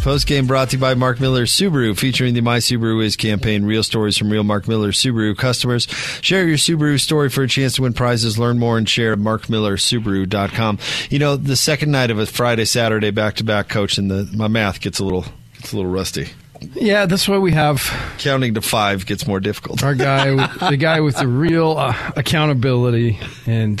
Post 0.08 0.26
game 0.26 0.46
brought 0.46 0.70
to 0.70 0.76
you 0.76 0.80
by 0.80 0.94
Mark 0.94 1.20
Miller 1.20 1.44
Subaru, 1.44 1.94
featuring 1.94 2.32
the 2.32 2.40
My 2.40 2.60
Subaru 2.60 3.04
Is 3.04 3.14
campaign. 3.14 3.66
Real 3.66 3.82
stories 3.82 4.16
from 4.16 4.30
real 4.30 4.42
Mark 4.42 4.66
Miller 4.66 4.90
Subaru 4.90 5.36
customers. 5.36 5.86
Share 6.22 6.48
your 6.48 6.56
Subaru 6.56 6.98
story 6.98 7.28
for 7.28 7.42
a 7.42 7.46
chance 7.46 7.74
to 7.74 7.82
win 7.82 7.92
prizes. 7.92 8.38
Learn 8.38 8.58
more 8.58 8.78
and 8.78 8.88
share 8.88 9.12
at 9.12 9.18
markmillersubaru.com. 9.18 10.78
You 11.10 11.18
know, 11.18 11.36
the 11.36 11.56
second 11.56 11.90
night 11.90 12.10
of 12.10 12.18
a 12.18 12.24
Friday, 12.24 12.64
Saturday 12.64 13.10
back 13.10 13.34
to 13.34 13.44
back, 13.44 13.68
Coach, 13.68 13.98
and 13.98 14.10
the, 14.10 14.26
my 14.34 14.48
math 14.48 14.80
gets 14.80 14.98
a 14.98 15.04
little 15.04 15.26
gets 15.52 15.74
a 15.74 15.76
little 15.76 15.90
rusty. 15.90 16.30
Yeah, 16.72 17.04
that's 17.04 17.28
why 17.28 17.36
we 17.36 17.52
have 17.52 17.82
counting 18.16 18.54
to 18.54 18.62
five 18.62 19.04
gets 19.04 19.26
more 19.26 19.40
difficult. 19.40 19.82
Our 19.82 19.94
guy, 19.94 20.30
the 20.70 20.78
guy 20.78 21.00
with 21.00 21.18
the 21.18 21.28
real 21.28 21.76
uh, 21.76 22.12
accountability, 22.16 23.20
and 23.44 23.78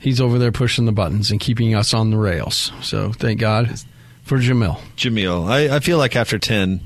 he's 0.00 0.20
over 0.20 0.36
there 0.36 0.50
pushing 0.50 0.84
the 0.84 0.90
buttons 0.90 1.30
and 1.30 1.38
keeping 1.38 1.76
us 1.76 1.94
on 1.94 2.10
the 2.10 2.18
rails. 2.18 2.72
So 2.80 3.12
thank 3.12 3.38
God 3.38 3.78
for 4.28 4.38
Jamil. 4.38 4.78
Jamil. 4.96 5.48
I, 5.48 5.76
I 5.76 5.80
feel 5.80 5.98
like 5.98 6.14
after 6.14 6.38
10, 6.38 6.82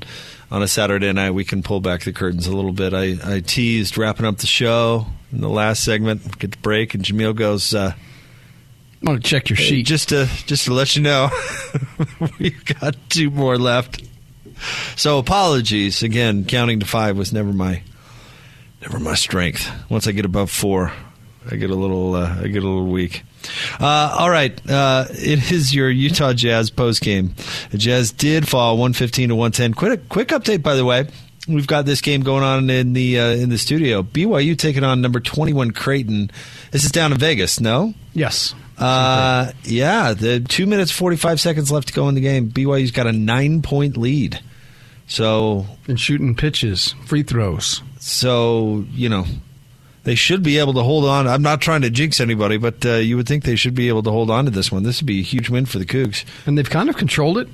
on 0.53 0.62
a 0.62 0.68
Saturday 0.68 1.11
night, 1.12 1.30
we 1.30 1.45
can 1.45 1.62
pull 1.62 1.80
back 1.80 2.03
the 2.03 2.12
curtains 2.12 2.47
a 2.47 2.55
little 2.55 2.72
bit. 2.72 2.93
I, 2.93 3.16
I 3.24 3.40
teased 3.40 3.97
wrapping 3.97 4.26
up 4.26 4.36
the 4.36 4.47
show 4.47 5.07
in 5.32 5.40
the 5.40 5.49
last 5.49 5.82
segment, 5.82 6.38
get 6.38 6.53
the 6.53 6.59
break, 6.59 6.95
and 6.95 7.03
Jameel 7.03 7.34
goes, 7.34 7.74
uh, 7.74 7.95
I 7.95 9.11
want 9.11 9.24
to 9.24 9.28
check 9.28 9.49
your 9.49 9.57
sheet. 9.57 9.86
Just 9.86 10.11
to 10.11 10.28
just 10.47 10.66
to 10.66 10.72
let 10.72 10.95
you 10.95 11.03
know, 11.03 11.30
we've 12.38 12.64
got 12.64 12.95
two 13.09 13.30
more 13.30 13.59
left. 13.59 14.05
So 14.95 15.18
apologies 15.18 16.05
again. 16.05 16.45
Counting 16.45 16.78
to 16.80 16.86
five 16.86 17.16
was 17.16 17.32
never 17.32 17.53
my 17.53 17.82
never 18.80 19.01
my 19.01 19.14
strength. 19.14 19.68
Once 19.90 20.07
I 20.07 20.12
get 20.12 20.24
above 20.24 20.53
four, 20.53 20.93
I 21.51 21.57
get 21.57 21.70
a 21.70 21.74
little 21.74 22.14
uh, 22.14 22.43
I 22.43 22.47
get 22.47 22.62
a 22.62 22.68
little 22.68 22.86
weak. 22.86 23.24
Uh, 23.80 24.16
all 24.18 24.30
right, 24.30 24.59
uh, 24.70 25.07
it 25.11 25.51
is 25.51 25.74
your 25.74 25.90
Utah 25.90 26.32
Jazz 26.32 26.70
post 26.70 27.03
game. 27.03 27.34
The 27.70 27.78
Jazz 27.78 28.12
did 28.12 28.49
fall 28.49 28.78
one 28.78 28.93
fifteen 28.93 29.28
to 29.30 29.34
one 29.34 29.53
ten. 29.53 29.74
Quick 29.74 30.09
quick 30.09 30.28
update, 30.28 30.62
by 30.62 30.74
the 30.74 30.84
way. 30.84 31.09
We've 31.49 31.66
got 31.66 31.86
this 31.86 32.01
game 32.01 32.22
going 32.22 32.45
on 32.45 32.70
in 32.70 32.93
the 32.93 33.18
uh, 33.18 33.30
in 33.30 33.49
the 33.49 33.59
studio. 33.59 34.03
BYU 34.03 34.57
taking 34.57 34.84
on 34.84 35.01
number 35.01 35.18
twenty 35.20 35.53
one 35.53 35.72
Creighton. 35.72 36.30
This 36.70 36.84
is 36.84 36.93
down 36.93 37.12
in 37.12 37.18
Vegas. 37.18 37.61
No. 37.61 37.95
Yes. 38.14 38.55
Uh, 38.78 39.53
yeah, 39.64 40.12
the 40.12 40.40
two 40.40 40.66
minutes 40.66 40.90
forty 40.90 41.16
five 41.16 41.40
seconds 41.40 41.70
left 41.70 41.88
to 41.88 41.95
go 41.95 42.09
in 42.09 42.14
the 42.14 42.20
game. 42.20 42.51
BYU's 42.51 42.90
got 42.90 43.07
a 43.07 43.12
nine 43.12 43.62
point 43.62 43.97
lead. 43.97 44.40
So 45.07 45.66
and 45.88 45.99
shooting 46.01 46.34
pitches, 46.34 46.95
free 47.05 47.22
throws. 47.22 47.82
So 47.99 48.84
you 48.93 49.09
know 49.09 49.26
they 50.05 50.14
should 50.14 50.42
be 50.42 50.59
able 50.59 50.74
to 50.74 50.82
hold 50.82 51.05
on. 51.05 51.28
I'm 51.28 51.42
not 51.42 51.61
trying 51.61 51.82
to 51.82 51.90
jinx 51.90 52.20
anybody, 52.20 52.57
but 52.57 52.84
uh, 52.84 52.94
you 52.94 53.16
would 53.16 53.28
think 53.28 53.44
they 53.44 53.57
should 53.57 53.74
be 53.74 53.88
able 53.88 54.03
to 54.03 54.11
hold 54.11 54.30
on 54.30 54.44
to 54.46 54.50
this 54.50 54.72
one. 54.72 54.82
This 54.82 55.00
would 55.00 55.07
be 55.07 55.20
a 55.20 55.24
huge 55.24 55.48
win 55.48 55.66
for 55.66 55.78
the 55.78 55.86
Cougs. 55.86 56.24
And 56.46 56.59
they've 56.59 56.68
kind 56.68 56.88
of 56.88 56.96
controlled 56.96 57.38
it 57.38 57.48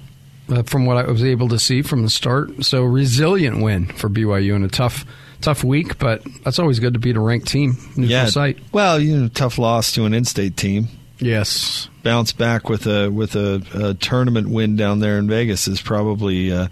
uh, 0.48 0.62
from 0.62 0.86
what 0.86 0.96
I 0.96 1.10
was 1.10 1.22
able 1.22 1.48
to 1.48 1.58
see 1.58 1.82
from 1.82 2.02
the 2.02 2.10
start. 2.10 2.64
So 2.64 2.82
resilient 2.82 3.62
win 3.62 3.86
for 3.86 4.08
BYU 4.08 4.54
in 4.56 4.64
a 4.64 4.68
tough 4.68 5.04
tough 5.40 5.62
week, 5.62 5.98
but 5.98 6.22
that's 6.42 6.58
always 6.58 6.80
good 6.80 6.94
to 6.94 6.98
beat 6.98 7.16
a 7.16 7.20
ranked 7.20 7.46
team. 7.48 7.76
Neutral 7.90 8.08
yeah. 8.08 8.26
site. 8.26 8.58
Well, 8.72 8.98
you 8.98 9.16
know, 9.16 9.28
tough 9.28 9.58
loss 9.58 9.92
to 9.92 10.04
an 10.04 10.14
in-state 10.14 10.56
team. 10.56 10.88
Yes. 11.20 11.88
Bounce 12.02 12.32
back 12.32 12.68
with 12.68 12.86
a 12.86 13.08
with 13.10 13.34
a, 13.34 13.62
a 13.74 13.94
tournament 13.94 14.48
win 14.48 14.76
down 14.76 15.00
there 15.00 15.18
in 15.18 15.28
Vegas 15.28 15.66
is 15.68 15.82
probably 15.82 16.52
uh, 16.52 16.68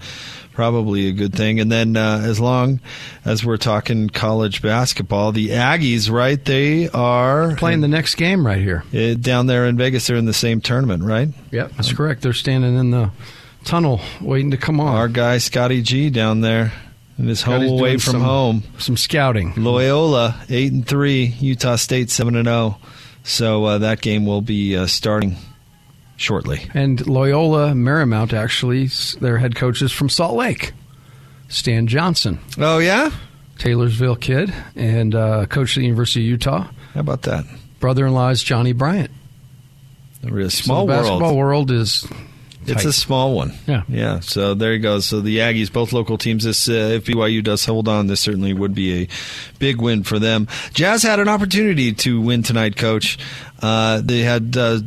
probably 0.57 1.07
a 1.07 1.13
good 1.13 1.35
thing. 1.35 1.61
And 1.61 1.71
then 1.71 1.97
uh, 1.97 2.23
as 2.25 2.41
long 2.41 2.81
as 3.25 3.45
we're 3.45 3.59
talking 3.59 4.09
college 4.09 4.63
basketball, 4.63 5.31
the 5.31 5.51
Aggies, 5.51 6.11
right? 6.11 6.43
They 6.43 6.89
are 6.89 7.55
playing 7.57 7.83
the 7.83 7.89
next 7.89 8.15
game 8.17 8.45
right 8.45 8.59
here 8.59 8.83
uh, 8.93 9.15
down 9.15 9.47
there 9.47 9.67
in 9.67 9.77
Vegas. 9.77 10.07
They're 10.07 10.17
in 10.17 10.25
the 10.25 10.33
same 10.33 10.63
tournament, 10.63 11.05
right? 11.05 11.29
Yep, 11.53 11.73
that's 11.73 11.93
correct. 11.93 12.23
They're 12.23 12.33
standing 12.33 12.77
in 12.77 12.91
the 12.91 13.11
tunnel 13.65 14.01
waiting 14.21 14.51
to 14.53 14.57
come 14.57 14.81
on. 14.81 14.97
Our 14.97 15.09
guy 15.09 15.39
Scotty 15.39 15.83
G 15.83 16.11
down 16.11 16.41
there. 16.41 16.73
And 17.19 17.29
his 17.31 17.41
home 17.41 17.63
away 17.63 17.97
from 17.97 18.13
some, 18.13 18.21
home. 18.23 18.63
Some 18.79 18.97
scouting. 18.99 19.55
Loyola 19.57 20.43
eight 20.51 20.73
and 20.73 20.87
three. 20.87 21.35
Utah 21.39 21.77
State 21.77 22.11
seven 22.11 22.37
and 22.37 22.47
zero. 22.47 22.79
So 23.25 23.65
uh, 23.65 23.79
that 23.79 24.03
game 24.03 24.27
will 24.27 24.43
be 24.43 24.77
uh, 24.77 24.87
starting 24.87 25.37
shortly. 26.17 26.69
And 26.75 27.07
Loyola 27.07 27.73
Marymount, 27.73 28.33
actually, 28.33 28.87
their 29.21 29.39
head 29.39 29.55
coach 29.55 29.83
is 29.83 29.93
from 29.93 30.09
Salt 30.09 30.37
Lake, 30.37 30.73
Stan 31.49 31.87
Johnson. 31.87 32.41
Oh, 32.59 32.79
yeah? 32.79 33.11
Taylorsville 33.59 34.17
kid 34.17 34.53
and 34.75 35.15
uh, 35.15 35.47
coach 35.47 35.77
at 35.77 35.81
the 35.81 35.85
University 35.87 36.21
of 36.21 36.27
Utah. 36.27 36.69
How 36.95 37.01
about 37.01 37.23
that? 37.23 37.45
Brother 37.81 38.07
in 38.07 38.13
law 38.13 38.29
is 38.29 38.43
Johnny 38.43 38.73
Bryant. 38.73 39.11
A 40.25 40.31
real 40.31 40.51
small 40.51 40.83
so 40.83 40.87
the 40.87 40.93
basketball 40.93 41.37
world. 41.37 41.71
world 41.71 41.71
is. 41.71 42.07
It's 42.63 42.83
tight. 42.83 42.89
a 42.89 42.93
small 42.93 43.35
one. 43.35 43.53
Yeah. 43.67 43.85
Yeah. 43.89 44.21
So 44.21 44.55
there 44.55 44.73
you 44.73 44.81
go. 44.81 44.99
So 44.99 45.21
the 45.21 45.39
Aggies, 45.39 45.73
both 45.73 45.93
local 45.93 46.19
teams, 46.19 46.43
this, 46.43 46.69
uh, 46.69 46.73
if 46.73 47.05
BYU 47.05 47.45
does 47.45 47.65
hold 47.65 47.87
on, 47.87 48.09
this 48.09 48.21
certainly 48.21 48.53
would 48.53 48.75
be 48.75 49.03
a 49.03 49.09
big 49.61 49.81
win 49.81 50.03
for 50.03 50.19
them. 50.19 50.49
Jazz 50.73 51.05
had 51.05 51.21
an 51.21 51.29
opportunity 51.29 51.93
to 51.93 52.21
win 52.21 52.43
tonight, 52.43 52.77
coach. 52.77 53.19
Uh, 53.63 54.01
they 54.03 54.21
had. 54.21 54.57
Uh, 54.57 54.81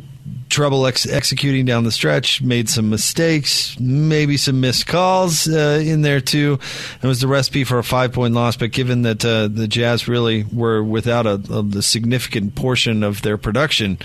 trouble 0.48 0.86
ex- 0.86 1.08
executing 1.08 1.64
down 1.64 1.84
the 1.84 1.92
stretch, 1.92 2.42
made 2.42 2.68
some 2.68 2.90
mistakes, 2.90 3.78
maybe 3.78 4.36
some 4.36 4.60
missed 4.60 4.86
calls 4.86 5.48
uh, 5.48 5.82
in 5.84 6.02
there 6.02 6.20
too. 6.20 6.58
It 7.02 7.06
was 7.06 7.20
the 7.20 7.28
recipe 7.28 7.64
for 7.64 7.78
a 7.78 7.84
five 7.84 8.12
point 8.12 8.34
loss, 8.34 8.56
but 8.56 8.72
given 8.72 9.02
that 9.02 9.24
uh, 9.24 9.48
the 9.48 9.68
Jazz 9.68 10.08
really 10.08 10.44
were 10.44 10.82
without 10.82 11.26
a, 11.26 11.40
a 11.76 11.82
significant 11.82 12.54
portion 12.54 13.02
of 13.02 13.22
their 13.22 13.38
production, 13.38 13.98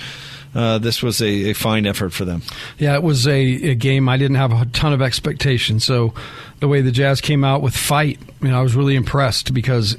uh, 0.53 0.77
this 0.77 1.03
was 1.03 1.21
a, 1.21 1.49
a, 1.49 1.53
fine 1.53 1.85
effort 1.85 2.13
for 2.13 2.23
them. 2.23 2.41
Yeah, 2.77 2.95
it 2.95 3.03
was 3.03 3.27
a, 3.27 3.37
a, 3.37 3.75
game 3.75 4.07
I 4.07 4.15
didn't 4.15 4.37
have 4.37 4.53
a 4.53 4.65
ton 4.67 4.93
of 4.93 5.01
expectations. 5.01 5.83
So 5.83 6.13
the 6.61 6.69
way 6.69 6.79
the 6.79 6.91
Jazz 6.91 7.19
came 7.19 7.43
out 7.43 7.61
with 7.61 7.75
fight, 7.75 8.19
you 8.41 8.47
know, 8.47 8.59
I 8.59 8.63
was 8.63 8.73
really 8.73 8.95
impressed 8.95 9.53
because 9.53 9.97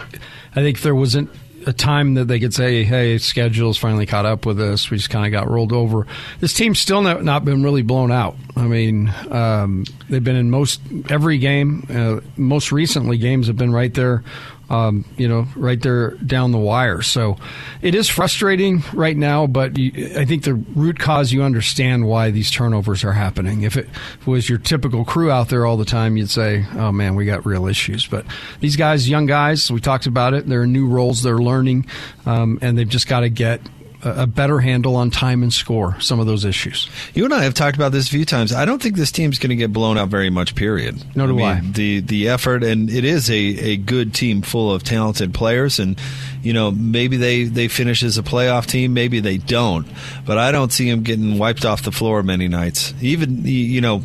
I 0.52 0.62
think 0.62 0.80
there 0.80 0.94
wasn't 0.94 1.28
a 1.66 1.72
time 1.72 2.14
that 2.14 2.26
they 2.26 2.38
could 2.38 2.54
say, 2.54 2.84
"Hey, 2.84 3.18
schedule's 3.18 3.76
finally 3.76 4.06
caught 4.06 4.24
up 4.24 4.46
with 4.46 4.60
us. 4.60 4.90
We 4.90 4.96
just 4.96 5.10
kind 5.10 5.26
of 5.26 5.32
got 5.32 5.50
rolled 5.50 5.72
over." 5.72 6.06
This 6.40 6.54
team's 6.54 6.78
still 6.78 7.02
not, 7.02 7.24
not 7.24 7.44
been 7.44 7.62
really 7.62 7.82
blown 7.82 8.12
out. 8.12 8.36
I 8.56 8.62
mean, 8.62 9.12
um, 9.30 9.84
they've 10.08 10.24
been 10.24 10.36
in 10.36 10.50
most 10.50 10.80
every 11.10 11.38
game. 11.38 11.86
Uh, 11.90 12.20
most 12.36 12.72
recently, 12.72 13.18
games 13.18 13.48
have 13.48 13.56
been 13.56 13.72
right 13.72 13.92
there 13.92 14.22
um, 14.68 15.04
you 15.16 15.28
know, 15.28 15.46
right 15.54 15.80
there 15.80 16.12
down 16.16 16.50
the 16.50 16.58
wire. 16.58 17.02
So 17.02 17.36
it 17.82 17.94
is 17.94 18.08
frustrating 18.08 18.82
right 18.92 19.16
now, 19.16 19.46
but 19.46 19.78
you, 19.78 20.18
I 20.18 20.24
think 20.24 20.42
the 20.42 20.54
root 20.54 20.98
cause 20.98 21.32
you 21.32 21.42
understand 21.42 22.06
why 22.06 22.30
these 22.30 22.50
turnovers 22.50 23.04
are 23.04 23.12
happening. 23.12 23.62
If 23.62 23.76
it, 23.76 23.88
was 24.26 24.48
your 24.48 24.58
typical 24.58 25.04
crew 25.04 25.30
out 25.30 25.48
there 25.48 25.64
all 25.64 25.76
the 25.76 25.84
time, 25.84 26.16
you'd 26.16 26.30
say, 26.30 26.64
"Oh 26.74 26.90
man, 26.90 27.14
we 27.14 27.24
got 27.26 27.46
real 27.46 27.66
issues." 27.66 28.06
But 28.06 28.26
these 28.60 28.76
guys, 28.76 29.08
young 29.08 29.26
guys, 29.26 29.70
we 29.70 29.80
talked 29.80 30.06
about 30.06 30.34
it. 30.34 30.48
They're 30.48 30.66
new 30.66 30.88
roles, 30.88 31.22
they're 31.22 31.38
learning, 31.38 31.86
um, 32.24 32.58
and 32.60 32.76
they've 32.76 32.88
just 32.88 33.06
got 33.06 33.20
to 33.20 33.28
get 33.28 33.60
a 34.02 34.26
better 34.26 34.60
handle 34.60 34.96
on 34.96 35.10
time 35.10 35.42
and 35.42 35.52
score 35.52 35.98
some 36.00 36.20
of 36.20 36.26
those 36.26 36.44
issues. 36.44 36.88
You 37.14 37.24
and 37.24 37.34
I 37.34 37.44
have 37.44 37.54
talked 37.54 37.76
about 37.76 37.92
this 37.92 38.08
a 38.08 38.10
few 38.10 38.24
times. 38.24 38.52
I 38.52 38.64
don't 38.64 38.82
think 38.82 38.96
this 38.96 39.10
team's 39.12 39.38
going 39.38 39.50
to 39.50 39.56
get 39.56 39.72
blown 39.72 39.98
out 39.98 40.08
very 40.08 40.30
much. 40.30 40.54
Period. 40.54 41.02
No, 41.16 41.26
do 41.26 41.42
I. 41.42 41.60
Mean, 41.60 41.70
I. 41.70 41.72
The 41.72 42.00
the 42.00 42.28
effort 42.28 42.62
and 42.62 42.90
it 42.90 43.04
is 43.04 43.30
a, 43.30 43.34
a 43.34 43.76
good 43.76 44.14
team 44.14 44.42
full 44.42 44.72
of 44.72 44.82
talented 44.82 45.34
players, 45.34 45.78
and 45.78 45.98
you 46.42 46.52
know 46.52 46.70
maybe 46.70 47.16
they 47.16 47.44
they 47.44 47.68
finish 47.68 48.02
as 48.02 48.18
a 48.18 48.22
playoff 48.22 48.66
team, 48.66 48.94
maybe 48.94 49.20
they 49.20 49.38
don't. 49.38 49.86
But 50.24 50.38
I 50.38 50.52
don't 50.52 50.72
see 50.72 50.90
them 50.90 51.02
getting 51.02 51.38
wiped 51.38 51.64
off 51.64 51.82
the 51.82 51.92
floor 51.92 52.22
many 52.22 52.48
nights. 52.48 52.94
Even 53.00 53.44
you 53.44 53.80
know 53.80 54.02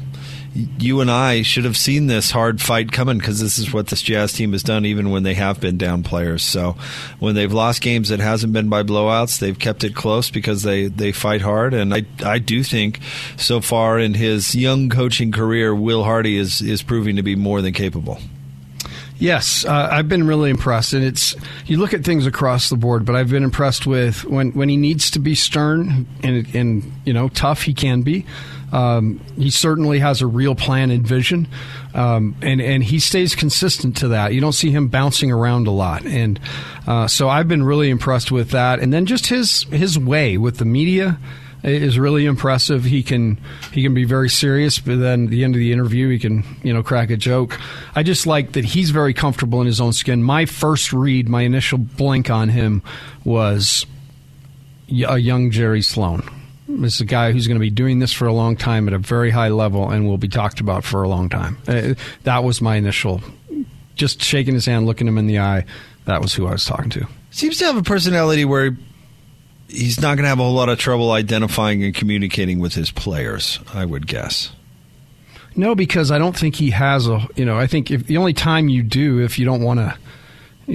you 0.53 0.99
and 0.99 1.09
I 1.09 1.43
should 1.43 1.63
have 1.65 1.77
seen 1.77 2.07
this 2.07 2.31
hard 2.31 2.61
fight 2.61 2.91
coming 2.91 3.17
because 3.17 3.39
this 3.39 3.57
is 3.57 3.71
what 3.73 3.87
this 3.87 4.01
Jazz 4.01 4.33
team 4.33 4.51
has 4.51 4.63
done, 4.63 4.85
even 4.85 5.09
when 5.09 5.23
they 5.23 5.33
have 5.33 5.61
been 5.61 5.77
down 5.77 6.03
players. 6.03 6.43
So 6.43 6.75
when 7.19 7.35
they've 7.35 7.51
lost 7.51 7.81
games, 7.81 8.11
it 8.11 8.19
hasn't 8.19 8.51
been 8.51 8.67
by 8.69 8.83
blowouts. 8.83 9.39
They've 9.39 9.57
kept 9.57 9.83
it 9.83 9.95
close 9.95 10.29
because 10.29 10.63
they, 10.63 10.87
they 10.87 11.11
fight 11.11 11.41
hard. 11.41 11.73
And 11.73 11.93
I, 11.93 12.05
I 12.23 12.39
do 12.39 12.63
think 12.63 12.99
so 13.37 13.61
far 13.61 13.97
in 13.97 14.13
his 14.13 14.53
young 14.53 14.89
coaching 14.89 15.31
career, 15.31 15.73
Will 15.73 16.03
Hardy 16.03 16.37
is, 16.37 16.61
is 16.61 16.83
proving 16.83 17.15
to 17.15 17.23
be 17.23 17.35
more 17.35 17.61
than 17.61 17.73
capable. 17.73 18.19
Yes, 19.21 19.65
uh, 19.65 19.87
I've 19.91 20.09
been 20.09 20.25
really 20.25 20.49
impressed, 20.49 20.93
and 20.93 21.03
it's 21.03 21.35
you 21.67 21.77
look 21.77 21.93
at 21.93 22.03
things 22.03 22.25
across 22.25 22.69
the 22.69 22.75
board, 22.75 23.05
but 23.05 23.15
I've 23.15 23.29
been 23.29 23.43
impressed 23.43 23.85
with 23.85 24.25
when 24.25 24.49
when 24.53 24.67
he 24.67 24.77
needs 24.77 25.11
to 25.11 25.19
be 25.19 25.35
stern 25.35 26.07
and 26.23 26.55
and 26.55 26.91
you 27.05 27.13
know 27.13 27.29
tough, 27.29 27.61
he 27.61 27.75
can 27.75 28.01
be. 28.01 28.25
Um, 28.71 29.19
he 29.37 29.51
certainly 29.51 29.99
has 29.99 30.23
a 30.23 30.27
real 30.27 30.55
plan 30.55 30.89
and 30.89 31.05
vision, 31.05 31.47
um, 31.93 32.35
and 32.41 32.59
and 32.59 32.83
he 32.83 32.97
stays 32.97 33.35
consistent 33.35 33.97
to 33.97 34.07
that. 34.07 34.33
You 34.33 34.41
don't 34.41 34.53
see 34.53 34.71
him 34.71 34.87
bouncing 34.87 35.31
around 35.31 35.67
a 35.67 35.71
lot, 35.71 36.03
and 36.03 36.39
uh, 36.87 37.05
so 37.05 37.29
I've 37.29 37.47
been 37.47 37.61
really 37.61 37.91
impressed 37.91 38.31
with 38.31 38.49
that. 38.51 38.79
And 38.79 38.91
then 38.91 39.05
just 39.05 39.27
his 39.27 39.65
his 39.65 39.99
way 39.99 40.39
with 40.39 40.57
the 40.57 40.65
media 40.65 41.19
is 41.63 41.99
really 41.99 42.25
impressive. 42.25 42.83
He 42.83 43.03
can 43.03 43.39
he 43.71 43.83
can 43.83 43.93
be 43.93 44.03
very 44.03 44.29
serious, 44.29 44.79
but 44.79 44.99
then 44.99 45.25
at 45.25 45.29
the 45.29 45.43
end 45.43 45.55
of 45.55 45.59
the 45.59 45.71
interview, 45.71 46.09
he 46.09 46.19
can 46.19 46.43
you 46.63 46.73
know 46.73 46.83
crack 46.83 47.09
a 47.09 47.17
joke. 47.17 47.59
I 47.95 48.03
just 48.03 48.25
like 48.25 48.53
that 48.53 48.65
he's 48.65 48.89
very 48.89 49.13
comfortable 49.13 49.61
in 49.61 49.67
his 49.67 49.79
own 49.81 49.93
skin. 49.93 50.23
My 50.23 50.45
first 50.45 50.91
read, 50.93 51.29
my 51.29 51.41
initial 51.41 51.77
blink 51.77 52.29
on 52.29 52.49
him 52.49 52.81
was 53.23 53.85
a 54.89 55.17
young 55.17 55.51
Jerry 55.51 55.81
Sloan. 55.81 56.23
This 56.67 56.95
is 56.95 57.01
a 57.01 57.05
guy 57.05 57.31
who's 57.31 57.47
going 57.47 57.55
to 57.57 57.61
be 57.61 57.69
doing 57.69 57.99
this 57.99 58.13
for 58.13 58.27
a 58.27 58.33
long 58.33 58.55
time 58.55 58.87
at 58.87 58.93
a 58.93 58.97
very 58.97 59.29
high 59.29 59.49
level 59.49 59.89
and 59.89 60.07
will 60.07 60.17
be 60.17 60.29
talked 60.29 60.59
about 60.61 60.83
for 60.83 61.03
a 61.03 61.09
long 61.09 61.27
time. 61.27 61.57
Uh, 61.67 61.95
that 62.23 62.43
was 62.43 62.61
my 62.61 62.77
initial, 62.77 63.21
just 63.95 64.21
shaking 64.21 64.53
his 64.53 64.65
hand, 64.65 64.85
looking 64.85 65.07
him 65.07 65.17
in 65.17 65.27
the 65.27 65.39
eye. 65.39 65.65
That 66.05 66.21
was 66.21 66.33
who 66.33 66.47
I 66.47 66.51
was 66.51 66.65
talking 66.65 66.89
to. 66.91 67.07
Seems 67.29 67.57
to 67.57 67.65
have 67.65 67.77
a 67.77 67.83
personality 67.83 68.45
where 68.45 68.77
he's 69.71 70.01
not 70.01 70.15
going 70.15 70.23
to 70.23 70.29
have 70.29 70.39
a 70.39 70.43
whole 70.43 70.53
lot 70.53 70.69
of 70.69 70.77
trouble 70.77 71.11
identifying 71.11 71.83
and 71.83 71.95
communicating 71.95 72.59
with 72.59 72.73
his 72.73 72.91
players, 72.91 73.59
I 73.73 73.85
would 73.85 74.07
guess. 74.07 74.51
No, 75.55 75.75
because 75.75 76.11
I 76.11 76.17
don't 76.17 76.37
think 76.37 76.55
he 76.55 76.69
has 76.71 77.07
a. 77.07 77.27
You 77.35 77.45
know, 77.45 77.57
I 77.57 77.67
think 77.67 77.91
if 77.91 78.07
the 78.07 78.17
only 78.17 78.33
time 78.33 78.69
you 78.69 78.83
do, 78.83 79.19
if 79.19 79.37
you 79.37 79.45
don't 79.45 79.61
want 79.61 79.79
to 79.79 79.97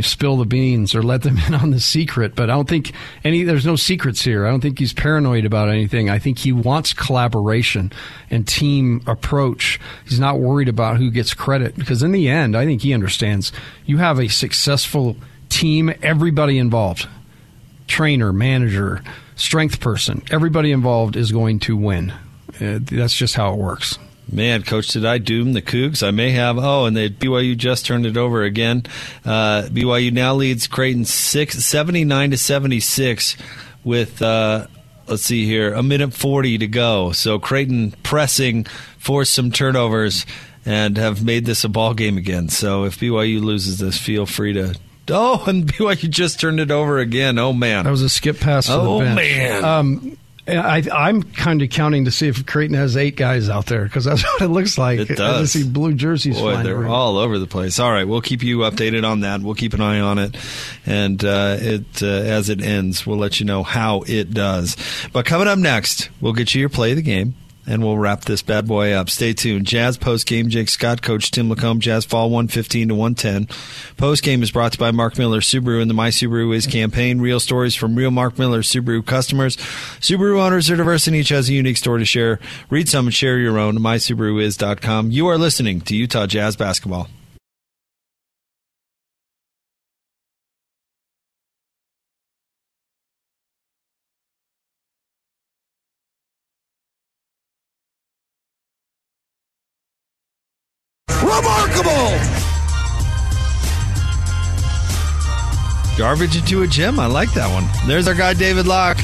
spill 0.02 0.36
the 0.36 0.44
beans 0.44 0.94
or 0.94 1.02
let 1.02 1.22
them 1.22 1.38
in 1.46 1.54
on 1.54 1.70
the 1.70 1.80
secret. 1.80 2.34
But 2.34 2.50
I 2.50 2.54
don't 2.54 2.68
think 2.68 2.92
any. 3.24 3.42
There's 3.42 3.66
no 3.66 3.76
secrets 3.76 4.22
here. 4.22 4.46
I 4.46 4.50
don't 4.50 4.60
think 4.60 4.78
he's 4.78 4.92
paranoid 4.92 5.44
about 5.44 5.68
anything. 5.68 6.10
I 6.10 6.18
think 6.18 6.38
he 6.38 6.52
wants 6.52 6.92
collaboration 6.92 7.92
and 8.30 8.46
team 8.46 9.02
approach. 9.06 9.80
He's 10.04 10.20
not 10.20 10.40
worried 10.40 10.68
about 10.68 10.98
who 10.98 11.10
gets 11.10 11.34
credit 11.34 11.76
because 11.76 12.02
in 12.02 12.12
the 12.12 12.28
end, 12.28 12.56
I 12.56 12.64
think 12.64 12.82
he 12.82 12.92
understands. 12.92 13.52
You 13.84 13.98
have 13.98 14.18
a 14.18 14.28
successful 14.28 15.16
team. 15.48 15.92
Everybody 16.02 16.58
involved, 16.58 17.08
trainer, 17.86 18.32
manager, 18.32 19.02
strength 19.34 19.80
person, 19.80 20.22
everybody 20.30 20.72
involved 20.72 21.16
is 21.16 21.32
going 21.32 21.60
to 21.60 21.76
win. 21.76 22.12
Uh, 22.60 22.78
that's 22.82 23.14
just 23.14 23.34
how 23.34 23.52
it 23.52 23.58
works. 23.58 23.98
Man, 24.30 24.64
coach, 24.64 24.88
did 24.88 25.04
I 25.04 25.18
doom 25.18 25.52
the 25.52 25.62
Cougs? 25.62 26.04
I 26.04 26.10
may 26.10 26.32
have. 26.32 26.58
Oh, 26.58 26.86
and 26.86 26.96
the 26.96 27.08
BYU 27.08 27.56
just 27.56 27.86
turned 27.86 28.06
it 28.06 28.16
over 28.16 28.42
again. 28.42 28.82
Uh, 29.24 29.62
BYU 29.70 30.12
now 30.12 30.34
leads 30.34 30.66
Creighton 30.66 31.04
six, 31.04 31.64
79 31.64 32.32
to 32.32 32.36
76 32.36 33.36
with, 33.84 34.20
uh, 34.20 34.66
let's 35.06 35.22
see 35.22 35.46
here, 35.46 35.72
a 35.72 35.82
minute 35.82 36.12
40 36.12 36.58
to 36.58 36.66
go. 36.66 37.12
So 37.12 37.38
Creighton 37.38 37.92
pressing, 38.02 38.64
forced 38.98 39.32
some 39.32 39.52
turnovers, 39.52 40.26
and 40.64 40.96
have 40.96 41.24
made 41.24 41.46
this 41.46 41.62
a 41.62 41.68
ball 41.68 41.94
game 41.94 42.18
again. 42.18 42.48
So 42.48 42.82
if 42.84 42.98
BYU 42.98 43.40
loses 43.40 43.78
this, 43.78 43.96
feel 43.96 44.26
free 44.26 44.54
to. 44.54 44.74
Oh, 45.10 45.44
and 45.46 45.66
BYU 45.72 46.10
just 46.10 46.40
turned 46.40 46.60
it 46.60 46.70
over 46.70 46.98
again. 46.98 47.38
Oh, 47.38 47.52
man. 47.52 47.84
That 47.84 47.90
was 47.90 48.02
a 48.02 48.08
skip 48.08 48.40
pass. 48.40 48.68
oh, 48.70 49.00
bench. 49.00 49.16
man. 49.16 49.64
Um, 49.64 50.18
I, 50.48 51.08
am 51.08 51.24
kind 51.24 51.60
of 51.60 51.70
counting 51.70 52.04
to 52.04 52.12
see 52.12 52.28
if 52.28 52.46
Creighton 52.46 52.76
has 52.76 52.96
eight 52.96 53.16
guys 53.16 53.48
out 53.48 53.66
there 53.66 53.82
because 53.82 54.04
that's 54.04 54.22
what 54.32 54.42
it 54.42 54.48
looks 54.48 54.78
like. 54.78 55.00
It 55.00 55.16
does. 55.16 55.56
I 55.56 55.60
see 55.60 55.68
blue 55.68 55.94
jerseys 55.94 56.38
Boy, 56.38 56.62
they're 56.62 56.76
around. 56.82 56.90
all 56.90 57.18
over 57.18 57.38
the 57.38 57.48
place. 57.48 57.80
All 57.80 57.90
right, 57.90 58.06
we'll 58.06 58.20
keep 58.20 58.42
you 58.42 58.58
updated 58.58 59.08
on 59.08 59.20
that. 59.20 59.40
We'll 59.40 59.56
keep 59.56 59.74
an 59.74 59.80
eye 59.80 60.00
on 60.00 60.18
it, 60.18 60.36
and 60.84 61.22
uh, 61.24 61.56
it 61.58 62.02
uh, 62.02 62.06
as 62.06 62.48
it 62.48 62.62
ends, 62.62 63.04
we'll 63.04 63.18
let 63.18 63.40
you 63.40 63.46
know 63.46 63.64
how 63.64 64.02
it 64.06 64.32
does. 64.32 64.76
But 65.12 65.26
coming 65.26 65.48
up 65.48 65.58
next, 65.58 66.10
we'll 66.20 66.32
get 66.32 66.54
you 66.54 66.60
your 66.60 66.68
play 66.68 66.90
of 66.90 66.96
the 66.96 67.02
game 67.02 67.34
and 67.66 67.82
we'll 67.82 67.98
wrap 67.98 68.24
this 68.24 68.42
bad 68.42 68.66
boy 68.66 68.92
up. 68.92 69.10
Stay 69.10 69.32
tuned. 69.32 69.66
Jazz 69.66 69.96
post 69.96 70.26
game. 70.26 70.48
Jake 70.48 70.68
Scott, 70.68 71.02
Coach 71.02 71.30
Tim 71.30 71.48
LaComb. 71.48 71.80
Jazz 71.80 72.04
fall 72.04 72.30
one 72.30 72.48
fifteen 72.48 72.88
to 72.88 72.94
one 72.94 73.14
ten. 73.14 73.48
Post 73.96 74.22
game 74.22 74.42
is 74.42 74.50
brought 74.50 74.72
to 74.72 74.76
you 74.76 74.80
by 74.80 74.90
Mark 74.90 75.18
Miller 75.18 75.40
Subaru 75.40 75.80
and 75.80 75.90
the 75.90 75.94
My 75.94 76.10
Subaru 76.10 76.54
Is 76.54 76.66
campaign. 76.66 77.20
Real 77.20 77.40
stories 77.40 77.74
from 77.74 77.96
real 77.96 78.10
Mark 78.10 78.38
Miller 78.38 78.62
Subaru 78.62 79.04
customers. 79.04 79.56
Subaru 80.00 80.38
owners 80.38 80.70
are 80.70 80.76
diverse 80.76 81.06
and 81.06 81.16
each 81.16 81.30
has 81.30 81.48
a 81.48 81.54
unique 81.54 81.76
story 81.76 82.00
to 82.00 82.04
share. 82.04 82.38
Read 82.70 82.88
some 82.88 83.06
and 83.06 83.14
share 83.14 83.38
your 83.38 83.58
own. 83.58 83.78
MySubaruIs.com. 83.78 85.10
You 85.10 85.26
are 85.28 85.38
listening 85.38 85.80
to 85.82 85.96
Utah 85.96 86.26
Jazz 86.26 86.56
basketball. 86.56 87.08
Garbage 106.16 106.36
into 106.38 106.62
a 106.62 106.66
Gym. 106.66 106.98
I 106.98 107.04
like 107.04 107.30
that 107.34 107.52
one. 107.52 107.68
There's 107.86 108.08
our 108.08 108.14
guy, 108.14 108.32
David 108.32 108.66
Locke. 108.66 108.96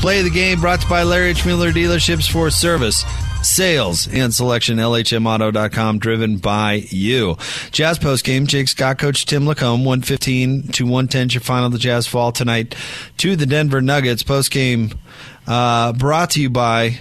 Play 0.00 0.22
the 0.22 0.30
game 0.30 0.62
brought 0.62 0.80
to 0.80 0.86
you 0.86 0.88
by 0.88 1.02
Larry 1.02 1.28
H. 1.28 1.44
Miller 1.44 1.72
Dealerships 1.72 2.32
for 2.32 2.48
service, 2.48 3.04
sales, 3.42 4.08
and 4.08 4.32
selection. 4.32 4.78
LHMauto.com, 4.78 5.98
driven 5.98 6.38
by 6.38 6.86
you. 6.88 7.36
Jazz 7.70 7.98
post 7.98 8.24
game. 8.24 8.46
Jake 8.46 8.68
Scott, 8.68 8.96
Coach 8.96 9.26
Tim 9.26 9.44
LaComb, 9.44 9.84
115 9.84 10.68
to 10.68 10.84
110. 10.84 11.28
Your 11.28 11.42
final. 11.42 11.68
The 11.68 11.76
Jazz 11.76 12.06
fall 12.06 12.32
tonight 12.32 12.74
to 13.18 13.36
the 13.36 13.44
Denver 13.44 13.82
Nuggets. 13.82 14.22
Post 14.22 14.52
game 14.52 14.98
uh, 15.46 15.92
brought 15.92 16.30
to 16.30 16.40
you 16.40 16.48
by 16.48 16.98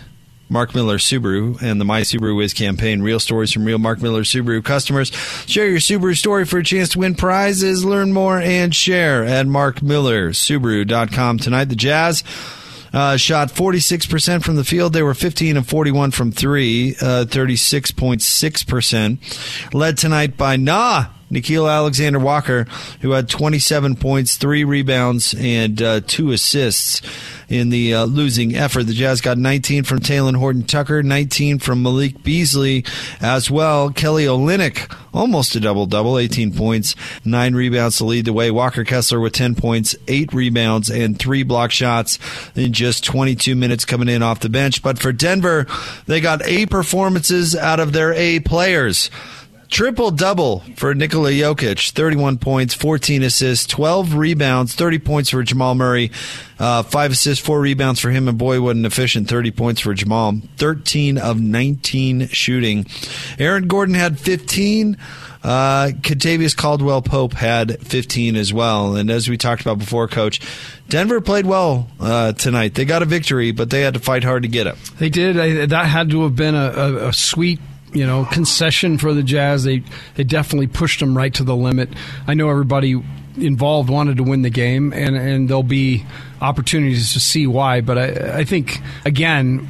Mark 0.52 0.76
Miller 0.76 0.98
Subaru 0.98 1.62
and 1.62 1.80
the 1.80 1.86
My 1.86 2.02
Subaru 2.02 2.44
Is 2.44 2.54
campaign. 2.54 3.02
Real 3.02 3.22
stories 3.22 3.54
from 3.54 3.64
real 3.64 3.80
Mark 3.80 4.02
Miller 4.02 4.24
Subaru 4.24 4.62
customers. 4.62 5.10
Share 5.48 5.70
your 5.70 5.80
Subaru 5.80 6.18
story 6.18 6.46
for 6.46 6.58
a 6.58 6.64
chance 6.64 6.90
to 6.90 7.00
win 7.00 7.16
prizes. 7.16 7.86
Learn 7.86 8.12
more 8.12 8.38
and 8.38 8.76
share 8.76 9.24
at 9.24 9.46
markmillersubaru.com. 9.46 11.40
Tonight, 11.40 11.66
the 11.66 11.76
Jazz. 11.78 12.26
Uh, 12.94 13.16
shot 13.16 13.48
46% 13.48 14.44
from 14.44 14.58
the 14.58 14.66
field. 14.66 14.92
They 14.92 15.04
were 15.04 15.14
15 15.14 15.56
and 15.56 15.66
41 15.66 16.12
from 16.12 16.34
three, 16.34 16.98
uh, 17.00 17.24
36.6%. 17.24 19.74
Led 19.74 19.98
tonight 19.98 20.36
by 20.36 20.58
Nah, 20.58 21.06
Nickeil 21.32 21.72
Alexander 21.72 22.20
Walker, 22.20 22.66
who 23.02 23.12
had 23.12 23.30
27 23.30 23.96
points, 23.96 24.36
three 24.36 24.64
rebounds, 24.64 25.34
and 25.38 25.82
uh, 25.82 26.02
two 26.06 26.32
assists 26.32 27.02
in 27.52 27.70
the 27.70 27.94
uh, 27.94 28.06
losing 28.06 28.56
effort. 28.56 28.84
The 28.84 28.94
Jazz 28.94 29.22
got 29.22 29.38
19 29.38 29.84
from 29.84 30.00
Talen 30.00 30.38
Horton 30.38 30.64
Tucker, 30.64 31.04
19 31.04 31.60
from 31.60 31.84
Malik 31.84 32.24
Beasley 32.24 32.86
as 33.20 33.52
well. 33.52 33.92
Kelly 33.92 34.26
Olynyk, 34.26 34.96
almost 35.14 35.56
a 35.56 35.60
double 35.60 35.86
double, 35.86 36.18
18 36.18 36.54
points, 36.54 36.96
nine 37.26 37.54
rebounds 37.54 37.98
to 37.98 38.06
lead 38.06 38.26
the 38.26 38.34
way. 38.34 38.52
Walker 38.52 38.84
Kessler 38.84 39.20
with 39.20 39.34
10 39.34 39.56
points, 39.56 39.96
eight 40.08 40.34
rebounds, 40.34 40.90
and 40.90 41.20
three 41.20 41.44
block 41.44 41.72
shots 41.72 42.20
in 42.56 42.74
just 42.74 43.04
22 43.04 43.56
minutes 43.56 43.86
coming 43.86 44.10
in 44.10 44.24
off 44.24 44.40
the 44.40 44.50
bench. 44.50 44.82
But 44.82 45.00
for 45.00 45.12
Denver, 45.12 45.68
they 46.08 46.22
got 46.22 46.46
eight 46.46 46.70
performances 46.70 47.56
out 47.56 47.80
of 47.80 47.94
their 47.94 48.14
A 48.14 48.40
players. 48.40 49.10
Triple 49.72 50.12
double 50.12 50.60
for 50.76 50.94
Nikola 50.94 51.32
Jokic, 51.32 51.92
31 51.92 52.40
points, 52.40 52.74
14 52.74 53.24
assists, 53.24 53.66
12 53.68 54.16
rebounds, 54.16 54.76
30 54.76 55.00
points 55.00 55.30
for 55.30 55.42
Jamal 55.44 55.76
Murray, 55.76 56.12
uh, 56.60 56.84
5 56.84 57.12
assists, 57.14 57.44
4 57.44 57.62
rebounds 57.62 58.02
for 58.02 58.12
him, 58.12 58.28
and 58.28 58.38
boy, 58.38 58.60
what 58.62 58.76
an 58.76 58.84
efficient 58.84 59.30
30 59.30 59.52
points 59.52 59.80
for 59.80 59.94
Jamal. 59.94 60.42
13 60.58 61.18
of 61.18 61.40
19 61.40 62.28
shooting. 62.28 62.86
Aaron 63.40 63.70
Gordon 63.70 63.96
had 63.96 64.20
15. 64.20 64.98
Uh, 65.42 65.92
Caldwell 66.58 67.02
Pope 67.02 67.34
had 67.34 67.80
15 67.80 68.36
as 68.36 68.54
well. 68.54 68.98
And 68.98 69.10
as 69.10 69.30
we 69.30 69.38
talked 69.38 69.62
about 69.62 69.80
before, 69.80 70.10
Coach, 70.10 70.42
Denver 70.90 71.22
played 71.22 71.46
well 71.46 71.88
uh, 71.98 72.34
tonight. 72.34 72.76
They 72.76 72.84
got 72.84 73.04
a 73.04 73.06
victory, 73.06 73.54
but 73.54 73.70
they 73.70 73.82
had 73.82 73.94
to 73.94 74.02
fight 74.02 74.26
hard 74.26 74.44
to 74.44 74.50
get 74.50 74.68
it. 74.68 74.76
They 75.00 75.10
did. 75.10 75.40
I, 75.40 75.66
that 75.66 75.86
had 75.86 76.10
to 76.10 76.24
have 76.24 76.36
been 76.36 76.56
a, 76.56 76.72
a, 76.72 77.08
a 77.08 77.14
sweet 77.14 77.62
you 77.94 78.06
know 78.06 78.26
concession 78.26 78.98
for 78.98 79.14
the 79.14 79.24
Jazz. 79.24 79.64
They 79.64 79.84
they 80.16 80.24
definitely 80.24 80.68
pushed 80.68 81.00
them 81.00 81.18
right 81.18 81.34
to 81.36 81.44
the 81.44 81.56
limit. 81.56 81.90
I 82.28 82.34
know 82.34 82.50
everybody 82.50 83.02
involved 83.38 83.90
wanted 83.90 84.18
to 84.18 84.24
win 84.24 84.42
the 84.42 84.50
game, 84.50 84.94
and 84.94 85.16
and 85.16 85.50
there'll 85.50 85.64
be 85.64 86.06
opportunities 86.42 87.14
to 87.14 87.20
see 87.20 87.48
why. 87.48 87.82
But 87.82 87.98
I 87.98 88.40
I 88.40 88.44
think 88.44 88.82
again. 89.06 89.68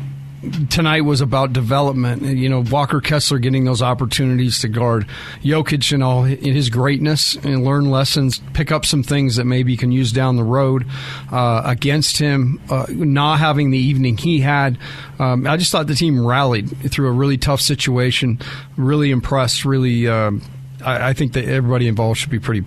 Tonight 0.69 1.01
was 1.01 1.21
about 1.21 1.53
development. 1.53 2.23
You 2.23 2.49
know, 2.49 2.61
Walker 2.61 2.99
Kessler 2.99 3.37
getting 3.37 3.63
those 3.65 3.83
opportunities 3.83 4.59
to 4.59 4.69
guard 4.69 5.07
Jokic 5.43 5.93
and 5.93 6.03
all 6.03 6.23
in 6.23 6.53
his 6.53 6.69
greatness 6.69 7.35
and 7.35 7.63
learn 7.63 7.91
lessons, 7.91 8.41
pick 8.53 8.71
up 8.71 8.83
some 8.83 9.03
things 9.03 9.35
that 9.35 9.45
maybe 9.45 9.71
you 9.71 9.77
can 9.77 9.91
use 9.91 10.11
down 10.11 10.37
the 10.37 10.43
road 10.43 10.87
uh, 11.31 11.61
against 11.65 12.17
him. 12.17 12.59
Uh, 12.71 12.87
not 12.89 13.37
having 13.37 13.69
the 13.69 13.77
evening 13.77 14.17
he 14.17 14.39
had, 14.39 14.79
um, 15.19 15.45
I 15.45 15.57
just 15.57 15.71
thought 15.71 15.85
the 15.85 15.93
team 15.93 16.25
rallied 16.25 16.69
through 16.91 17.09
a 17.09 17.11
really 17.11 17.37
tough 17.37 17.61
situation. 17.61 18.39
Really 18.77 19.11
impressed. 19.11 19.63
Really, 19.63 20.07
um, 20.07 20.41
I, 20.83 21.09
I, 21.09 21.13
think 21.13 21.33
that 21.33 21.45
everybody 21.45 21.87
involved 21.87 22.19
should 22.19 22.31
be 22.31 22.39
pretty 22.39 22.65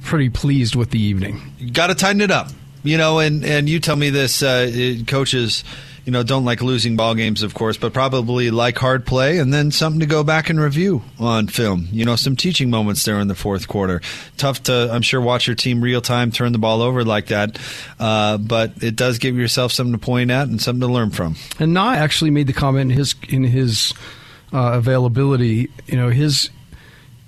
pretty 0.00 0.30
pleased 0.30 0.74
with 0.74 0.90
the 0.90 1.00
evening. 1.00 1.42
Got 1.72 1.88
to 1.88 1.94
tighten 1.94 2.22
it 2.22 2.30
up, 2.30 2.48
you 2.82 2.96
know. 2.96 3.18
And 3.18 3.44
and 3.44 3.68
you 3.68 3.80
tell 3.80 3.96
me 3.96 4.08
this, 4.08 4.42
uh, 4.42 4.96
coaches. 5.06 5.64
You 6.04 6.10
know, 6.10 6.24
don't 6.24 6.44
like 6.44 6.62
losing 6.62 6.96
ball 6.96 7.14
games, 7.14 7.42
of 7.42 7.54
course, 7.54 7.76
but 7.76 7.92
probably 7.92 8.50
like 8.50 8.76
hard 8.76 9.06
play, 9.06 9.38
and 9.38 9.54
then 9.54 9.70
something 9.70 10.00
to 10.00 10.06
go 10.06 10.24
back 10.24 10.50
and 10.50 10.60
review 10.60 11.02
on 11.18 11.46
film. 11.46 11.88
You 11.92 12.04
know, 12.04 12.16
some 12.16 12.34
teaching 12.34 12.70
moments 12.70 13.04
there 13.04 13.20
in 13.20 13.28
the 13.28 13.36
fourth 13.36 13.68
quarter. 13.68 14.00
Tough 14.36 14.64
to, 14.64 14.88
I'm 14.92 15.02
sure, 15.02 15.20
watch 15.20 15.46
your 15.46 15.54
team 15.54 15.80
real 15.80 16.00
time 16.00 16.32
turn 16.32 16.52
the 16.52 16.58
ball 16.58 16.82
over 16.82 17.04
like 17.04 17.26
that, 17.26 17.58
uh, 18.00 18.38
but 18.38 18.82
it 18.82 18.96
does 18.96 19.18
give 19.18 19.36
yourself 19.36 19.70
something 19.70 19.92
to 19.92 19.98
point 19.98 20.30
at 20.32 20.48
and 20.48 20.60
something 20.60 20.80
to 20.80 20.92
learn 20.92 21.10
from. 21.10 21.36
And 21.60 21.72
Na 21.72 21.92
actually 21.92 22.30
made 22.30 22.48
the 22.48 22.52
comment 22.52 22.90
in 22.90 22.96
his 22.96 23.14
in 23.28 23.44
his 23.44 23.94
uh, 24.52 24.72
availability. 24.74 25.70
You 25.86 25.96
know, 25.96 26.08
his 26.10 26.50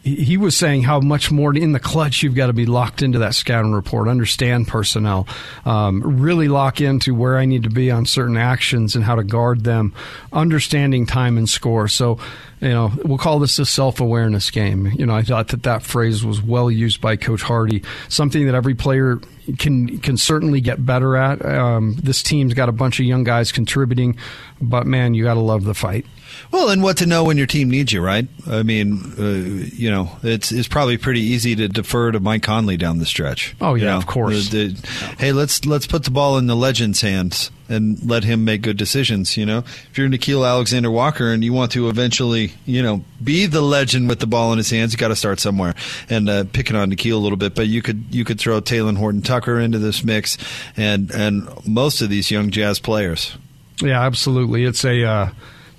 he 0.05 0.37
was 0.37 0.55
saying 0.55 0.83
how 0.83 1.01
much 1.01 1.31
more 1.31 1.57
in 1.57 1.73
the 1.73 1.81
clutch 1.81 2.23
you've 2.23 2.35
got 2.35 2.49
to 2.49 2.53
be 2.53 2.67
locked 2.67 3.01
into 3.01 3.19
that 3.21 3.35
scouting 3.35 3.73
report, 3.73 4.07
understand 4.07 4.69
personnel, 4.69 5.27
um, 5.65 6.21
really 6.21 6.47
lock 6.47 6.83
into 6.83 7.15
where 7.15 7.39
I 7.39 7.47
need 7.47 7.63
to 7.63 7.71
be 7.71 7.91
on 7.91 8.05
certain 8.05 8.37
actions 8.37 8.95
and 8.95 9.03
how 9.03 9.15
to 9.15 9.25
guard 9.25 9.65
them, 9.65 9.95
understanding 10.31 11.07
time 11.07 11.39
and 11.39 11.49
score. 11.49 11.89
So 11.89 12.19
you 12.65 12.71
know, 12.71 12.91
we'll 13.05 13.19
call 13.19 13.39
this 13.39 13.59
a 13.59 13.67
self 13.67 14.01
awareness 14.01 14.51
game. 14.51 14.87
You 14.87 15.05
know, 15.05 15.15
I 15.15 15.23
thought 15.23 15.49
that 15.49 15.65
that 15.65 15.83
phrase 15.83 16.25
was 16.25 16.41
well 16.41 16.71
used 16.71 16.99
by 16.99 17.17
Coach 17.17 17.43
Hardy, 17.43 17.83
something 18.09 18.47
that 18.47 18.55
every 18.55 18.75
player 18.75 19.21
can 19.59 19.99
can 19.99 20.17
certainly 20.17 20.63
get 20.63 20.85
better 20.85 21.15
at. 21.15 21.45
Um, 21.45 21.95
this 22.03 22.23
team's 22.23 22.55
got 22.55 22.71
a 22.71 22.73
bunch 22.73 22.99
of 23.01 23.05
young 23.05 23.23
guys 23.23 23.53
contributing, 23.53 24.17
but 24.63 24.87
man, 24.87 25.13
you 25.13 25.25
got 25.25 25.35
to 25.35 25.41
love 25.41 25.65
the 25.65 25.75
fight. 25.75 26.07
Well, 26.51 26.71
and 26.71 26.83
what 26.83 26.97
to 26.99 27.07
know 27.07 27.25
when 27.25 27.37
your 27.37 27.47
team 27.47 27.69
needs 27.69 27.93
you, 27.93 28.01
right? 28.01 28.27
I 28.47 28.63
mean, 28.63 29.13
uh, 29.19 29.69
you 29.77 29.91
know, 29.91 30.17
it's 30.23 30.51
it's 30.51 30.69
probably 30.69 30.97
pretty 30.97 31.21
easy 31.21 31.55
to 31.57 31.69
defer 31.69 32.13
to 32.13 32.21
Mike 32.21 32.43
Conley 32.43 32.79
down 32.79 32.99
the 32.99 33.07
stretch. 33.07 33.55
Oh 33.61 33.75
yeah, 33.75 33.81
you 33.81 33.89
know, 33.91 33.97
of 33.99 34.07
course. 34.07 34.49
The, 34.49 34.69
the, 34.69 34.89
hey, 35.19 35.33
let's 35.33 35.67
let's 35.67 35.87
put 35.87 36.05
the 36.05 36.11
ball 36.11 36.39
in 36.39 36.47
the 36.47 36.57
legend's 36.57 37.03
hands 37.03 37.51
and 37.69 38.03
let 38.09 38.25
him 38.25 38.45
make 38.45 38.63
good 38.63 38.77
decisions. 38.77 39.37
You 39.37 39.47
know, 39.47 39.59
if 39.59 39.97
you're 39.97 40.09
Nickeil 40.09 40.47
Alexander 40.49 40.91
Walker 40.91 41.33
and 41.33 41.45
you 41.45 41.53
want 41.53 41.73
to 41.73 41.89
eventually, 41.89 42.53
you 42.67 42.83
know, 42.83 43.05
be 43.23 43.47
the 43.47 43.61
legend 43.61 44.09
with 44.09 44.21
the 44.21 44.27
ball 44.27 44.53
in 44.53 44.59
his 44.59 44.71
hands, 44.71 44.93
you 44.93 44.99
got 44.99 45.09
to 45.09 45.17
start 45.17 45.41
somewhere. 45.41 45.75
And 46.09 46.29
uh, 46.29 46.45
picking 46.53 46.77
on 46.77 46.91
Nickeil 46.91 47.15
a 47.15 47.17
little 47.17 47.39
bit, 47.39 47.55
but 47.55 47.69
you 47.69 47.83
could 47.83 48.05
you 48.11 48.25
could 48.25 48.39
throw 48.39 48.61
Talen 48.61 48.97
Horton 48.97 49.23
Tucker 49.23 49.59
into 49.59 49.79
this 49.79 50.05
mix, 50.05 50.37
and 50.77 51.11
and 51.13 51.49
most 51.67 52.03
of 52.03 52.11
these 52.11 52.31
young 52.31 52.51
Jazz 52.51 52.79
players. 52.79 53.37
Yeah, 53.81 54.03
absolutely. 54.03 54.65
It's 54.65 54.85
a 54.85 55.05
uh, 55.05 55.31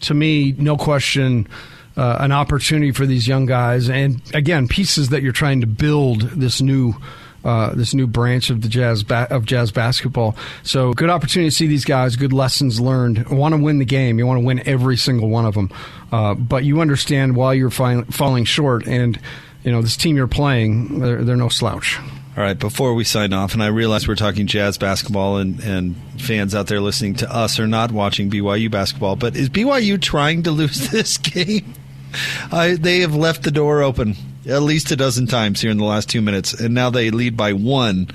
to 0.02 0.14
me, 0.14 0.54
no 0.54 0.78
question. 0.78 1.48
Uh, 1.98 2.18
an 2.20 2.34
opportunity 2.34 2.92
for 2.92 3.06
these 3.06 3.26
young 3.26 3.46
guys, 3.46 3.90
and 3.90 4.22
again, 4.34 4.68
pieces 4.68 5.08
that 5.10 5.22
you're 5.22 5.32
trying 5.32 5.62
to 5.62 5.68
build 5.68 6.24
this 6.32 6.62
new 6.62 6.94
uh, 7.46 7.74
this 7.76 7.94
new 7.94 8.08
branch 8.08 8.50
of 8.50 8.62
the 8.62 8.68
jazz 8.68 9.04
ba- 9.04 9.28
of 9.30 9.46
jazz 9.46 9.72
basketball. 9.72 10.36
So 10.64 10.94
good 10.94 11.10
opportunity 11.10 11.50
to 11.50 11.56
see 11.56 11.68
these 11.68 11.86
guys. 11.86 12.16
Good 12.16 12.34
lessons 12.34 12.82
learned. 12.82 13.30
Want 13.30 13.54
to 13.56 13.62
win 13.62 13.78
the 13.78 13.86
game. 13.86 14.18
You 14.20 14.26
want 14.26 14.42
to 14.42 14.46
win 14.46 14.68
every 14.68 14.98
single 14.98 15.30
one 15.30 15.46
of 15.46 15.54
them. 15.54 15.72
Uh, 16.12 16.34
but 16.34 16.64
you 16.66 16.82
understand 16.82 17.36
why 17.36 17.54
you're 17.54 17.70
fi- 17.70 18.02
falling 18.04 18.46
short, 18.46 18.88
and 18.88 19.20
you 19.64 19.72
know 19.72 19.82
this 19.82 19.96
team 19.96 20.16
you're 20.18 20.28
playing. 20.28 21.00
They're, 21.00 21.24
they're 21.24 21.36
no 21.36 21.50
slouch. 21.50 22.00
All 22.38 22.44
right, 22.44 22.60
before 22.60 22.94
we 22.96 23.06
sign 23.06 23.32
off, 23.32 23.54
and 23.54 23.64
I 23.64 23.68
realize 23.68 24.10
we're 24.10 24.16
talking 24.16 24.46
jazz 24.46 24.78
basketball, 24.78 25.38
and, 25.38 25.58
and 25.62 25.96
fans 26.18 26.54
out 26.54 26.68
there 26.68 26.82
listening 26.82 27.14
to 27.16 27.34
us 27.34 27.60
are 27.60 27.68
not 27.68 27.94
watching 27.94 28.30
BYU 28.30 28.70
basketball, 28.70 29.16
but 29.16 29.38
is 29.38 29.48
BYU 29.50 30.02
trying 30.02 30.44
to 30.44 30.52
lose 30.52 30.90
this 30.92 31.18
game? 31.18 31.74
They 32.52 33.00
have 33.00 33.16
left 33.16 33.44
the 33.44 33.52
door 33.52 33.84
open 33.84 34.16
at 34.48 34.62
least 34.62 34.92
a 34.92 34.96
dozen 34.96 35.28
times 35.28 35.62
here 35.62 35.72
in 35.72 35.78
the 35.78 35.86
last 35.86 36.10
two 36.10 36.22
minutes, 36.22 36.54
and 36.54 36.74
now 36.74 36.90
they 36.90 37.10
lead 37.12 37.36
by 37.36 37.54
one, 37.54 38.08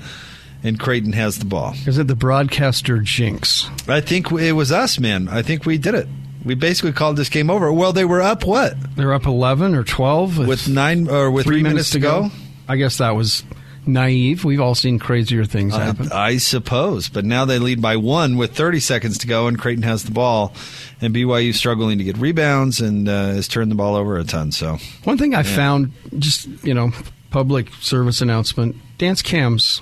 and 0.63 0.79
Creighton 0.79 1.13
has 1.13 1.39
the 1.39 1.45
ball. 1.45 1.73
Is 1.85 1.97
it 1.97 2.07
the 2.07 2.15
broadcaster 2.15 2.99
jinx? 2.99 3.69
I 3.87 4.01
think 4.01 4.31
it 4.31 4.53
was 4.53 4.71
us, 4.71 4.99
man. 4.99 5.27
I 5.27 5.41
think 5.41 5.65
we 5.65 5.77
did 5.77 5.95
it. 5.95 6.07
We 6.43 6.55
basically 6.55 6.93
called 6.93 7.17
this 7.17 7.29
game 7.29 7.49
over. 7.49 7.71
Well, 7.71 7.93
they 7.93 8.05
were 8.05 8.21
up 8.21 8.45
what? 8.45 8.73
They're 8.95 9.13
up 9.13 9.25
eleven 9.25 9.75
or 9.75 9.83
twelve 9.83 10.37
with 10.37 10.67
nine 10.67 11.07
or 11.07 11.29
with 11.29 11.45
three, 11.45 11.57
three 11.57 11.63
minutes, 11.63 11.73
minutes, 11.73 11.89
to 11.91 11.99
go. 11.99 12.21
go. 12.23 12.35
I 12.67 12.77
guess 12.77 12.97
that 12.97 13.11
was 13.11 13.43
naive. 13.85 14.43
We've 14.43 14.61
all 14.61 14.75
seen 14.75 14.99
crazier 14.99 15.45
things 15.45 15.75
happen. 15.75 16.11
I, 16.11 16.27
I 16.27 16.37
suppose, 16.37 17.09
but 17.09 17.25
now 17.25 17.45
they 17.45 17.59
lead 17.59 17.81
by 17.81 17.97
one 17.97 18.37
with 18.37 18.55
30 18.55 18.79
seconds 18.79 19.17
to 19.19 19.27
go, 19.27 19.47
and 19.47 19.57
Creighton 19.59 19.83
has 19.83 20.03
the 20.03 20.11
ball, 20.11 20.53
and 21.01 21.13
BYU 21.13 21.53
struggling 21.53 21.97
to 21.97 22.03
get 22.03 22.17
rebounds 22.17 22.81
and 22.81 23.07
uh, 23.07 23.27
has 23.27 23.47
turned 23.47 23.71
the 23.71 23.75
ball 23.75 23.95
over 23.95 24.17
a 24.17 24.23
ton. 24.23 24.51
So 24.51 24.77
one 25.03 25.17
thing 25.17 25.33
I 25.33 25.41
yeah. 25.41 25.55
found, 25.55 25.91
just 26.19 26.47
you 26.63 26.73
know, 26.73 26.91
public 27.29 27.73
service 27.75 28.21
announcement: 28.21 28.75
dance 28.97 29.21
cams. 29.21 29.81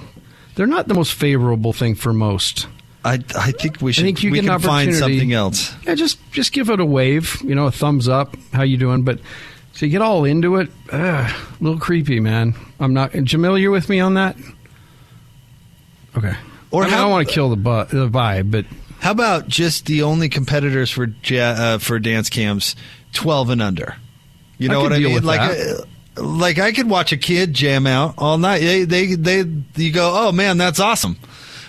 They're 0.56 0.68
not 0.68 0.89
the 0.89 0.93
most 0.93 1.14
favorable 1.14 1.72
thing 1.72 1.95
for 1.95 2.12
most. 2.12 2.68
I, 3.06 3.24
I 3.36 3.52
think 3.52 3.82
we 3.82 3.93
should. 3.93 4.04
I 4.04 4.08
think 4.08 4.24
you 4.24 4.32
we 4.32 4.41
can 4.41 4.60
find 4.60 4.93
something 4.93 5.32
else. 5.32 5.74
Yeah, 5.84 5.95
just 5.95 6.20
just 6.32 6.52
give 6.52 6.70
it 6.70 6.80
a 6.80 6.86
wave. 6.86 7.41
You 7.41 7.56
know, 7.56 7.68
a 7.68 7.72
thumbs 7.72 8.10
up. 8.10 8.36
How 8.52 8.64
you 8.64 8.78
doing? 8.78 9.04
But 9.04 9.20
so 9.80 9.86
you 9.86 9.93
get 9.93 10.01
all 10.01 10.25
into 10.25 10.57
it. 10.57 10.69
Ugh, 10.91 11.32
a 11.32 11.63
little 11.63 11.80
creepy, 11.80 12.19
man. 12.19 12.53
I'm 12.82 12.93
not. 12.93 13.13
Jamil, 13.13 13.57
you 13.57 13.71
with 13.71 13.88
me 13.88 14.01
on 14.01 14.15
that? 14.15 14.36
Okay. 16.17 16.34
Or 16.69 16.82
I, 16.84 16.86
mean, 16.86 16.93
how, 16.93 16.97
I 16.97 17.01
don't 17.03 17.11
want 17.11 17.27
to 17.30 17.34
kill 17.34 17.49
the, 17.49 17.55
bu- 17.55 17.86
the 17.86 18.09
vibe, 18.09 18.51
but 18.51 18.65
how 18.99 19.11
about 19.11 19.47
just 19.47 19.86
the 19.86 20.03
only 20.03 20.27
competitors 20.27 20.91
for 20.91 21.07
uh, 21.32 21.77
for 21.77 21.97
dance 21.97 22.30
cams, 22.30 22.75
twelve 23.13 23.49
and 23.51 23.61
under? 23.61 23.95
You 24.57 24.67
know 24.67 24.82
I 24.82 24.84
what 24.84 24.91
I 24.91 24.99
mean? 24.99 25.23
Like, 25.23 25.39
uh, 25.39 26.21
like 26.21 26.59
I 26.59 26.73
could 26.73 26.89
watch 26.89 27.13
a 27.13 27.17
kid 27.17 27.53
jam 27.53 27.88
out 27.88 28.15
all 28.17 28.38
night. 28.38 28.59
They, 28.59 28.84
they, 28.84 29.13
they, 29.13 29.45
you 29.75 29.93
go, 29.93 30.11
oh 30.13 30.34
man, 30.34 30.57
that's 30.57 30.82
awesome. 30.82 31.15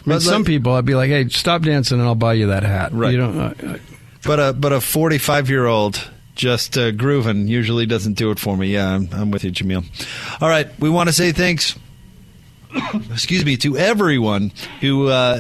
I 0.04 0.10
mean, 0.10 0.18
some 0.18 0.42
like, 0.42 0.46
people, 0.46 0.72
I'd 0.72 0.84
be 0.84 0.96
like, 0.96 1.10
hey, 1.10 1.28
stop 1.28 1.62
dancing 1.62 2.00
and 2.00 2.08
I'll 2.08 2.16
buy 2.16 2.32
you 2.32 2.48
that 2.48 2.64
hat. 2.64 2.92
Right. 2.92 3.12
You 3.12 3.18
don't. 3.18 3.38
Uh, 3.38 3.78
but 4.24 4.40
a 4.40 4.52
but 4.52 4.72
a 4.72 4.80
forty 4.80 5.18
five 5.18 5.48
year 5.48 5.66
old 5.66 6.10
just 6.40 6.78
uh, 6.78 6.90
grooving 6.90 7.46
usually 7.48 7.84
doesn't 7.84 8.14
do 8.14 8.30
it 8.30 8.38
for 8.38 8.56
me. 8.56 8.68
Yeah, 8.68 8.94
I'm, 8.94 9.08
I'm 9.12 9.30
with 9.30 9.44
you, 9.44 9.52
Jamil. 9.52 9.84
All 10.40 10.48
right, 10.48 10.66
we 10.80 10.88
want 10.88 11.08
to 11.08 11.12
say 11.12 11.32
thanks. 11.32 11.78
excuse 13.12 13.44
me 13.44 13.56
to 13.58 13.76
everyone 13.76 14.52
who 14.80 15.08
uh, 15.08 15.38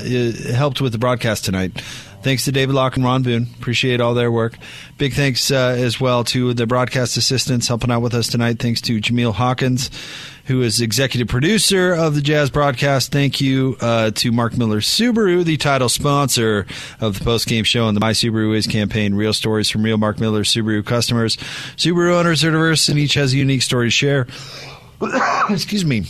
helped 0.52 0.80
with 0.80 0.92
the 0.92 0.98
broadcast 0.98 1.44
tonight. 1.44 1.80
Thanks 2.22 2.44
to 2.44 2.52
David 2.52 2.74
Locke 2.74 2.96
and 2.96 3.04
Ron 3.04 3.22
Boone. 3.22 3.46
Appreciate 3.58 4.00
all 4.00 4.12
their 4.12 4.30
work. 4.30 4.58
Big 4.98 5.14
thanks 5.14 5.50
uh, 5.50 5.74
as 5.78 5.98
well 5.98 6.22
to 6.24 6.52
the 6.52 6.66
broadcast 6.66 7.16
assistants 7.16 7.66
helping 7.66 7.90
out 7.90 8.02
with 8.02 8.12
us 8.12 8.28
tonight. 8.28 8.58
Thanks 8.58 8.82
to 8.82 9.00
Jameel 9.00 9.32
Hawkins, 9.32 9.90
who 10.50 10.62
is 10.62 10.80
executive 10.80 11.28
producer 11.28 11.94
of 11.94 12.16
the 12.16 12.20
Jazz 12.20 12.50
broadcast. 12.50 13.12
Thank 13.12 13.40
you 13.40 13.76
uh, 13.80 14.10
to 14.16 14.32
Mark 14.32 14.58
Miller 14.58 14.80
Subaru, 14.80 15.44
the 15.44 15.56
title 15.56 15.88
sponsor 15.88 16.66
of 16.98 17.16
the 17.16 17.24
post 17.24 17.46
game 17.46 17.62
show 17.62 17.86
and 17.86 17.96
the 17.96 18.00
My 18.00 18.10
Subaru 18.10 18.56
Is 18.56 18.66
campaign. 18.66 19.14
Real 19.14 19.32
stories 19.32 19.70
from 19.70 19.84
real 19.84 19.96
Mark 19.96 20.18
Miller 20.18 20.42
Subaru 20.42 20.84
customers. 20.84 21.36
Subaru 21.76 22.14
owners 22.14 22.42
are 22.42 22.50
diverse 22.50 22.88
and 22.88 22.98
each 22.98 23.14
has 23.14 23.32
a 23.32 23.36
unique 23.36 23.62
story 23.62 23.86
to 23.86 23.90
share. 23.92 24.26
Excuse 25.50 25.84
me. 25.84 26.06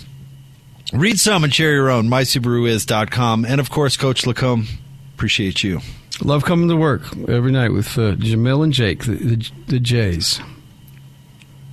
Read 0.94 1.20
some 1.20 1.44
and 1.44 1.54
share 1.54 1.74
your 1.74 1.90
own. 1.90 2.08
MySubaruIs.com. 2.08 3.44
And 3.44 3.60
of 3.60 3.68
course, 3.68 3.98
Coach 3.98 4.22
LaComb, 4.22 4.68
appreciate 5.16 5.62
you. 5.62 5.80
Love 6.22 6.46
coming 6.46 6.70
to 6.70 6.76
work 6.76 7.02
every 7.28 7.52
night 7.52 7.74
with 7.74 7.98
uh, 7.98 8.14
Jamil 8.14 8.64
and 8.64 8.72
Jake, 8.72 9.04
the, 9.04 9.16
the, 9.16 9.50
the 9.66 9.80
Jays. 9.80 10.40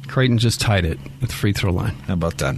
Creighton 0.08 0.38
just 0.38 0.60
tied 0.62 0.86
it 0.86 0.99
at 1.22 1.30
the 1.30 1.36
free 1.36 1.53
throw 1.53 1.72
line. 1.72 1.95
How 2.08 2.14
about 2.14 2.38
that? 2.39 2.55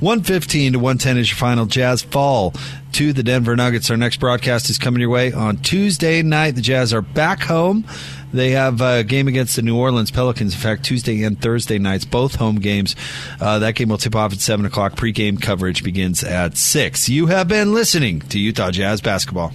115 0.00 0.72
to 0.72 0.78
110 0.78 1.18
is 1.18 1.30
your 1.30 1.36
final. 1.36 1.66
Jazz 1.66 2.02
fall 2.02 2.54
to 2.92 3.12
the 3.12 3.22
Denver 3.22 3.54
Nuggets. 3.56 3.90
Our 3.90 3.96
next 3.96 4.18
broadcast 4.18 4.70
is 4.70 4.78
coming 4.78 5.00
your 5.00 5.10
way 5.10 5.32
on 5.32 5.58
Tuesday 5.58 6.22
night. 6.22 6.54
The 6.54 6.60
Jazz 6.60 6.92
are 6.92 7.02
back 7.02 7.42
home. 7.42 7.84
They 8.32 8.50
have 8.50 8.80
a 8.80 9.04
game 9.04 9.28
against 9.28 9.56
the 9.56 9.62
New 9.62 9.76
Orleans 9.76 10.10
Pelicans. 10.10 10.54
In 10.54 10.60
fact, 10.60 10.84
Tuesday 10.84 11.22
and 11.22 11.40
Thursday 11.40 11.78
nights, 11.78 12.04
both 12.04 12.36
home 12.36 12.56
games. 12.56 12.96
Uh, 13.40 13.58
that 13.60 13.74
game 13.74 13.88
will 13.88 13.98
tip 13.98 14.14
off 14.14 14.32
at 14.32 14.40
7 14.40 14.66
o'clock. 14.66 14.96
Pre-game 14.96 15.38
coverage 15.38 15.84
begins 15.84 16.24
at 16.24 16.56
6. 16.56 17.08
You 17.08 17.26
have 17.26 17.48
been 17.48 17.72
listening 17.72 18.20
to 18.20 18.38
Utah 18.38 18.70
Jazz 18.70 19.00
Basketball. 19.00 19.52